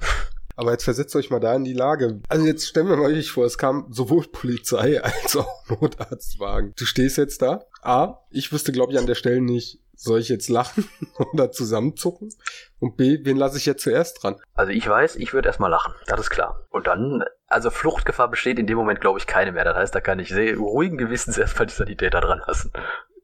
Aber 0.56 0.72
jetzt 0.72 0.84
versetzt 0.84 1.14
euch 1.16 1.30
mal 1.30 1.40
da 1.40 1.54
in 1.54 1.64
die 1.64 1.72
Lage. 1.72 2.20
Also 2.28 2.46
jetzt 2.46 2.66
stellen 2.66 2.88
wir 2.88 2.96
mal 2.96 3.12
euch 3.12 3.30
vor, 3.30 3.44
es 3.44 3.58
kam 3.58 3.86
sowohl 3.90 4.26
Polizei 4.26 5.00
als 5.02 5.36
auch 5.36 5.68
Notarztwagen. 5.68 6.72
Du 6.76 6.84
stehst 6.84 7.18
jetzt 7.18 7.42
da. 7.42 7.64
A, 7.82 8.18
ich 8.30 8.52
wüsste, 8.52 8.72
glaube 8.72 8.92
ich, 8.92 8.98
an 8.98 9.06
der 9.06 9.14
Stelle 9.14 9.40
nicht, 9.40 9.80
soll 9.96 10.20
ich 10.20 10.28
jetzt 10.28 10.48
lachen 10.48 10.88
oder 11.32 11.50
zusammenzucken? 11.50 12.30
Und 12.78 12.96
B, 12.96 13.18
wen 13.22 13.36
lasse 13.36 13.58
ich 13.58 13.66
jetzt 13.66 13.82
zuerst 13.82 14.22
dran? 14.22 14.36
Also 14.54 14.72
ich 14.72 14.88
weiß, 14.88 15.16
ich 15.16 15.32
würde 15.32 15.48
erstmal 15.48 15.70
lachen. 15.70 15.94
Das 16.06 16.20
ist 16.20 16.30
klar. 16.30 16.66
Und 16.70 16.86
dann, 16.86 17.24
also 17.46 17.70
Fluchtgefahr 17.70 18.30
besteht 18.30 18.58
in 18.58 18.66
dem 18.66 18.76
Moment, 18.76 19.00
glaube 19.00 19.18
ich, 19.18 19.26
keine 19.26 19.52
mehr. 19.52 19.64
Das 19.64 19.76
heißt, 19.76 19.94
da 19.94 20.00
kann 20.00 20.18
ich 20.18 20.28
sehr 20.28 20.56
ruhigen 20.56 20.98
Gewissens 20.98 21.38
erstmal 21.38 21.66
die 21.66 21.74
Sanitäter 21.74 22.20
dran 22.20 22.42
lassen. 22.46 22.72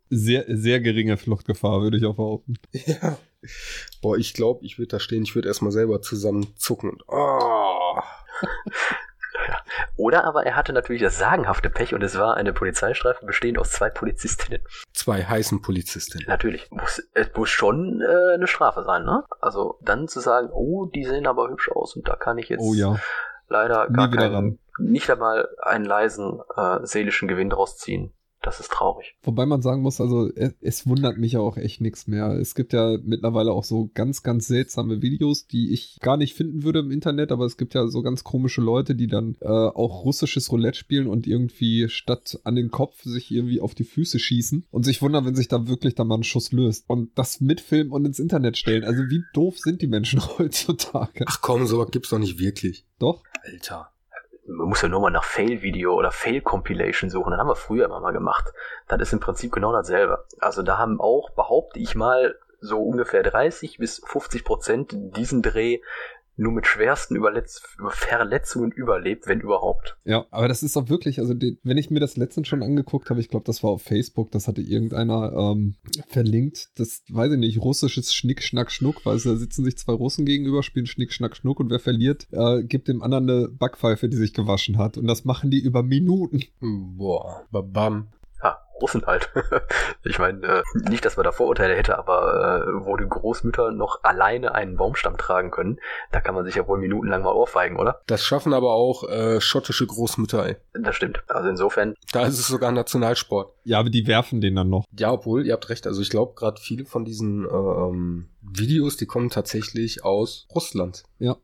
Sehr, 0.08 0.44
sehr 0.48 0.80
geringe 0.80 1.16
Fluchtgefahr, 1.16 1.82
würde 1.82 1.96
ich 1.96 2.04
auch 2.04 2.16
behaupten. 2.16 2.54
Ja. 2.72 3.16
Boah, 4.02 4.18
ich 4.18 4.34
glaube, 4.34 4.64
ich 4.64 4.78
würde 4.78 4.88
da 4.88 5.00
stehen, 5.00 5.22
ich 5.22 5.34
würde 5.34 5.48
erstmal 5.48 5.72
selber 5.72 6.02
zusammenzucken 6.02 6.90
und 6.90 7.02
oh. 7.08 8.00
Oder 10.10 10.24
aber 10.24 10.44
er 10.44 10.56
hatte 10.56 10.72
natürlich 10.72 11.02
das 11.02 11.18
sagenhafte 11.18 11.70
Pech 11.70 11.94
und 11.94 12.02
es 12.02 12.18
war 12.18 12.36
eine 12.36 12.52
Polizeistreife 12.52 13.24
bestehend 13.24 13.58
aus 13.58 13.70
zwei 13.70 13.90
Polizistinnen. 13.90 14.60
Zwei 14.92 15.22
heißen 15.22 15.62
Polizistinnen. 15.62 16.26
Natürlich. 16.26 16.68
Muss, 16.72 17.00
es 17.14 17.28
muss 17.36 17.48
schon 17.48 18.00
äh, 18.00 18.34
eine 18.34 18.48
Strafe 18.48 18.82
sein, 18.82 19.04
ne? 19.04 19.22
Also 19.40 19.78
dann 19.82 20.08
zu 20.08 20.18
sagen, 20.18 20.48
oh, 20.52 20.86
die 20.86 21.04
sehen 21.04 21.28
aber 21.28 21.48
hübsch 21.48 21.70
aus 21.70 21.94
und 21.94 22.08
da 22.08 22.16
kann 22.16 22.38
ich 22.38 22.48
jetzt 22.48 22.60
Oh 22.60 22.74
ja. 22.74 22.96
leider 23.46 23.86
gar 23.86 24.10
keinen, 24.10 24.34
ran. 24.34 24.58
nicht 24.80 25.08
einmal 25.08 25.48
einen 25.62 25.84
leisen 25.84 26.40
äh, 26.56 26.80
seelischen 26.82 27.28
Gewinn 27.28 27.48
draus 27.50 27.78
ziehen. 27.78 28.12
Das 28.42 28.58
ist 28.58 28.70
traurig. 28.70 29.16
Wobei 29.22 29.44
man 29.44 29.60
sagen 29.60 29.82
muss, 29.82 30.00
also 30.00 30.30
es, 30.34 30.54
es 30.60 30.86
wundert 30.86 31.18
mich 31.18 31.32
ja 31.32 31.40
auch 31.40 31.58
echt 31.58 31.82
nichts 31.82 32.06
mehr. 32.06 32.32
Es 32.32 32.54
gibt 32.54 32.72
ja 32.72 32.96
mittlerweile 33.02 33.52
auch 33.52 33.64
so 33.64 33.90
ganz, 33.92 34.22
ganz 34.22 34.46
seltsame 34.46 35.02
Videos, 35.02 35.46
die 35.46 35.72
ich 35.72 35.98
gar 36.00 36.16
nicht 36.16 36.34
finden 36.34 36.62
würde 36.62 36.78
im 36.78 36.90
Internet, 36.90 37.32
aber 37.32 37.44
es 37.44 37.58
gibt 37.58 37.74
ja 37.74 37.86
so 37.88 38.00
ganz 38.00 38.24
komische 38.24 38.62
Leute, 38.62 38.94
die 38.94 39.08
dann 39.08 39.36
äh, 39.40 39.46
auch 39.46 40.04
russisches 40.04 40.50
Roulette 40.50 40.78
spielen 40.78 41.06
und 41.06 41.26
irgendwie 41.26 41.88
statt 41.90 42.40
an 42.44 42.54
den 42.54 42.70
Kopf 42.70 43.02
sich 43.02 43.30
irgendwie 43.30 43.60
auf 43.60 43.74
die 43.74 43.84
Füße 43.84 44.18
schießen 44.18 44.66
und 44.70 44.84
sich 44.84 45.02
wundern, 45.02 45.26
wenn 45.26 45.34
sich 45.34 45.48
da 45.48 45.68
wirklich 45.68 45.94
dann 45.94 46.06
mal 46.06 46.16
ein 46.16 46.24
Schuss 46.24 46.50
löst. 46.50 46.84
Und 46.88 47.10
das 47.16 47.42
mitfilmen 47.42 47.92
und 47.92 48.06
ins 48.06 48.18
Internet 48.18 48.56
stellen. 48.56 48.84
Also 48.84 49.02
wie 49.10 49.22
doof 49.34 49.58
sind 49.58 49.82
die 49.82 49.86
Menschen 49.86 50.20
heutzutage? 50.38 51.24
Ach 51.26 51.42
komm, 51.42 51.66
sowas 51.66 51.90
gibt's 51.90 52.08
doch 52.08 52.18
nicht 52.18 52.38
wirklich. 52.38 52.86
Doch? 52.98 53.22
Alter. 53.42 53.90
Man 54.50 54.68
muss 54.68 54.82
ja 54.82 54.88
nur 54.88 55.00
mal 55.00 55.10
nach 55.10 55.24
Fail-Video 55.24 55.94
oder 55.94 56.10
Fail-Compilation 56.10 57.08
suchen. 57.08 57.30
Das 57.30 57.40
haben 57.40 57.48
wir 57.48 57.56
früher 57.56 57.86
immer 57.86 58.00
mal 58.00 58.12
gemacht. 58.12 58.52
Das 58.88 59.00
ist 59.00 59.12
im 59.12 59.20
Prinzip 59.20 59.52
genau 59.52 59.72
dasselbe. 59.72 60.24
Also 60.40 60.62
da 60.62 60.76
haben 60.78 61.00
auch, 61.00 61.30
behaupte 61.30 61.78
ich 61.78 61.94
mal, 61.94 62.36
so 62.60 62.82
ungefähr 62.82 63.22
30 63.22 63.78
bis 63.78 64.02
50 64.04 64.44
Prozent 64.44 64.90
diesen 64.92 65.42
Dreh 65.42 65.80
nur 66.40 66.52
mit 66.52 66.66
schwersten 66.66 67.16
Überletz 67.16 67.62
Verletzungen 67.90 68.72
überlebt, 68.72 69.26
wenn 69.26 69.40
überhaupt. 69.40 69.96
Ja, 70.04 70.26
aber 70.30 70.48
das 70.48 70.62
ist 70.62 70.74
doch 70.74 70.88
wirklich, 70.88 71.20
also 71.20 71.34
die, 71.34 71.58
wenn 71.62 71.76
ich 71.76 71.90
mir 71.90 72.00
das 72.00 72.16
letztens 72.16 72.48
schon 72.48 72.62
angeguckt 72.62 73.10
habe, 73.10 73.20
ich 73.20 73.28
glaube, 73.28 73.44
das 73.44 73.62
war 73.62 73.70
auf 73.70 73.82
Facebook, 73.82 74.30
das 74.30 74.48
hatte 74.48 74.62
irgendeiner 74.62 75.32
ähm, 75.32 75.76
verlinkt, 76.08 76.70
das 76.76 77.02
weiß 77.10 77.32
ich 77.32 77.38
nicht, 77.38 77.60
russisches 77.60 78.14
Schnick, 78.14 78.42
Schnack, 78.42 78.72
Schnuck, 78.72 79.04
weil 79.04 79.18
da 79.18 79.36
sitzen 79.36 79.64
sich 79.64 79.76
zwei 79.76 79.92
Russen 79.92 80.24
gegenüber, 80.24 80.62
spielen 80.62 80.86
Schnick, 80.86 81.12
Schnack, 81.12 81.36
Schnuck 81.36 81.60
und 81.60 81.70
wer 81.70 81.80
verliert, 81.80 82.26
äh, 82.32 82.62
gibt 82.62 82.88
dem 82.88 83.02
anderen 83.02 83.28
eine 83.28 83.48
Backpfeife, 83.48 84.08
die 84.08 84.16
sich 84.16 84.32
gewaschen 84.32 84.78
hat. 84.78 84.96
Und 84.96 85.06
das 85.06 85.24
machen 85.24 85.50
die 85.50 85.60
über 85.60 85.82
Minuten. 85.82 86.42
Boah, 86.60 87.44
babam. 87.50 88.08
Russen 88.80 89.06
halt. 89.06 89.30
ich 90.04 90.18
meine, 90.18 90.46
äh, 90.46 90.62
nicht, 90.74 91.04
dass 91.04 91.16
man 91.16 91.24
da 91.24 91.32
Vorurteile 91.32 91.76
hätte, 91.76 91.98
aber 91.98 92.64
äh, 92.66 92.84
wo 92.86 92.96
die 92.96 93.08
Großmütter 93.08 93.70
noch 93.72 94.02
alleine 94.02 94.54
einen 94.54 94.76
Baumstamm 94.76 95.16
tragen 95.16 95.50
können, 95.50 95.78
da 96.12 96.20
kann 96.20 96.34
man 96.34 96.44
sich 96.44 96.54
ja 96.54 96.66
wohl 96.66 96.78
minutenlang 96.78 97.22
mal 97.22 97.32
ohrfeigen, 97.32 97.78
oder? 97.78 98.00
Das 98.06 98.24
schaffen 98.24 98.52
aber 98.54 98.72
auch 98.72 99.08
äh, 99.08 99.40
schottische 99.40 99.86
Großmütter, 99.86 100.46
ey. 100.46 100.56
Das 100.72 100.96
stimmt. 100.96 101.22
Also 101.28 101.48
insofern, 101.48 101.94
Da 102.12 102.26
ist 102.26 102.38
es 102.38 102.48
sogar 102.48 102.72
Nationalsport. 102.72 103.52
Ja, 103.64 103.78
aber 103.78 103.90
die 103.90 104.06
werfen 104.06 104.40
den 104.40 104.56
dann 104.56 104.70
noch. 104.70 104.84
Ja, 104.98 105.12
obwohl, 105.12 105.46
ihr 105.46 105.52
habt 105.52 105.68
recht. 105.68 105.86
Also 105.86 106.00
ich 106.02 106.10
glaube, 106.10 106.34
gerade 106.34 106.60
viele 106.60 106.84
von 106.84 107.04
diesen 107.04 107.44
äh, 107.44 107.48
ähm, 107.48 108.28
Videos, 108.42 108.96
die 108.96 109.06
kommen 109.06 109.30
tatsächlich 109.30 110.04
aus 110.04 110.46
Russland. 110.54 111.04
Ja. 111.18 111.36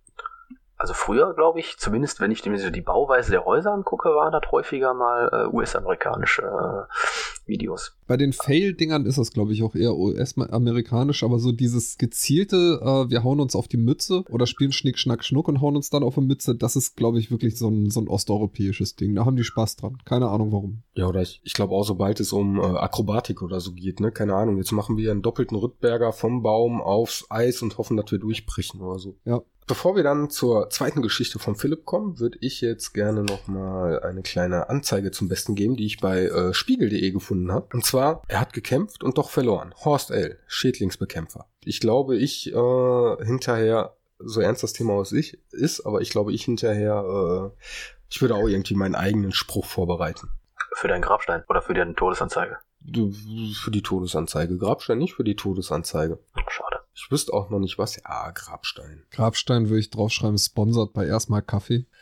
Also 0.77 0.95
früher 0.95 1.35
glaube 1.35 1.61
ich, 1.61 1.77
zumindest 1.79 2.21
wenn 2.21 2.31
ich 2.31 2.45
mir 2.45 2.59
so 2.59 2.71
die 2.71 2.81
Bauweise 2.81 3.31
der 3.31 3.45
Häuser 3.45 3.73
angucke, 3.73 4.11
waren 4.11 4.33
das 4.33 4.51
häufiger 4.51 4.95
mal 4.95 5.29
äh, 5.33 5.55
US-amerikanische 5.55 6.43
äh, 6.43 7.49
Videos. 7.49 7.97
Bei 8.07 8.17
den 8.17 8.33
Fail-Dingern 8.33 9.07
ist 9.07 9.19
das, 9.19 9.33
glaube 9.33 9.53
ich, 9.53 9.62
auch 9.62 9.75
eher 9.75 9.95
US-amerikanisch, 9.97 11.23
aber 11.23 11.39
so 11.39 11.53
dieses 11.53 11.99
gezielte, 11.99 12.81
äh, 12.83 13.11
wir 13.11 13.25
hauen 13.25 13.41
uns 13.41 13.57
auf 13.57 13.69
die 13.69 13.77
Mütze 13.77 14.25
oder 14.31 14.47
spielen 14.47 14.73
Schnick, 14.73 14.99
Schnack, 14.99 15.25
Schnuck 15.25 15.49
und 15.49 15.61
hauen 15.61 15.77
uns 15.77 15.91
dann 15.91 16.03
auf 16.03 16.15
die 16.15 16.21
Mütze, 16.21 16.55
das 16.55 16.77
ist, 16.77 16.97
glaube 16.97 17.19
ich, 17.19 17.31
wirklich 17.31 17.59
so 17.59 17.69
ein, 17.69 17.91
so 17.91 18.01
ein 18.01 18.09
osteuropäisches 18.09 18.97
Ding. 18.97 19.15
Da 19.15 19.25
haben 19.25 19.37
die 19.37 19.45
Spaß 19.45 19.77
dran. 19.77 19.99
Keine 20.05 20.29
Ahnung 20.29 20.53
warum. 20.53 20.83
Ja, 20.95 21.07
oder 21.07 21.22
ich, 21.22 21.41
ich 21.45 21.53
glaube 21.53 21.74
auch, 21.74 21.85
sobald 21.85 22.20
es 22.20 22.33
um 22.33 22.59
äh, 22.59 22.62
Akrobatik 22.62 23.43
oder 23.43 23.61
so 23.61 23.72
geht, 23.72 24.01
ne? 24.01 24.12
Keine 24.12 24.35
Ahnung. 24.35 24.57
Jetzt 24.59 24.72
machen 24.72 24.97
wir 24.97 25.11
einen 25.11 25.22
doppelten 25.22 25.57
Rückberger 25.57 26.12
vom 26.12 26.43
Baum 26.43 26.81
aufs 26.81 27.27
Eis 27.31 27.62
und 27.62 27.79
hoffen, 27.79 27.97
dass 27.97 28.11
wir 28.11 28.18
durchbrechen 28.18 28.81
oder 28.81 28.99
so. 28.99 29.16
Ja. 29.24 29.43
Bevor 29.69 29.97
wir 29.97 30.05
dann 30.05 30.31
zur 30.31 30.71
zweiten 30.71 31.03
Geschichte 31.03 31.41
von 31.41 31.57
Philipp 31.57 31.85
kommen, 31.85 32.21
würde 32.21 32.39
ich 32.41 32.61
jetzt 32.61 32.93
gerne 32.93 33.25
nochmal 33.25 34.01
eine 34.01 34.23
kleine 34.23 34.69
Anzeige 34.69 35.11
zum 35.11 35.29
Besten 35.29 35.57
geben, 35.57 35.75
die 35.75 35.87
ich 35.87 35.99
bei 35.99 36.27
äh, 36.27 36.55
spiegel.de 36.55 37.11
gefunden 37.11 37.51
habe. 37.51 37.67
Und 37.73 37.85
zwar, 37.85 38.23
er 38.29 38.41
hat 38.41 38.53
gekämpft 38.53 39.03
und 39.03 39.19
doch 39.19 39.29
verloren. 39.29 39.75
Horst 39.85 40.12
L., 40.12 40.39
Schädlingsbekämpfer. 40.47 41.47
Ich 41.64 41.81
glaube, 41.81 42.17
ich 42.17 42.55
äh, 42.55 43.25
hinterher, 43.25 43.97
so 44.21 44.41
ernst 44.41 44.62
das 44.62 44.73
Thema 44.73 44.93
aus 44.93 45.11
ich 45.11 45.41
ist, 45.51 45.85
aber 45.85 46.01
ich 46.01 46.11
glaube, 46.11 46.33
ich 46.33 46.45
hinterher 46.45 47.53
äh, 47.53 47.62
Ich 48.09 48.23
würde 48.23 48.37
auch 48.37 48.47
irgendwie 48.47 48.77
meinen 48.77 48.95
eigenen 48.95 49.33
Spruch 49.33 49.67
vorbereiten. 49.67 50.31
Für 50.75 50.87
deinen 50.87 51.03
Grabstein 51.03 51.43
oder 51.49 51.61
für 51.61 51.75
deine 51.75 51.97
Todesanzeige? 51.97 52.59
Für 52.85 53.73
die 53.73 53.83
Todesanzeige. 53.83 54.59
Grabstein 54.59 54.99
nicht 54.99 55.14
für 55.14 55.25
die 55.25 55.35
Todesanzeige. 55.35 56.21
Schade. 56.49 56.76
Ich 56.97 57.11
wüsste 57.11 57.34
auch 57.34 57.51
noch 57.51 57.59
nicht 57.59 57.78
was. 57.78 57.97
Ja, 57.97 58.30
Grabstein. 58.30 59.03
Grabstein 59.11 59.68
würde 59.68 59.80
ich 59.80 59.90
draufschreiben, 59.90 60.38
sponsert 60.38 60.94
bei 60.94 61.07
erstmal 61.07 61.42
Kaffee. 61.42 61.86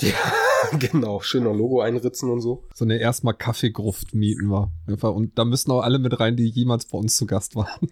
Ja, 0.00 0.78
genau. 0.78 1.20
Schöner 1.22 1.52
Logo 1.52 1.80
einritzen 1.80 2.30
und 2.30 2.40
so. 2.40 2.68
So 2.72 2.84
eine 2.84 2.98
erstmal 2.98 3.34
Kaffeegruft 3.34 4.14
mieten 4.14 4.46
wir. 4.46 4.70
Und 4.86 5.36
da 5.36 5.44
müssen 5.44 5.72
auch 5.72 5.82
alle 5.82 5.98
mit 5.98 6.20
rein, 6.20 6.36
die 6.36 6.48
jemals 6.48 6.84
bei 6.84 6.96
uns 6.96 7.16
zu 7.16 7.26
Gast 7.26 7.56
waren. 7.56 7.88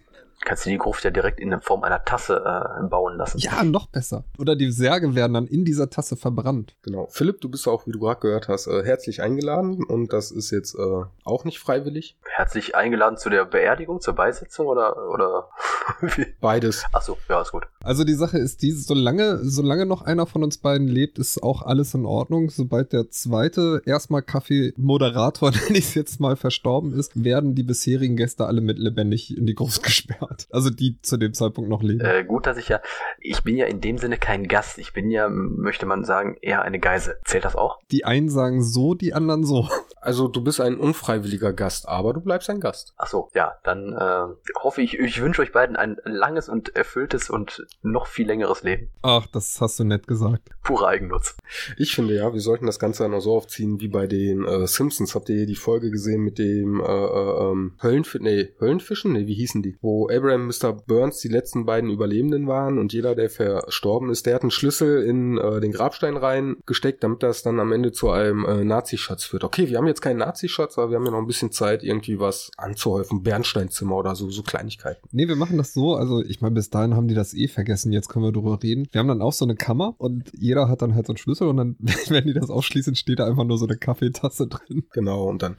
Kannst 0.47 0.65
du 0.65 0.69
die 0.69 0.77
Gruft 0.77 1.03
ja 1.03 1.11
direkt 1.11 1.41
in 1.41 1.59
Form 1.59 1.83
einer 1.83 2.05
Tasse 2.05 2.37
äh, 2.37 2.87
bauen 2.87 3.17
lassen. 3.17 3.37
Ja, 3.39 3.65
noch 3.65 3.87
besser. 3.87 4.23
Oder 4.39 4.55
die 4.55 4.71
Särge 4.71 5.13
werden 5.13 5.33
dann 5.33 5.45
in 5.45 5.65
dieser 5.65 5.89
Tasse 5.89 6.15
verbrannt. 6.15 6.77
Genau. 6.83 7.07
Philipp, 7.11 7.41
du 7.41 7.49
bist 7.49 7.67
auch, 7.67 7.85
wie 7.85 7.91
du 7.91 7.99
gerade 7.99 8.21
gehört 8.21 8.47
hast, 8.47 8.67
äh, 8.67 8.85
herzlich 8.85 9.21
eingeladen 9.21 9.83
und 9.83 10.13
das 10.13 10.31
ist 10.31 10.51
jetzt 10.51 10.75
äh, 10.75 11.03
auch 11.25 11.43
nicht 11.43 11.59
freiwillig. 11.59 12.17
Herzlich 12.23 12.75
eingeladen 12.75 13.17
zu 13.17 13.29
der 13.29 13.43
Beerdigung, 13.43 13.99
zur 13.99 14.13
Beisetzung 14.13 14.67
oder 14.67 15.09
oder 15.09 15.49
wie? 16.15 16.27
Beides. 16.39 16.85
Ach 16.93 17.01
so, 17.01 17.17
ja, 17.27 17.41
ist 17.41 17.51
gut. 17.51 17.67
Also 17.83 18.03
die 18.03 18.13
Sache 18.13 18.37
ist 18.37 18.61
die, 18.61 18.71
solange, 18.71 19.39
solange 19.43 19.85
noch 19.85 20.01
einer 20.01 20.27
von 20.27 20.43
uns 20.43 20.57
beiden 20.57 20.87
lebt, 20.87 21.19
ist 21.19 21.41
auch 21.41 21.61
alles 21.61 21.93
in 21.93 22.05
Ordnung. 22.05 22.49
Sobald 22.49 22.93
der 22.93 23.09
zweite 23.09 23.81
erstmal 23.85 24.21
Kaffee-Moderator, 24.21 25.51
nenne 25.67 25.77
ich 25.77 25.85
es 25.85 25.93
jetzt 25.93 26.19
mal, 26.19 26.35
verstorben 26.35 26.93
ist, 26.93 27.23
werden 27.23 27.55
die 27.55 27.63
bisherigen 27.63 28.15
Gäste 28.15 28.45
alle 28.45 28.61
mit 28.61 28.77
lebendig 28.77 29.35
in 29.37 29.45
die 29.45 29.55
Gruft 29.55 29.83
gesperrt. 29.87 30.36
Also 30.51 30.69
die 30.69 30.99
zu 31.01 31.17
dem 31.17 31.33
Zeitpunkt 31.33 31.69
noch 31.69 31.83
leben. 31.83 32.01
Äh, 32.01 32.23
gut, 32.23 32.45
dass 32.45 32.57
ich 32.57 32.69
ja, 32.69 32.81
ich 33.19 33.43
bin 33.43 33.57
ja 33.57 33.65
in 33.65 33.81
dem 33.81 33.97
Sinne 33.97 34.17
kein 34.17 34.47
Gast. 34.47 34.77
Ich 34.77 34.93
bin 34.93 35.09
ja, 35.09 35.29
möchte 35.29 35.85
man 35.85 36.03
sagen, 36.03 36.37
eher 36.41 36.61
eine 36.61 36.79
Geise. 36.79 37.17
Zählt 37.25 37.45
das 37.45 37.55
auch? 37.55 37.79
Die 37.91 38.05
einen 38.05 38.29
sagen 38.29 38.63
so, 38.63 38.93
die 38.93 39.13
anderen 39.13 39.43
so. 39.43 39.67
Also 39.99 40.29
du 40.29 40.41
bist 40.41 40.61
ein 40.61 40.77
unfreiwilliger 40.77 41.51
Gast, 41.51 41.89
aber 41.89 42.13
du 42.13 42.21
bleibst 42.21 42.49
ein 42.49 42.61
Gast. 42.61 42.93
Ach 42.95 43.07
so, 43.07 43.29
ja, 43.33 43.55
dann 43.63 43.91
äh, 43.91 44.53
hoffe 44.63 44.81
ich, 44.81 44.97
ich 44.97 45.21
wünsche 45.21 45.41
euch 45.41 45.51
beiden 45.51 45.75
ein 45.75 45.97
langes 46.05 46.47
und 46.47 46.73
erfülltes 46.77 47.29
und 47.29 47.67
noch 47.81 48.07
viel 48.07 48.25
längeres 48.25 48.63
Leben. 48.63 48.89
Ach, 49.01 49.27
das 49.27 49.59
hast 49.59 49.79
du 49.79 49.83
nett 49.83 50.07
gesagt. 50.07 50.49
Purer 50.63 50.87
Eigennutz. 50.87 51.35
Ich 51.77 51.93
finde 51.93 52.15
ja, 52.15 52.31
wir 52.31 52.39
sollten 52.39 52.67
das 52.67 52.79
Ganze 52.79 53.03
dann 53.03 53.13
auch 53.15 53.19
so 53.19 53.35
aufziehen 53.35 53.81
wie 53.81 53.89
bei 53.89 54.07
den 54.07 54.45
äh, 54.45 54.65
Simpsons. 54.67 55.13
Habt 55.13 55.27
ihr 55.27 55.45
die 55.45 55.55
Folge 55.55 55.91
gesehen 55.91 56.21
mit 56.21 56.39
dem 56.39 56.79
äh, 56.79 56.85
äh, 56.85 57.51
ähm, 57.51 57.73
Höllenfischen? 57.81 58.23
Nee, 58.23 58.49
Höllenfischen? 58.61 59.13
Nee, 59.13 59.27
wie 59.27 59.33
hießen 59.33 59.61
die? 59.61 59.77
Wo 59.81 60.07
Abraham 60.09 60.26
und 60.35 60.47
Mr. 60.47 60.73
Burns 60.73 61.19
die 61.19 61.27
letzten 61.27 61.65
beiden 61.65 61.89
Überlebenden 61.89 62.47
waren 62.47 62.77
und 62.77 62.93
jeder, 62.93 63.15
der 63.15 63.29
verstorben 63.29 64.09
ist, 64.09 64.25
der 64.25 64.35
hat 64.35 64.41
einen 64.41 64.51
Schlüssel 64.51 65.03
in 65.03 65.37
äh, 65.37 65.59
den 65.59 65.71
Grabstein 65.71 66.17
reingesteckt, 66.17 67.03
damit 67.03 67.23
das 67.23 67.43
dann 67.43 67.59
am 67.59 67.71
Ende 67.71 67.91
zu 67.91 68.09
einem 68.09 68.45
äh, 68.45 68.63
Nazi-Schatz 68.63 69.23
führt. 69.25 69.43
Okay, 69.43 69.69
wir 69.69 69.77
haben 69.77 69.87
jetzt 69.87 70.01
keinen 70.01 70.17
Nazi-Schatz, 70.17 70.77
aber 70.77 70.91
wir 70.91 70.97
haben 70.97 71.05
ja 71.05 71.11
noch 71.11 71.19
ein 71.19 71.27
bisschen 71.27 71.51
Zeit, 71.51 71.83
irgendwie 71.83 72.19
was 72.19 72.51
anzuhäufen. 72.57 73.23
Bernsteinzimmer 73.23 73.95
oder 73.95 74.15
so, 74.15 74.29
so 74.29 74.43
Kleinigkeiten. 74.43 75.07
Nee, 75.11 75.27
wir 75.27 75.35
machen 75.35 75.57
das 75.57 75.73
so, 75.73 75.95
also 75.95 76.21
ich 76.23 76.41
meine, 76.41 76.55
bis 76.55 76.69
dahin 76.69 76.95
haben 76.95 77.07
die 77.07 77.15
das 77.15 77.33
eh 77.33 77.47
vergessen, 77.47 77.91
jetzt 77.91 78.09
können 78.09 78.25
wir 78.25 78.31
drüber 78.31 78.59
reden. 78.61 78.87
Wir 78.91 78.99
haben 78.99 79.07
dann 79.07 79.21
auch 79.21 79.33
so 79.33 79.45
eine 79.45 79.55
Kammer 79.55 79.95
und 79.97 80.31
jeder 80.37 80.69
hat 80.69 80.81
dann 80.81 80.95
halt 80.95 81.07
so 81.07 81.13
einen 81.13 81.17
Schlüssel 81.17 81.47
und 81.47 81.57
dann, 81.57 81.75
wenn 82.09 82.25
die 82.25 82.33
das 82.33 82.49
aufschließen, 82.49 82.95
steht 82.95 83.19
da 83.19 83.25
einfach 83.25 83.43
nur 83.43 83.57
so 83.57 83.65
eine 83.65 83.77
Kaffeetasse 83.77 84.47
drin. 84.47 84.85
Genau, 84.91 85.25
und 85.25 85.41
dann 85.41 85.55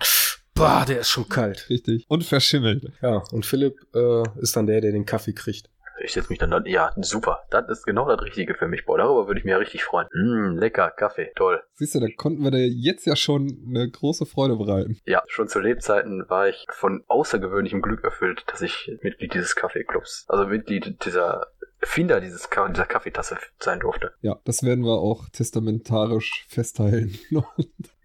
Bah, 0.59 0.84
der 0.84 1.00
ist 1.00 1.11
schon 1.11 1.28
kalt. 1.28 1.70
Richtig. 1.70 2.04
Und 2.09 2.24
verschimmelt. 2.24 2.90
Ja, 3.00 3.22
und 3.30 3.46
Philipp 3.46 3.76
äh, 3.94 4.24
ist 4.40 4.56
dann 4.56 4.66
der, 4.66 4.80
der 4.80 4.90
den 4.90 5.06
Kaffee 5.06 5.32
kriegt. 5.32 5.70
Ich 6.02 6.12
setze 6.12 6.30
mich 6.30 6.40
dann 6.40 6.50
dann, 6.50 6.66
ja, 6.66 6.92
super. 6.96 7.44
Das 7.50 7.68
ist 7.68 7.84
genau 7.84 8.09
das 8.09 8.20
Richtige 8.22 8.54
für 8.54 8.66
mich. 8.66 8.84
Boah, 8.84 8.98
darüber 8.98 9.28
würde 9.28 9.38
ich 9.38 9.44
mich 9.44 9.52
ja 9.52 9.59
richtig 9.59 9.84
freuen. 9.84 10.09
Mm, 10.12 10.59
lecker, 10.59 10.90
Kaffee, 10.90 11.30
toll. 11.36 11.62
Siehst 11.74 11.94
du, 11.94 12.00
da 12.00 12.09
konnten 12.16 12.42
wir 12.42 12.50
dir 12.50 12.66
jetzt 12.66 13.06
ja 13.06 13.14
schon 13.14 13.66
eine 13.68 13.88
große 13.88 14.26
Freude 14.26 14.56
bereiten. 14.56 14.98
Ja, 15.04 15.22
schon 15.28 15.46
zu 15.46 15.61
Lebzeiten 15.61 16.28
war 16.28 16.48
ich 16.48 16.66
von 16.70 17.04
außergewöhnlichem 17.06 17.80
Glück 17.80 18.02
erfüllt, 18.02 18.42
dass 18.48 18.61
ich 18.61 18.90
Mitglied 19.02 19.34
dieses 19.34 19.54
Kaffeeclubs, 19.54 20.24
also 20.28 20.46
Mitglied 20.46 21.04
dieser 21.04 21.46
Finder 21.80 22.20
dieses, 22.20 22.48
dieser 22.50 22.86
Kaffeetasse 22.86 23.38
sein 23.61 23.78
durfte. 23.78 24.12
Ja, 24.22 24.40
das 24.44 24.64
werden 24.64 24.84
wir 24.84 24.98
auch 24.98 25.28
testamentarisch 25.28 26.46
festhalten. 26.48 27.16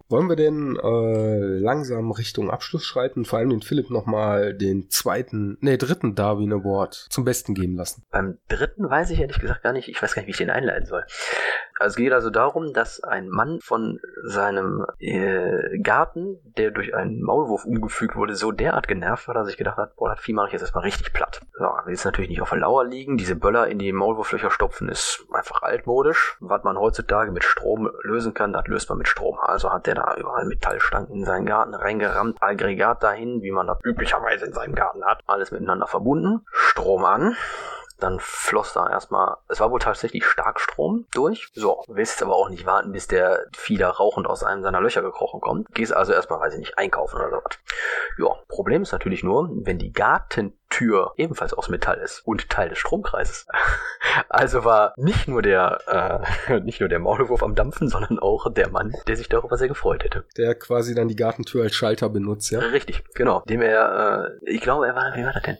Wollen 0.08 0.28
wir 0.28 0.36
denn 0.36 0.76
äh, 0.76 1.58
langsam 1.58 2.10
Richtung 2.10 2.50
Abschluss 2.50 2.84
schreiten? 2.84 3.24
Vor 3.24 3.38
allem 3.38 3.50
den 3.50 3.62
Philipp 3.62 3.90
nochmal 3.90 4.54
den 4.54 4.90
zweiten, 4.90 5.56
nee, 5.60 5.76
dritten 5.76 6.14
Darwin 6.14 6.52
Award 6.52 7.06
zum 7.10 7.24
Besten 7.24 7.54
geben 7.54 7.76
lassen. 7.76 8.04
Beim 8.10 8.38
dritten 8.48 8.88
weiß 8.88 9.10
ich 9.10 9.20
ehrlich 9.20 9.38
gesagt 9.38 9.62
gar 9.62 9.72
nicht, 9.72 9.88
ich 9.88 10.02
weiß 10.02 10.14
gar 10.14 10.20
nicht, 10.20 10.26
wie 10.28 10.32
ich 10.32 10.36
den 10.36 10.50
einleiten 10.50 10.86
soll. 10.86 11.04
Also 11.80 11.94
es 11.94 11.96
geht 11.96 12.12
also 12.12 12.30
darum, 12.30 12.72
dass 12.72 13.02
ein 13.02 13.28
Mann 13.28 13.58
von 13.60 13.98
seinem 14.22 14.86
äh, 15.00 15.78
Garten, 15.80 16.38
der 16.56 16.70
durch 16.70 16.94
einen 16.94 17.20
Maulwurf 17.20 17.64
umgefügt 17.64 18.14
wurde, 18.14 18.36
so 18.36 18.52
derart 18.52 18.86
genervt 18.86 19.26
war, 19.26 19.34
dass 19.34 19.48
ich 19.48 19.56
gedacht 19.56 19.76
hat, 19.76 19.96
boah, 19.96 20.10
das 20.10 20.20
Vieh 20.20 20.34
mache 20.34 20.48
ich 20.48 20.52
jetzt 20.52 20.62
erstmal 20.62 20.84
richtig 20.84 21.12
platt. 21.12 21.40
So, 21.58 21.64
will 21.64 21.92
jetzt 21.92 22.04
natürlich 22.04 22.30
nicht 22.30 22.40
auf 22.40 22.50
der 22.50 22.60
Lauer 22.60 22.84
liegen. 22.84 23.16
Diese 23.16 23.34
Böller 23.34 23.66
in 23.66 23.78
die 23.78 23.92
Maulwurflöcher 23.92 24.50
stopfen 24.50 24.88
ist 24.88 25.26
einfach 25.32 25.62
altmodisch. 25.62 26.36
Was 26.40 26.62
man 26.62 26.78
heutzutage 26.78 27.32
mit 27.32 27.42
Strom 27.42 27.90
lösen 28.02 28.34
kann, 28.34 28.52
das 28.52 28.66
löst 28.66 28.88
man 28.88 28.98
mit 28.98 29.08
Strom. 29.08 29.38
Also 29.40 29.72
hat 29.72 29.86
der 29.86 29.93
da 29.94 30.14
überall 30.16 30.44
Metallstangen 30.44 31.10
in 31.10 31.24
seinen 31.24 31.46
Garten 31.46 31.74
reingerammt, 31.74 32.42
Aggregat 32.42 33.02
dahin, 33.02 33.42
wie 33.42 33.50
man 33.50 33.66
das 33.66 33.78
üblicherweise 33.84 34.46
in 34.46 34.52
seinem 34.52 34.74
Garten 34.74 35.04
hat. 35.04 35.20
Alles 35.26 35.50
miteinander 35.50 35.86
verbunden. 35.86 36.44
Strom 36.52 37.04
an. 37.04 37.36
Dann 38.00 38.18
floss 38.18 38.72
da 38.72 38.90
erstmal, 38.90 39.36
es 39.48 39.60
war 39.60 39.70
wohl 39.70 39.78
tatsächlich 39.78 40.26
Starkstrom 40.26 41.06
durch. 41.12 41.50
So, 41.54 41.84
willst 41.86 42.22
aber 42.22 42.34
auch 42.34 42.48
nicht 42.48 42.66
warten, 42.66 42.92
bis 42.92 43.06
der 43.06 43.46
da 43.78 43.88
rauchend 43.88 44.26
aus 44.26 44.42
einem 44.42 44.62
seiner 44.62 44.80
Löcher 44.80 45.00
gekrochen 45.00 45.40
kommt. 45.40 45.72
Gehst 45.74 45.94
also 45.94 46.12
erstmal, 46.12 46.40
weiß 46.40 46.54
ich 46.54 46.58
nicht, 46.58 46.76
einkaufen 46.76 47.16
oder 47.16 47.30
sowas. 47.30 47.58
Ja, 48.18 48.34
Problem 48.48 48.82
ist 48.82 48.92
natürlich 48.92 49.22
nur, 49.22 49.48
wenn 49.50 49.78
die 49.78 49.92
Gartentür 50.74 51.12
ebenfalls 51.16 51.54
aus 51.54 51.68
Metall 51.68 51.98
ist 51.98 52.20
und 52.26 52.48
Teil 52.48 52.68
des 52.68 52.78
Stromkreises. 52.78 53.46
Also 54.28 54.64
war 54.64 54.94
nicht 54.96 55.26
nur 55.26 55.42
der, 55.42 56.24
äh, 56.48 56.60
nicht 56.60 56.78
nur 56.78 56.88
der 56.88 57.00
Maulwurf 57.00 57.42
am 57.42 57.54
Dampfen, 57.54 57.88
sondern 57.88 58.18
auch 58.18 58.52
der 58.52 58.68
Mann, 58.68 58.94
der 59.08 59.16
sich 59.16 59.28
darüber 59.28 59.56
sehr 59.56 59.66
gefreut 59.66 60.04
hätte. 60.04 60.24
Der 60.36 60.54
quasi 60.54 60.94
dann 60.94 61.08
die 61.08 61.16
Gartentür 61.16 61.64
als 61.64 61.74
Schalter 61.74 62.08
benutzt, 62.08 62.50
ja? 62.50 62.60
Richtig, 62.60 63.02
genau. 63.14 63.42
Dem 63.48 63.62
er, 63.62 64.36
äh, 64.44 64.50
ich 64.50 64.60
glaube, 64.60 64.86
er 64.86 64.94
war, 64.94 65.16
wie 65.16 65.24
war 65.24 65.32
das 65.32 65.42
denn? 65.42 65.58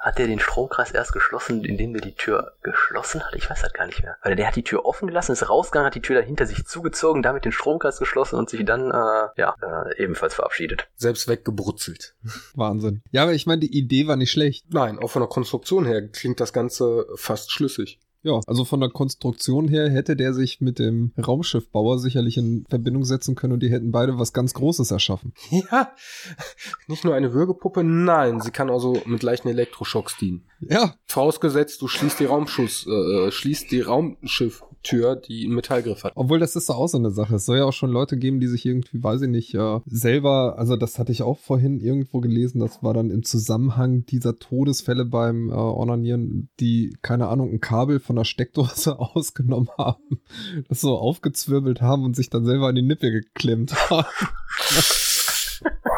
Hat 0.00 0.18
er 0.18 0.26
den 0.26 0.40
Stromkreis 0.40 0.92
erst 0.92 1.12
geschlossen, 1.12 1.62
indem 1.62 1.94
er 1.94 2.00
die 2.00 2.14
Tür 2.14 2.54
geschlossen 2.62 3.22
hat? 3.22 3.34
Ich 3.34 3.50
weiß 3.50 3.60
das 3.60 3.72
gar 3.74 3.86
nicht 3.86 4.02
mehr. 4.02 4.16
Weil 4.22 4.34
der 4.34 4.46
hat 4.46 4.56
die 4.56 4.64
Tür 4.64 4.86
offen 4.86 5.08
gelassen, 5.08 5.32
ist 5.32 5.48
rausgegangen, 5.48 5.86
hat 5.86 5.94
die 5.94 6.00
Tür 6.00 6.16
dann 6.16 6.24
hinter 6.24 6.46
sich 6.46 6.64
zugezogen, 6.64 7.22
damit 7.22 7.44
den 7.44 7.52
Stromkreis 7.52 7.98
geschlossen 7.98 8.36
und 8.38 8.48
sich 8.48 8.64
dann 8.64 8.90
äh, 8.90 9.28
ja 9.36 9.54
äh, 9.62 10.02
ebenfalls 10.02 10.34
verabschiedet. 10.34 10.88
Selbst 10.96 11.28
weggebrutzelt. 11.28 12.14
Wahnsinn. 12.54 13.02
Ja, 13.10 13.24
aber 13.24 13.32
ich 13.32 13.46
meine, 13.46 13.60
die 13.60 13.76
Idee 13.76 14.06
war 14.06 14.16
nicht 14.16 14.30
schlecht. 14.30 14.64
Nein, 14.72 14.98
auch 14.98 15.10
von 15.10 15.20
der 15.20 15.28
Konstruktion 15.28 15.84
her 15.84 16.08
klingt 16.08 16.40
das 16.40 16.52
Ganze 16.54 17.06
fast 17.16 17.52
schlüssig. 17.52 18.00
Ja, 18.22 18.40
also 18.46 18.64
von 18.64 18.80
der 18.80 18.90
Konstruktion 18.90 19.68
her 19.68 19.88
hätte 19.88 20.14
der 20.14 20.34
sich 20.34 20.60
mit 20.60 20.78
dem 20.78 21.12
Raumschiffbauer 21.16 21.98
sicherlich 21.98 22.36
in 22.36 22.66
Verbindung 22.68 23.04
setzen 23.04 23.34
können 23.34 23.54
und 23.54 23.62
die 23.62 23.70
hätten 23.70 23.92
beide 23.92 24.18
was 24.18 24.32
ganz 24.32 24.54
Großes 24.54 24.90
erschaffen. 24.90 25.32
Ja, 25.70 25.92
nicht 26.88 27.04
nur 27.04 27.14
eine 27.14 27.32
Würgepuppe, 27.32 27.84
nein, 27.84 28.40
sie 28.40 28.50
kann 28.50 28.70
also 28.70 29.00
mit 29.04 29.22
leichten 29.22 29.48
Elektroschocks 29.48 30.16
dienen. 30.16 30.42
Ja. 30.60 30.94
Vorausgesetzt, 31.06 31.82
du 31.82 31.88
schließt 31.88 32.18
die 32.18 32.24
Raumschuss, 32.24 32.86
äh, 32.86 33.30
schließt 33.30 33.70
die 33.70 33.80
Raumschiff 33.80 34.62
Tür, 34.82 35.16
die 35.16 35.44
einen 35.44 35.54
Metallgriff 35.54 36.04
hat. 36.04 36.12
Obwohl, 36.14 36.38
das 36.38 36.56
ist 36.56 36.68
doch 36.68 36.78
auch 36.78 36.86
so 36.86 36.98
eine 36.98 37.10
Sache. 37.10 37.36
Es 37.36 37.44
soll 37.44 37.58
ja 37.58 37.64
auch 37.64 37.72
schon 37.72 37.90
Leute 37.90 38.16
geben, 38.16 38.40
die 38.40 38.46
sich 38.46 38.64
irgendwie, 38.64 39.02
weiß 39.02 39.22
ich 39.22 39.28
nicht, 39.28 39.54
äh, 39.54 39.80
selber, 39.84 40.54
also 40.58 40.76
das 40.76 40.98
hatte 40.98 41.12
ich 41.12 41.22
auch 41.22 41.38
vorhin 41.38 41.80
irgendwo 41.80 42.20
gelesen, 42.20 42.60
das 42.60 42.82
war 42.82 42.94
dann 42.94 43.10
im 43.10 43.22
Zusammenhang 43.22 44.06
dieser 44.06 44.38
Todesfälle 44.38 45.04
beim 45.04 45.50
äh, 45.50 45.52
Onanieren, 45.52 46.48
die, 46.60 46.96
keine 47.02 47.28
Ahnung, 47.28 47.50
ein 47.50 47.60
Kabel 47.60 48.00
von 48.10 48.16
der 48.16 48.24
Steckdose 48.24 48.98
ausgenommen 48.98 49.68
haben, 49.78 50.20
das 50.68 50.80
so 50.80 50.98
aufgezwirbelt 50.98 51.80
haben 51.80 52.02
und 52.02 52.16
sich 52.16 52.28
dann 52.28 52.44
selber 52.44 52.66
an 52.66 52.74
die 52.74 52.82
Nippe 52.82 53.12
geklemmt 53.12 53.72
haben. 53.88 54.08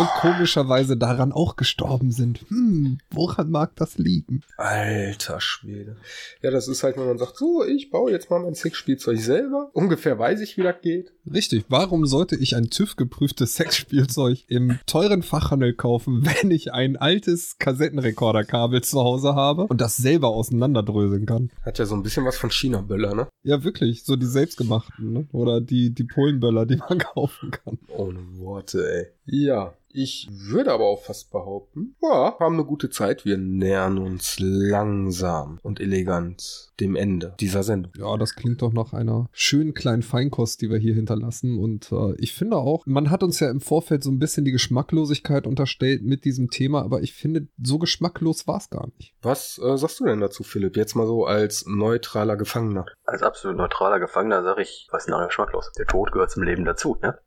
und 0.00 0.08
komischerweise 0.20 0.96
daran 0.96 1.32
auch 1.32 1.56
gestorben 1.56 2.10
sind. 2.10 2.40
Hm, 2.48 2.98
woran 3.10 3.50
mag 3.50 3.76
das 3.76 3.98
liegen? 3.98 4.42
Alter 4.56 5.40
Schwede. 5.40 5.96
Ja, 6.42 6.50
das 6.50 6.68
ist 6.68 6.82
halt, 6.82 6.96
wenn 6.96 7.06
man 7.06 7.18
sagt, 7.18 7.36
so, 7.36 7.64
ich 7.64 7.90
baue 7.90 8.10
jetzt 8.10 8.30
mal 8.30 8.40
mein 8.40 8.54
Sexspielzeug 8.54 9.18
selber. 9.18 9.70
Ungefähr 9.74 10.18
weiß 10.18 10.40
ich, 10.40 10.56
wie 10.56 10.62
das 10.62 10.80
geht. 10.80 11.12
Richtig. 11.30 11.64
Warum 11.68 12.06
sollte 12.06 12.36
ich 12.36 12.56
ein 12.56 12.70
TÜV-geprüftes 12.70 13.56
Sexspielzeug 13.56 14.44
im 14.48 14.78
teuren 14.86 15.22
Fachhandel 15.22 15.74
kaufen, 15.74 16.24
wenn 16.42 16.50
ich 16.50 16.72
ein 16.72 16.96
altes 16.96 17.58
Kassettenrekorderkabel 17.58 18.82
zu 18.82 19.00
Hause 19.00 19.34
habe 19.34 19.64
und 19.64 19.80
das 19.80 19.96
selber 19.96 20.28
auseinanderdröseln 20.28 21.26
kann? 21.26 21.50
Hat 21.62 21.78
ja 21.78 21.84
so 21.84 21.94
ein 21.94 22.02
bisschen 22.02 22.24
was 22.24 22.38
von 22.38 22.50
China-Böller, 22.50 23.14
ne? 23.14 23.28
Ja, 23.42 23.62
wirklich. 23.64 24.04
So 24.04 24.16
die 24.16 24.26
selbstgemachten, 24.26 25.12
ne? 25.12 25.28
Oder 25.32 25.60
die, 25.60 25.92
die 25.92 26.04
Polenböller, 26.04 26.64
die 26.64 26.76
man 26.76 26.98
kaufen 26.98 27.50
kann. 27.50 27.78
Ohne 27.88 28.20
Worte, 28.38 28.90
ey. 28.90 29.06
Ja, 29.26 29.74
Ich 29.92 30.28
würde 30.30 30.72
aber 30.72 30.84
auch 30.84 31.02
fast 31.02 31.30
behaupten, 31.32 31.96
ja, 32.00 32.34
wir 32.38 32.46
haben 32.46 32.54
eine 32.54 32.64
gute 32.64 32.90
Zeit. 32.90 33.24
Wir 33.24 33.38
nähern 33.38 33.98
uns 33.98 34.36
langsam 34.38 35.58
und 35.62 35.80
elegant 35.80 36.70
dem 36.78 36.96
Ende 36.96 37.34
dieser 37.40 37.62
Sendung. 37.62 37.92
Ja, 37.98 38.16
das 38.16 38.34
klingt 38.34 38.62
doch 38.62 38.72
nach 38.72 38.92
einer 38.92 39.28
schönen 39.32 39.74
kleinen 39.74 40.02
Feinkost, 40.02 40.62
die 40.62 40.70
wir 40.70 40.78
hier 40.78 40.94
hinterlassen. 40.94 41.58
Und 41.58 41.90
äh, 41.92 42.14
ich 42.18 42.34
finde 42.34 42.56
auch, 42.56 42.86
man 42.86 43.10
hat 43.10 43.22
uns 43.22 43.40
ja 43.40 43.50
im 43.50 43.60
Vorfeld 43.60 44.04
so 44.04 44.10
ein 44.10 44.18
bisschen 44.18 44.44
die 44.44 44.52
Geschmacklosigkeit 44.52 45.46
unterstellt 45.46 46.02
mit 46.02 46.24
diesem 46.24 46.50
Thema, 46.50 46.82
aber 46.82 47.02
ich 47.02 47.14
finde, 47.14 47.48
so 47.60 47.78
geschmacklos 47.78 48.46
war 48.46 48.58
es 48.58 48.70
gar 48.70 48.88
nicht. 48.96 49.14
Was 49.22 49.58
äh, 49.58 49.76
sagst 49.76 50.00
du 50.00 50.04
denn 50.04 50.20
dazu, 50.20 50.42
Philipp? 50.42 50.76
Jetzt 50.76 50.94
mal 50.94 51.06
so 51.06 51.26
als 51.26 51.66
neutraler 51.66 52.36
Gefangener. 52.36 52.86
Als 53.04 53.22
absolut 53.22 53.56
neutraler 53.56 53.98
Gefangener 53.98 54.42
sage 54.42 54.62
ich, 54.62 54.88
was 54.90 55.06
ist 55.06 55.12
denn 55.12 55.26
geschmacklos? 55.26 55.72
Der 55.78 55.86
Tod 55.86 56.12
gehört 56.12 56.30
zum 56.30 56.44
Leben 56.44 56.64
dazu, 56.64 56.96
ne? 57.02 57.18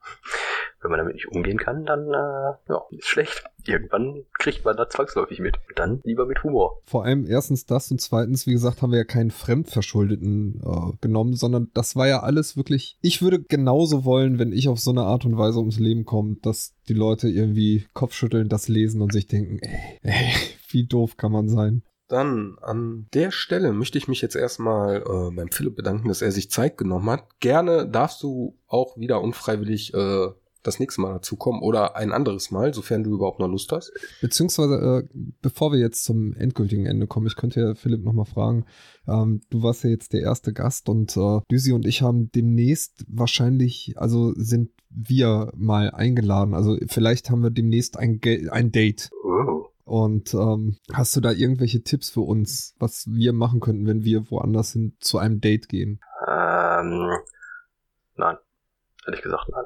Wenn 0.84 0.92
man 0.92 1.00
damit 1.00 1.16
nicht 1.16 1.30
umgehen 1.30 1.58
kann, 1.58 1.86
dann 1.86 2.10
äh, 2.10 2.54
ja, 2.70 2.84
ist 2.92 3.08
schlecht. 3.08 3.44
Irgendwann 3.66 4.26
kriegt 4.38 4.66
man 4.66 4.76
da 4.76 4.90
zwangsläufig 4.90 5.40
mit. 5.40 5.58
Dann 5.76 6.02
lieber 6.04 6.26
mit 6.26 6.44
Humor. 6.44 6.82
Vor 6.86 7.06
allem 7.06 7.26
erstens 7.26 7.66
das 7.66 7.90
und 7.90 8.02
zweitens, 8.02 8.46
wie 8.46 8.52
gesagt, 8.52 8.82
haben 8.82 8.92
wir 8.92 9.00
ja 9.00 9.06
keinen 9.06 9.32
Fremdverschuldeten 9.32 10.62
äh, 10.62 10.98
genommen, 11.00 11.36
sondern 11.36 11.72
das 11.74 11.96
war 11.96 12.08
ja 12.08 12.22
alles 12.22 12.58
wirklich. 12.58 12.98
Ich 13.02 13.22
würde 13.22 13.42
genauso 13.42 14.04
wollen, 14.04 14.40
wenn 14.40 14.52
ich 14.52 14.68
auf 14.68 14.80
so 14.80 14.92
eine 14.92 15.04
Art 15.04 15.26
und 15.26 15.38
Weise 15.38 15.60
ums 15.60 15.80
Leben 15.80 16.06
komme, 16.06 16.36
dass 16.42 16.76
die 16.90 16.94
Leute 16.94 17.30
irgendwie 17.30 17.88
Kopfschütteln, 17.94 18.50
das 18.50 18.68
lesen 18.68 19.02
und 19.02 19.14
sich 19.14 19.28
denken, 19.28 19.60
ey, 19.60 20.00
ey 20.02 20.34
wie 20.70 20.86
doof 20.86 21.18
kann 21.18 21.32
man 21.32 21.48
sein. 21.48 21.84
Dann 22.08 22.58
an 22.62 23.08
der 23.14 23.32
Stelle 23.32 23.72
möchte 23.72 23.98
ich 23.98 24.08
mich 24.08 24.22
jetzt 24.22 24.36
erstmal 24.36 24.98
äh, 24.98 25.36
beim 25.36 25.50
Philipp 25.52 25.76
bedanken, 25.76 26.10
dass 26.10 26.22
er 26.22 26.32
sich 26.32 26.52
Zeit 26.52 26.78
genommen 26.78 27.10
hat. 27.10 27.40
Gerne 27.40 27.88
darfst 27.88 28.22
du 28.22 28.58
auch 28.68 28.98
wieder 28.98 29.22
unfreiwillig 29.22 29.94
äh, 29.94 30.28
das 30.64 30.80
nächste 30.80 31.02
Mal 31.02 31.14
dazukommen 31.14 31.62
oder 31.62 31.96
ein 31.96 32.12
anderes 32.12 32.52
Mal, 32.52 32.74
sofern 32.74 33.04
du 33.04 33.14
überhaupt 33.14 33.40
noch 33.40 33.48
Lust 33.48 33.72
hast. 33.72 33.92
Beziehungsweise, 34.22 35.04
äh, 35.04 35.18
bevor 35.42 35.72
wir 35.72 35.80
jetzt 35.80 36.04
zum 36.04 36.34
endgültigen 36.34 36.86
Ende 36.86 37.08
kommen, 37.08 37.28
ich 37.28 37.36
könnte 37.36 37.60
ja 37.60 37.76
Philipp 37.76 38.04
nochmal 38.04 38.26
fragen, 38.26 38.66
ähm, 39.08 39.42
du 39.50 39.64
warst 39.64 39.84
ja 39.84 39.90
jetzt 39.90 40.14
der 40.14 40.22
erste 40.22 40.54
Gast 40.54 40.90
und 40.90 41.16
äh, 41.18 41.40
Düsi 41.52 41.74
und 41.74 41.86
ich 41.86 42.02
haben 42.02 42.32
demnächst 42.32 43.06
wahrscheinlich, 43.08 43.94
also 43.98 44.34
sind 44.36 44.70
wir 44.90 45.52
mal 45.56 45.92
eingeladen. 45.92 46.54
Also 46.54 46.78
vielleicht 46.88 47.30
haben 47.30 47.44
wir 47.44 47.50
demnächst 47.50 47.98
ein, 47.98 48.20
ein 48.52 48.72
Date. 48.72 49.10
Oh. 49.24 49.68
Und 49.86 50.34
ähm, 50.34 50.78
hast 50.94 51.16
du 51.16 51.22
da 51.22 51.32
irgendwelche 51.32 51.84
Tipps 51.84 52.10
für 52.10 52.22
uns, 52.22 52.76
was 52.80 53.06
wir 53.08 53.34
machen 53.34 53.60
könnten, 53.60 53.86
wenn 53.86 54.04
wir 54.04 54.32
woanders 54.32 54.74
hin 54.74 54.96
zu 55.00 55.18
einem 55.18 55.42
Date 55.42 55.68
gehen? 55.68 56.00
Ähm, 56.28 57.12
nein. 58.16 58.38
Hätte 59.06 59.18
ich 59.18 59.24
gesagt, 59.24 59.50
nein. 59.50 59.66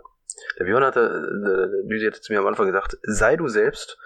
Der 0.59 0.65
Björn 0.65 0.83
hatte, 0.83 0.99
äh, 1.01 1.88
Düsi 1.88 2.05
hatte 2.05 2.21
zu 2.21 2.33
mir 2.33 2.39
am 2.39 2.47
Anfang 2.47 2.67
gesagt, 2.67 2.97
sei 3.03 3.35
du 3.35 3.47
selbst. 3.47 3.97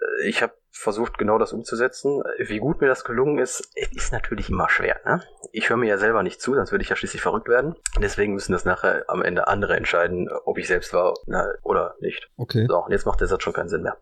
Äh, 0.00 0.28
ich 0.28 0.42
habe 0.42 0.54
versucht, 0.70 1.18
genau 1.18 1.38
das 1.38 1.52
umzusetzen. 1.52 2.22
Wie 2.38 2.58
gut 2.58 2.80
mir 2.80 2.88
das 2.88 3.04
gelungen 3.04 3.38
ist, 3.38 3.70
ist 3.94 4.12
natürlich 4.12 4.50
immer 4.50 4.68
schwer. 4.68 5.00
Ne? 5.04 5.22
Ich 5.52 5.70
höre 5.70 5.76
mir 5.76 5.88
ja 5.88 5.98
selber 5.98 6.22
nicht 6.22 6.40
zu, 6.40 6.54
sonst 6.54 6.72
würde 6.72 6.82
ich 6.82 6.88
ja 6.88 6.96
schließlich 6.96 7.22
verrückt 7.22 7.48
werden. 7.48 7.76
Deswegen 8.00 8.34
müssen 8.34 8.52
das 8.52 8.64
nachher 8.64 9.04
am 9.08 9.22
Ende 9.22 9.46
andere 9.48 9.76
entscheiden, 9.76 10.28
ob 10.44 10.58
ich 10.58 10.66
selbst 10.66 10.92
war 10.92 11.14
na, 11.26 11.46
oder 11.62 11.94
nicht. 12.00 12.30
Okay. 12.36 12.66
So, 12.68 12.84
und 12.84 12.90
jetzt 12.90 13.06
macht 13.06 13.20
der 13.20 13.28
Satz 13.28 13.42
schon 13.42 13.52
keinen 13.52 13.68
Sinn 13.68 13.82
mehr. 13.82 13.98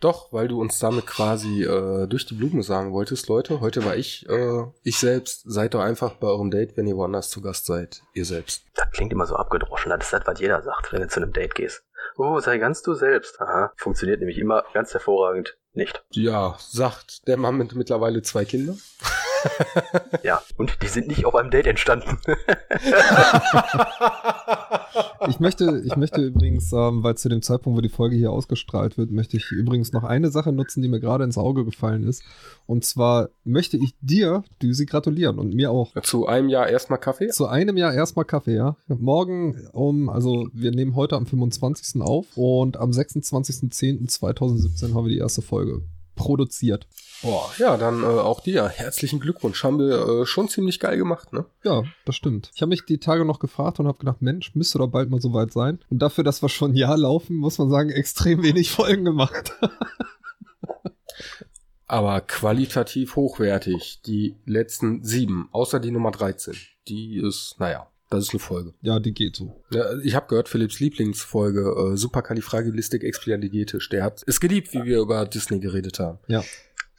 Doch, 0.00 0.32
weil 0.32 0.48
du 0.48 0.60
uns 0.60 0.78
damit 0.78 1.06
quasi 1.06 1.64
äh, 1.64 2.06
durch 2.06 2.26
die 2.26 2.34
Blume 2.34 2.62
sagen 2.62 2.92
wolltest, 2.92 3.28
Leute, 3.28 3.60
heute 3.60 3.84
war 3.84 3.96
ich, 3.96 4.28
äh, 4.28 4.64
ich 4.82 4.98
selbst, 4.98 5.42
seid 5.46 5.74
doch 5.74 5.80
einfach 5.80 6.14
bei 6.14 6.28
eurem 6.28 6.50
Date, 6.50 6.76
wenn 6.76 6.86
ihr 6.86 6.96
woanders 6.96 7.30
zu 7.30 7.40
Gast 7.40 7.66
seid, 7.66 8.02
ihr 8.14 8.24
selbst. 8.24 8.64
Das 8.74 8.90
klingt 8.90 9.12
immer 9.12 9.26
so 9.26 9.36
abgedroschen, 9.36 9.90
das 9.90 10.04
ist 10.04 10.12
das, 10.12 10.26
was 10.26 10.40
jeder 10.40 10.62
sagt, 10.62 10.92
wenn 10.92 11.00
du 11.00 11.08
zu 11.08 11.20
einem 11.20 11.32
Date 11.32 11.54
gehst. 11.54 11.82
Oh, 12.16 12.40
sei 12.40 12.58
ganz 12.58 12.82
du 12.82 12.94
selbst. 12.94 13.40
Aha, 13.40 13.72
funktioniert 13.76 14.20
nämlich 14.20 14.38
immer 14.38 14.64
ganz 14.72 14.92
hervorragend 14.92 15.58
nicht. 15.74 16.02
Ja, 16.10 16.56
sagt 16.58 17.28
der 17.28 17.36
Mann 17.36 17.56
mit 17.56 17.74
mittlerweile 17.74 18.22
zwei 18.22 18.44
Kindern. 18.44 18.80
Ja, 20.22 20.40
und 20.56 20.82
die 20.82 20.88
sind 20.88 21.08
nicht 21.08 21.26
auf 21.26 21.34
einem 21.34 21.50
Date 21.50 21.66
entstanden. 21.66 22.18
ich 25.28 25.40
möchte, 25.40 25.82
ich 25.84 25.96
möchte 25.96 26.22
übrigens, 26.22 26.72
ähm, 26.72 27.02
weil 27.02 27.16
zu 27.16 27.28
dem 27.28 27.42
Zeitpunkt, 27.42 27.76
wo 27.76 27.80
die 27.80 27.88
Folge 27.88 28.16
hier 28.16 28.32
ausgestrahlt 28.32 28.98
wird, 28.98 29.10
möchte 29.10 29.36
ich 29.36 29.50
übrigens 29.50 29.92
noch 29.92 30.04
eine 30.04 30.30
Sache 30.30 30.52
nutzen, 30.52 30.82
die 30.82 30.88
mir 30.88 31.00
gerade 31.00 31.24
ins 31.24 31.38
Auge 31.38 31.64
gefallen 31.64 32.06
ist. 32.06 32.22
Und 32.66 32.84
zwar 32.84 33.30
möchte 33.44 33.76
ich 33.76 33.94
dir, 34.00 34.44
Düsi, 34.62 34.86
gratulieren 34.86 35.38
und 35.38 35.54
mir 35.54 35.70
auch. 35.70 35.92
Zu 36.02 36.26
einem 36.26 36.48
Jahr 36.48 36.68
erstmal 36.68 36.98
Kaffee? 36.98 37.28
Zu 37.28 37.46
einem 37.46 37.76
Jahr 37.76 37.94
erstmal 37.94 38.24
Kaffee, 38.24 38.56
ja. 38.56 38.76
Morgen 38.88 39.68
um, 39.72 40.08
also 40.08 40.48
wir 40.52 40.70
nehmen 40.70 40.94
heute 40.94 41.16
am 41.16 41.26
25. 41.26 42.02
auf 42.02 42.36
und 42.36 42.76
am 42.76 42.90
26.10.2017 42.90 44.94
haben 44.94 45.04
wir 45.04 45.10
die 45.10 45.18
erste 45.18 45.42
Folge 45.42 45.82
produziert. 46.16 46.88
Boah, 47.22 47.50
ja, 47.58 47.76
dann 47.76 48.02
äh, 48.02 48.06
auch 48.06 48.40
dir. 48.40 48.68
Herzlichen 48.68 49.20
Glückwunsch. 49.20 49.62
Haben 49.62 49.78
wir 49.78 50.22
äh, 50.22 50.26
schon 50.26 50.48
ziemlich 50.48 50.80
geil 50.80 50.98
gemacht, 50.98 51.32
ne? 51.32 51.46
Ja, 51.62 51.84
das 52.04 52.16
stimmt. 52.16 52.50
Ich 52.54 52.62
habe 52.62 52.70
mich 52.70 52.84
die 52.84 52.98
Tage 52.98 53.24
noch 53.24 53.38
gefragt 53.38 53.78
und 53.78 53.86
habe 53.86 53.98
gedacht, 53.98 54.20
Mensch, 54.20 54.54
müsste 54.54 54.78
doch 54.78 54.88
bald 54.88 55.10
mal 55.10 55.20
soweit 55.20 55.52
sein. 55.52 55.78
Und 55.88 56.00
dafür, 56.00 56.24
dass 56.24 56.42
wir 56.42 56.48
schon 56.48 56.72
ein 56.72 56.76
Jahr 56.76 56.98
laufen, 56.98 57.36
muss 57.36 57.58
man 57.58 57.70
sagen, 57.70 57.90
extrem 57.90 58.42
wenig 58.42 58.70
Folgen 58.70 59.04
gemacht. 59.04 59.52
Aber 61.86 62.20
qualitativ 62.20 63.14
hochwertig. 63.14 64.00
Die 64.04 64.36
letzten 64.44 65.04
sieben, 65.04 65.48
außer 65.52 65.78
die 65.78 65.92
Nummer 65.92 66.10
13. 66.10 66.54
Die 66.88 67.18
ist, 67.18 67.54
naja, 67.58 67.88
das 68.10 68.24
ist 68.24 68.30
eine 68.30 68.40
Folge. 68.40 68.74
Ja, 68.82 69.00
die 69.00 69.12
geht 69.12 69.36
so. 69.36 69.62
Ja, 69.70 69.98
ich 69.98 70.14
habe 70.14 70.26
gehört, 70.28 70.48
Philipps 70.48 70.80
Lieblingsfolge, 70.80 71.92
äh, 71.92 71.96
Superkalifragilistik-Expialigetisch, 71.96 73.88
der 73.88 74.04
hat 74.04 74.22
es 74.26 74.40
geliebt, 74.40 74.72
wie 74.72 74.84
wir 74.84 74.98
über 74.98 75.24
Disney 75.26 75.58
geredet 75.60 75.98
haben. 75.98 76.18
Ja. 76.26 76.42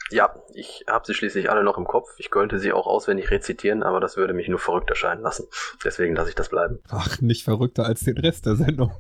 Ja, 0.09 0.33
ich 0.53 0.85
habe 0.87 1.05
sie 1.05 1.13
schließlich 1.13 1.49
alle 1.49 1.63
noch 1.63 1.77
im 1.77 1.85
Kopf. 1.85 2.07
Ich 2.17 2.29
könnte 2.29 2.59
sie 2.59 2.71
auch 2.71 2.87
auswendig 2.87 3.29
rezitieren, 3.29 3.83
aber 3.83 3.99
das 3.99 4.15
würde 4.15 4.33
mich 4.33 4.47
nur 4.47 4.59
verrückt 4.59 4.89
erscheinen 4.89 5.21
lassen. 5.21 5.47
Deswegen 5.83 6.15
lasse 6.15 6.29
ich 6.29 6.35
das 6.35 6.47
bleiben. 6.47 6.79
Ach, 6.87 7.19
nicht 7.19 7.43
verrückter 7.43 7.85
als 7.85 8.01
den 8.01 8.17
Rest 8.17 8.45
der 8.45 8.55
Sendung. 8.55 8.91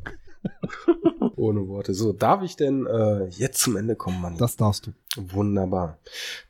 Ohne 1.35 1.67
Worte. 1.67 1.93
So, 1.93 2.13
darf 2.13 2.43
ich 2.43 2.55
denn 2.55 2.85
äh, 2.87 3.25
jetzt 3.27 3.61
zum 3.61 3.77
Ende 3.77 3.95
kommen, 3.95 4.21
Mann? 4.21 4.37
Das 4.37 4.55
darfst 4.55 4.87
du. 4.87 4.91
Wunderbar. 5.15 5.99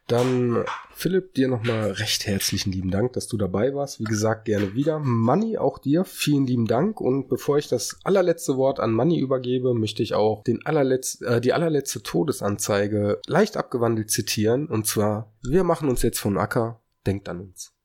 Dann, 0.08 0.64
Philipp, 0.94 1.34
dir 1.34 1.48
nochmal 1.48 1.92
recht 1.92 2.26
herzlichen 2.26 2.72
lieben 2.72 2.92
Dank, 2.92 3.14
dass 3.14 3.28
du 3.28 3.38
dabei 3.38 3.74
warst. 3.74 4.00
Wie 4.00 4.06
gesagt, 4.06 4.46
gerne 4.46 4.74
wieder. 4.74 5.00
Manni, 5.00 5.58
auch 5.58 5.80
dir 5.80 6.06
vielen 6.06 6.48
lieben 6.48 6.66
Dank. 6.66 7.00
Und 7.02 7.28
bevor 7.28 7.58
ich 7.58 7.68
das 7.68 8.00
allerletzte 8.04 8.58
Wort 8.58 8.80
an 8.80 8.92
Manni 8.92 9.20
übergebe, 9.20 9.74
möchte 9.74 10.04
ich 10.04 10.14
auch 10.14 10.44
den 10.44 10.66
allerletz 10.66 11.22
äh, 11.22 11.42
die 11.42 11.54
allerletzte 11.54 12.04
Todesanzeige 12.04 13.22
leicht 13.26 13.58
abgewandelt 13.58 14.10
zitieren. 14.10 14.68
Und 14.68 14.88
zwar, 14.88 15.34
wir 15.44 15.64
machen 15.64 15.90
uns 15.90 16.02
jetzt 16.02 16.20
von 16.20 16.38
Acker, 16.38 16.82
denkt 17.06 17.30
an 17.30 17.42
uns. 17.42 17.77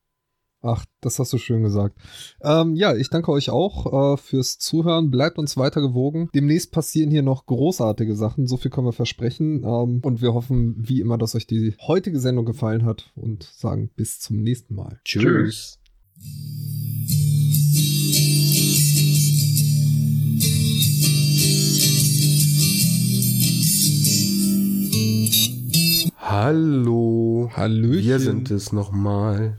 Ach, 0.65 0.85
das 1.01 1.19
hast 1.19 1.33
du 1.33 1.37
schön 1.37 1.61
gesagt. 1.61 1.97
Ähm, 2.41 2.75
ja, 2.75 2.95
ich 2.95 3.09
danke 3.09 3.33
euch 3.33 3.49
auch 3.49 4.13
äh, 4.13 4.17
fürs 4.17 4.59
Zuhören. 4.59 5.11
Bleibt 5.11 5.37
uns 5.37 5.57
weiter 5.57 5.81
gewogen. 5.81 6.29
Demnächst 6.33 6.71
passieren 6.71 7.11
hier 7.11 7.21
noch 7.21 7.45
großartige 7.45 8.15
Sachen. 8.15 8.47
So 8.47 8.55
viel 8.55 8.71
können 8.71 8.87
wir 8.87 8.93
versprechen. 8.93 9.65
Ähm, 9.65 9.99
und 10.01 10.21
wir 10.21 10.33
hoffen, 10.33 10.75
wie 10.77 11.01
immer, 11.01 11.17
dass 11.17 11.35
euch 11.35 11.47
die 11.47 11.75
heutige 11.85 12.17
Sendung 12.17 12.45
gefallen 12.45 12.85
hat 12.85 13.11
und 13.15 13.43
sagen 13.43 13.89
bis 13.97 14.21
zum 14.21 14.37
nächsten 14.37 14.75
Mal. 14.75 15.01
Tschüss. 15.03 15.79
Hallo. 26.15 27.51
Hallöchen. 27.53 28.05
Wir 28.05 28.19
sind 28.19 28.49
es 28.49 28.71
nochmal. 28.71 29.57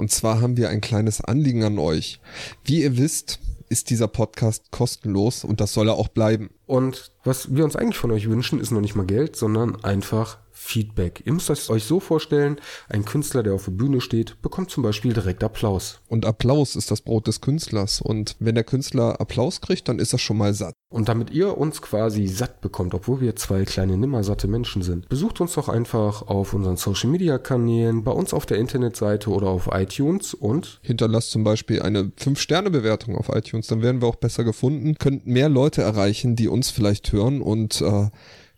Und 0.00 0.10
zwar 0.10 0.40
haben 0.40 0.56
wir 0.56 0.70
ein 0.70 0.80
kleines 0.80 1.20
Anliegen 1.20 1.62
an 1.62 1.78
euch. 1.78 2.20
Wie 2.64 2.84
ihr 2.84 2.96
wisst, 2.96 3.38
ist 3.68 3.90
dieser 3.90 4.08
Podcast 4.08 4.70
kostenlos 4.70 5.44
und 5.44 5.60
das 5.60 5.74
soll 5.74 5.88
er 5.88 5.94
auch 5.96 6.08
bleiben. 6.08 6.48
Und 6.64 7.12
was 7.22 7.54
wir 7.54 7.64
uns 7.64 7.76
eigentlich 7.76 7.98
von 7.98 8.10
euch 8.10 8.26
wünschen, 8.26 8.60
ist 8.60 8.70
noch 8.70 8.80
nicht 8.80 8.96
mal 8.96 9.04
Geld, 9.04 9.36
sondern 9.36 9.84
einfach 9.84 10.38
Feedback. 10.60 11.22
Ihr 11.24 11.32
müsst 11.32 11.70
euch 11.70 11.84
so 11.84 12.00
vorstellen, 12.00 12.60
ein 12.88 13.04
Künstler, 13.04 13.42
der 13.42 13.54
auf 13.54 13.64
der 13.64 13.72
Bühne 13.72 14.00
steht, 14.00 14.40
bekommt 14.42 14.70
zum 14.70 14.82
Beispiel 14.82 15.14
direkt 15.14 15.42
Applaus. 15.42 16.00
Und 16.06 16.26
Applaus 16.26 16.76
ist 16.76 16.90
das 16.90 17.00
Brot 17.00 17.26
des 17.26 17.40
Künstlers. 17.40 18.00
Und 18.00 18.36
wenn 18.38 18.54
der 18.54 18.62
Künstler 18.62 19.20
Applaus 19.20 19.62
kriegt, 19.62 19.88
dann 19.88 19.98
ist 19.98 20.12
er 20.12 20.18
schon 20.18 20.36
mal 20.36 20.52
satt. 20.54 20.74
Und 20.90 21.08
damit 21.08 21.30
ihr 21.30 21.56
uns 21.56 21.80
quasi 21.82 22.26
satt 22.26 22.60
bekommt, 22.60 22.94
obwohl 22.94 23.20
wir 23.20 23.34
zwei 23.36 23.64
kleine 23.64 23.96
nimmersatte 23.96 24.48
Menschen 24.48 24.82
sind, 24.82 25.08
besucht 25.08 25.40
uns 25.40 25.54
doch 25.54 25.68
einfach 25.68 26.22
auf 26.28 26.52
unseren 26.52 26.76
Social 26.76 27.10
Media 27.10 27.38
Kanälen, 27.38 28.04
bei 28.04 28.12
uns 28.12 28.34
auf 28.34 28.44
der 28.44 28.58
Internetseite 28.58 29.30
oder 29.30 29.48
auf 29.48 29.70
iTunes 29.72 30.34
und 30.34 30.78
hinterlasst 30.82 31.30
zum 31.30 31.42
Beispiel 31.42 31.82
eine 31.82 32.12
5-Sterne-Bewertung 32.18 33.16
auf 33.16 33.30
iTunes. 33.30 33.66
Dann 33.66 33.82
werden 33.82 34.02
wir 34.02 34.08
auch 34.08 34.16
besser 34.16 34.44
gefunden, 34.44 34.96
könnt 34.98 35.26
mehr 35.26 35.48
Leute 35.48 35.82
erreichen, 35.82 36.36
die 36.36 36.48
uns 36.48 36.70
vielleicht 36.70 37.12
hören 37.12 37.40
und 37.40 37.80
äh, 37.80 38.10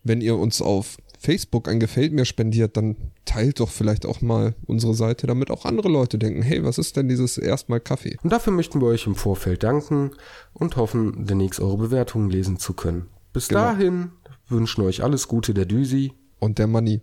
wenn 0.05 0.21
ihr 0.21 0.37
uns 0.37 0.61
auf 0.61 0.97
Facebook 1.23 1.69
ein 1.69 1.79
Gefällt 1.79 2.13
mir 2.13 2.25
spendiert, 2.25 2.77
dann 2.77 2.97
teilt 3.25 3.61
doch 3.61 3.71
vielleicht 3.71 4.07
auch 4.07 4.21
mal 4.21 4.55
unsere 4.67 4.95
Seite, 4.95 5.29
damit 5.29 5.51
auch 5.51 5.65
andere 5.65 5.89
Leute 5.89 6.19
denken, 6.19 6.43
hey, 6.43 6.65
was 6.65 6.79
ist 6.79 6.97
denn 6.97 7.09
dieses 7.09 7.39
erstmal 7.39 7.81
Kaffee? 7.81 8.19
Und 8.23 8.33
dafür 8.33 8.53
möchten 8.53 8.81
wir 8.81 8.89
euch 8.89 9.07
im 9.07 9.15
Vorfeld 9.15 9.63
danken 9.63 10.11
und 10.53 10.77
hoffen, 10.77 11.25
demnächst 11.25 11.61
eure 11.61 11.77
Bewertungen 11.79 12.29
lesen 12.29 12.59
zu 12.59 12.75
können. 12.75 13.07
bis 13.33 13.49
Genau. 13.49 13.61
dahin 13.61 14.11
wünschen 14.49 14.83
euch 14.83 15.03
alles 15.03 15.29
Gute 15.29 15.55
der 15.55 15.65
Düsi. 15.65 16.13
Und 16.41 16.59
der 16.59 16.67
Money. 16.67 17.01